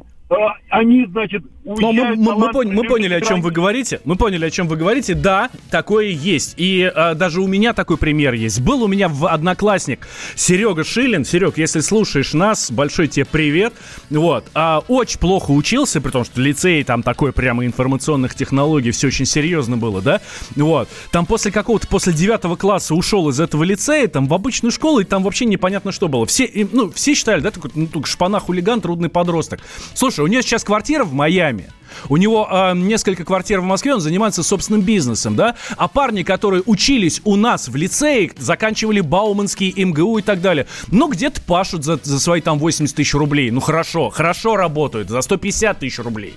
они, 0.71 1.07
значит, 1.07 1.45
Но 1.65 1.93
мы, 1.93 2.17
мы, 2.17 2.35
мы, 2.35 2.51
пон- 2.51 2.73
мы 2.73 2.85
поняли, 2.85 3.15
о 3.15 3.21
чем 3.21 3.41
вы 3.43 3.53
говорите. 3.53 4.01
Мы 4.05 4.17
поняли, 4.17 4.45
о 4.45 4.51
чем 4.51 4.67
вы 4.67 4.77
говорите. 4.77 5.15
Да, 5.15 5.51
такое 5.71 6.07
есть. 6.07 6.55
И 6.57 6.83
а, 6.83 7.15
даже 7.15 7.41
у 7.41 7.47
меня 7.47 7.73
такой 7.73 7.97
пример 7.97 8.35
есть. 8.35 8.61
Был 8.61 8.83
у 8.83 8.89
меня 8.89 9.09
в 9.09 9.27
одноклассник 9.27 10.07
Серега 10.35 10.83
Шилин. 10.83 11.25
Серег, 11.25 11.59
если 11.59 11.79
слушаешь 11.79 12.35
нас, 12.35 12.73
большой 12.73 13.07
тебе 13.07 13.25
привет. 13.25 13.73
Вот. 14.11 14.45
А, 14.55 14.83
очень 14.89 15.21
плохо 15.21 15.53
учился, 15.53 16.01
при 16.01 16.11
том, 16.11 16.25
что 16.25 16.41
лицей 16.41 16.83
там 16.83 17.05
такой 17.05 17.33
прямо 17.33 17.65
информационных 17.65 18.35
технологий, 18.35 18.91
все 18.91 19.07
очень 19.07 19.27
серьезно 19.27 19.77
было, 19.77 20.03
да? 20.03 20.21
Вот. 20.57 20.89
Там 21.13 21.25
после 21.25 21.53
какого-то, 21.53 21.87
после 21.87 22.13
девятого 22.13 22.57
класса 22.57 22.97
ушел 22.97 23.29
из 23.29 23.39
этого 23.39 23.63
лицея, 23.63 24.09
там 24.09 24.27
в 24.27 24.35
обычную 24.35 24.73
школу, 24.73 24.99
и 25.01 25.05
там 25.05 25.23
вообще 25.23 25.45
непонятно, 25.45 25.93
что 25.93 26.09
было. 26.09 26.27
Все, 26.27 26.51
ну, 26.73 26.91
все 26.91 27.15
считали, 27.15 27.41
да, 27.41 27.53
такой, 27.53 27.71
ну, 27.75 28.05
шпана 28.05 28.41
хулиган, 28.41 28.81
трудный 28.81 29.09
подросток. 29.09 29.61
Слушай, 29.95 30.16
Слушай, 30.17 30.31
у 30.31 30.33
него 30.33 30.41
сейчас 30.41 30.65
квартира 30.65 31.05
в 31.05 31.13
Майами. 31.13 31.69
У 32.09 32.17
него 32.17 32.49
э, 32.51 32.73
несколько 32.75 33.23
квартир 33.23 33.61
в 33.61 33.65
Москве, 33.65 33.93
он 33.93 34.01
занимается 34.01 34.43
собственным 34.43 34.81
бизнесом, 34.81 35.37
да? 35.37 35.57
А 35.77 35.89
парни, 35.89 36.23
которые 36.23 36.63
учились 36.65 37.21
у 37.25 37.37
нас 37.37 37.69
в 37.69 37.77
лицее, 37.77 38.33
заканчивали 38.39 39.01
Бауманский, 39.01 39.75
МГУ 39.77 40.17
и 40.17 40.23
так 40.23 40.41
далее, 40.41 40.67
ну, 40.91 41.09
где-то 41.09 41.43
пашут 41.43 41.85
за, 41.85 42.01
за 42.03 42.19
свои 42.19 42.41
там 42.41 42.59
80 42.59 42.97
тысяч 42.97 43.13
рублей. 43.13 43.51
Ну, 43.51 43.61
хорошо, 43.61 44.09
хорошо 44.09 44.57
работают, 44.57 45.11
за 45.11 45.21
150 45.21 45.81
тысяч 45.81 45.99
рублей. 45.99 46.33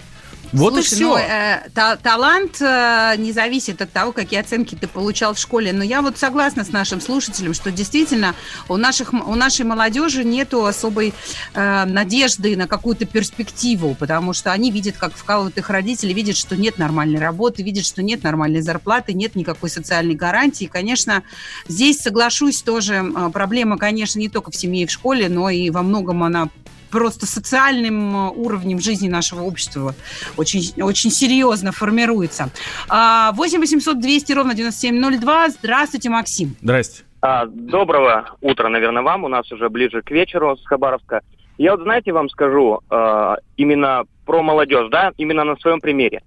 Вот 0.52 0.74
Слушай, 0.74 0.86
и 0.86 0.96
все. 0.96 1.08
Ну, 1.08 1.18
э, 1.18 1.70
та 1.74 1.96
талант 1.98 2.60
э, 2.60 3.16
не 3.18 3.32
зависит 3.32 3.82
от 3.82 3.92
того, 3.92 4.12
какие 4.12 4.40
оценки 4.40 4.76
ты 4.76 4.88
получал 4.88 5.36
в 5.36 5.40
школе. 5.40 5.74
Но 5.74 5.84
я 5.84 6.02
вот 6.02 6.18
согласна 6.18 6.64
с 6.64 6.70
нашим 6.70 7.02
слушателем, 7.02 7.54
что 7.54 7.72
действительно 7.72 8.34
у, 8.68 8.78
наших, 8.78 9.14
у 9.14 9.36
нашей 9.36 9.66
молодежи 9.66 10.24
нету 10.24 10.66
особой 10.66 11.14
э, 11.54 11.86
надежды 11.86 12.58
на 12.58 12.68
какую-то 12.68 13.06
перспективу, 13.06 13.96
потому 13.96 14.34
что 14.34 14.52
они 14.52 14.72
видят, 14.72 14.98
как 14.98 15.14
вкалывают 15.16 15.58
их 15.58 15.70
родители, 15.70 16.14
видят, 16.14 16.36
что 16.36 16.56
нет 16.56 16.80
нормальной 16.80 17.20
работы, 17.20 17.62
видят, 17.62 17.86
что 17.86 18.02
нет 18.02 18.24
нормальной 18.24 18.62
зарплаты, 18.62 19.14
нет 19.14 19.36
никакой 19.36 19.70
социальной 19.70 20.16
гарантии. 20.16 20.66
конечно, 20.66 21.24
здесь 21.68 22.00
соглашусь 22.00 22.64
тоже, 22.64 22.96
э, 22.96 23.30
проблема, 23.32 23.78
конечно, 23.78 24.20
не 24.20 24.30
только 24.30 24.50
в 24.50 24.56
семье 24.56 24.84
и 24.84 24.86
в 24.88 24.92
школе, 24.92 25.30
но 25.30 25.50
и 25.50 25.70
во 25.70 25.84
многом 25.84 26.24
она 26.24 26.50
просто 26.92 27.26
социальным 27.26 28.16
э, 28.16 28.30
уровнем 28.32 28.80
жизни 28.80 29.08
нашего 29.08 29.42
общества 29.42 29.96
очень, 30.38 30.82
очень 30.82 31.12
серьезно 31.12 31.72
формируется. 31.72 32.50
8 32.90 33.60
800 33.60 34.00
200 34.00 34.34
ровно 34.34 34.54
9702. 34.54 35.50
Здравствуйте, 35.50 36.10
Максим. 36.10 36.56
Здрасте. 36.62 37.04
А, 37.22 37.46
доброго 37.46 38.36
утра, 38.42 38.70
наверное, 38.70 39.04
вам. 39.04 39.26
У 39.26 39.28
нас 39.28 39.52
уже 39.52 39.70
ближе 39.70 40.02
к 40.02 40.12
вечеру 40.12 40.56
с 40.56 40.66
Хабаровска. 40.66 41.22
Я 41.58 41.72
вот, 41.72 41.82
знаете, 41.82 42.14
вам 42.14 42.30
скажу 42.30 42.80
э, 42.90 43.36
именно 43.58 44.06
про 44.26 44.42
молодежь, 44.42 44.90
да, 44.90 45.12
именно 45.18 45.44
на 45.44 45.58
своем 45.58 45.82
примере. 45.82 46.22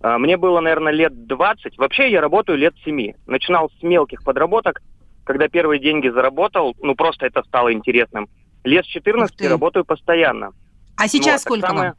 Э, 0.00 0.18
мне 0.18 0.36
было, 0.36 0.60
наверное, 0.60 0.92
лет 0.92 1.26
20. 1.26 1.76
Вообще 1.78 2.10
я 2.12 2.20
работаю 2.20 2.58
лет 2.58 2.74
7. 2.84 3.14
Начинал 3.26 3.70
с 3.78 3.82
мелких 3.82 4.22
подработок. 4.22 4.80
Когда 5.24 5.48
первые 5.48 5.80
деньги 5.80 6.08
заработал, 6.08 6.76
ну 6.80 6.94
просто 6.94 7.26
это 7.26 7.42
стало 7.42 7.72
интересным. 7.72 8.28
Лет 8.68 8.84
с 8.84 8.88
14 8.88 9.40
работаю 9.48 9.84
постоянно. 9.84 10.52
А 10.96 11.08
сейчас 11.08 11.44
вот, 11.44 11.58
сколько 11.58 11.68
самое... 11.68 11.94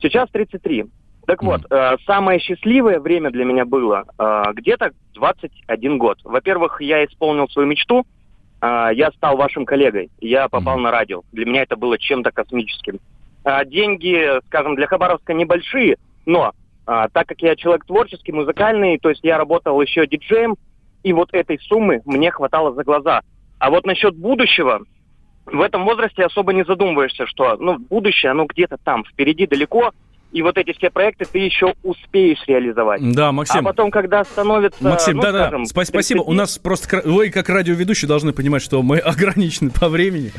Сейчас 0.00 0.28
33. 0.30 0.84
Так 1.26 1.42
mm. 1.42 1.46
вот, 1.46 1.60
э, 1.70 1.96
самое 2.06 2.38
счастливое 2.40 3.00
время 3.00 3.30
для 3.30 3.44
меня 3.44 3.64
было 3.64 4.04
э, 4.18 4.42
где-то 4.54 4.92
21 5.14 5.98
год. 5.98 6.18
Во-первых, 6.24 6.80
я 6.80 7.04
исполнил 7.04 7.48
свою 7.48 7.68
мечту. 7.68 8.06
Э, 8.60 8.90
я 8.92 9.10
стал 9.12 9.36
вашим 9.36 9.64
коллегой. 9.64 10.10
Я 10.20 10.48
попал 10.48 10.78
mm. 10.78 10.82
на 10.82 10.90
радио. 10.90 11.22
Для 11.32 11.46
меня 11.46 11.62
это 11.62 11.76
было 11.76 11.98
чем-то 11.98 12.32
космическим. 12.32 13.00
Э, 13.44 13.64
деньги, 13.64 14.40
скажем, 14.46 14.76
для 14.76 14.86
Хабаровска 14.86 15.32
небольшие, 15.32 15.96
но 16.26 16.52
э, 16.86 17.08
так 17.12 17.26
как 17.26 17.40
я 17.40 17.56
человек 17.56 17.86
творческий, 17.86 18.32
музыкальный, 18.32 18.98
то 18.98 19.08
есть 19.08 19.24
я 19.24 19.38
работал 19.38 19.80
еще 19.80 20.06
диджеем, 20.06 20.56
и 21.02 21.12
вот 21.12 21.30
этой 21.32 21.58
суммы 21.60 22.02
мне 22.04 22.30
хватало 22.30 22.74
за 22.74 22.84
глаза. 22.84 23.22
А 23.58 23.70
вот 23.70 23.86
насчет 23.86 24.14
будущего, 24.16 24.82
в 25.52 25.60
этом 25.60 25.84
возрасте 25.84 26.24
особо 26.24 26.52
не 26.52 26.64
задумываешься, 26.64 27.26
что 27.26 27.56
ну, 27.56 27.78
будущее, 27.78 28.32
оно 28.32 28.46
где-то 28.46 28.76
там, 28.82 29.04
впереди 29.04 29.46
далеко, 29.46 29.92
и 30.30 30.42
вот 30.42 30.58
эти 30.58 30.72
все 30.72 30.90
проекты 30.90 31.24
ты 31.24 31.38
еще 31.38 31.74
успеешь 31.82 32.42
реализовать. 32.46 33.00
Да, 33.12 33.32
Максим. 33.32 33.60
А 33.60 33.70
потом, 33.70 33.90
когда 33.90 34.24
становится... 34.24 34.84
Максим, 34.84 35.16
ну, 35.16 35.22
да, 35.22 35.30
скажем, 35.30 35.64
да, 35.64 35.68
спасибо. 35.68 36.22
30... 36.22 36.28
У 36.28 36.32
нас 36.32 36.58
просто... 36.58 37.02
Вы, 37.04 37.30
как 37.30 37.48
радиоведущий, 37.48 38.06
должны 38.06 38.32
понимать, 38.32 38.62
что 38.62 38.82
мы 38.82 38.98
ограничены 38.98 39.70
по 39.70 39.88
времени. 39.88 40.32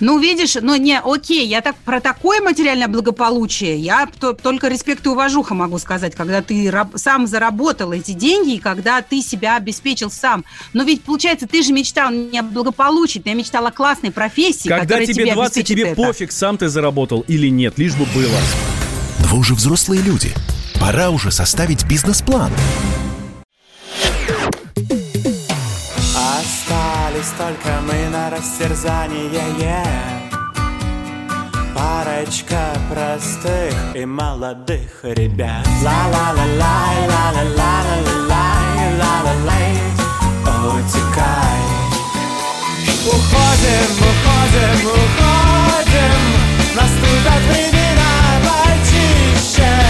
Ну, 0.00 0.18
видишь, 0.18 0.56
ну 0.60 0.76
не, 0.76 0.98
окей, 0.98 1.46
я 1.46 1.60
так 1.60 1.76
про 1.76 2.00
такое 2.00 2.40
материальное 2.40 2.88
благополучие, 2.88 3.76
я 3.76 4.08
то, 4.18 4.32
только 4.32 4.68
респект 4.68 5.04
и 5.06 5.10
уважуха 5.10 5.54
могу 5.54 5.78
сказать, 5.78 6.14
когда 6.14 6.40
ты 6.40 6.70
раб, 6.70 6.92
сам 6.96 7.26
заработал 7.26 7.92
эти 7.92 8.12
деньги, 8.12 8.54
и 8.54 8.58
когда 8.58 9.02
ты 9.02 9.20
себя 9.20 9.56
обеспечил 9.56 10.10
сам. 10.10 10.44
Но 10.72 10.84
ведь, 10.84 11.02
получается, 11.02 11.46
ты 11.46 11.62
же 11.62 11.72
мечтал 11.72 12.10
не 12.10 12.38
о 12.38 12.42
благополучии, 12.42 13.18
ты 13.18 13.34
мечтал 13.34 13.66
о 13.66 13.72
классной 13.72 14.10
профессии, 14.10 14.68
Когда 14.68 15.04
тебе, 15.04 15.14
тебе 15.14 15.34
20, 15.34 15.66
тебе 15.66 15.82
это. 15.88 15.96
пофиг, 15.96 16.32
сам 16.32 16.56
ты 16.56 16.68
заработал 16.68 17.20
или 17.28 17.48
нет, 17.48 17.78
лишь 17.78 17.94
бы 17.94 18.06
было. 18.14 18.38
Вы 19.18 19.38
уже 19.38 19.54
взрослые 19.54 20.00
люди. 20.02 20.32
Пора 20.80 21.10
уже 21.10 21.30
составить 21.30 21.84
бизнес-план. 21.84 22.50
Остались 27.20 27.36
только 27.36 27.80
мы 27.82 28.08
на 28.08 28.30
растерзание 28.30 29.30
yeah. 29.58 29.84
Парочка 31.74 32.72
простых 32.90 33.74
и 33.94 34.06
молодых 34.06 35.00
ребят 35.02 35.66
Ла-ла-ла-лай, 35.82 37.08
ла-ла-ла-ла-лай, 37.08 38.28
ла-ла-лай 38.98 39.72
Утекай 40.64 41.60
Уходим, 43.06 43.90
уходим, 44.08 44.78
уходим 44.88 46.20
Наступят 46.74 47.42
времена 47.50 48.12
почище 48.46 49.89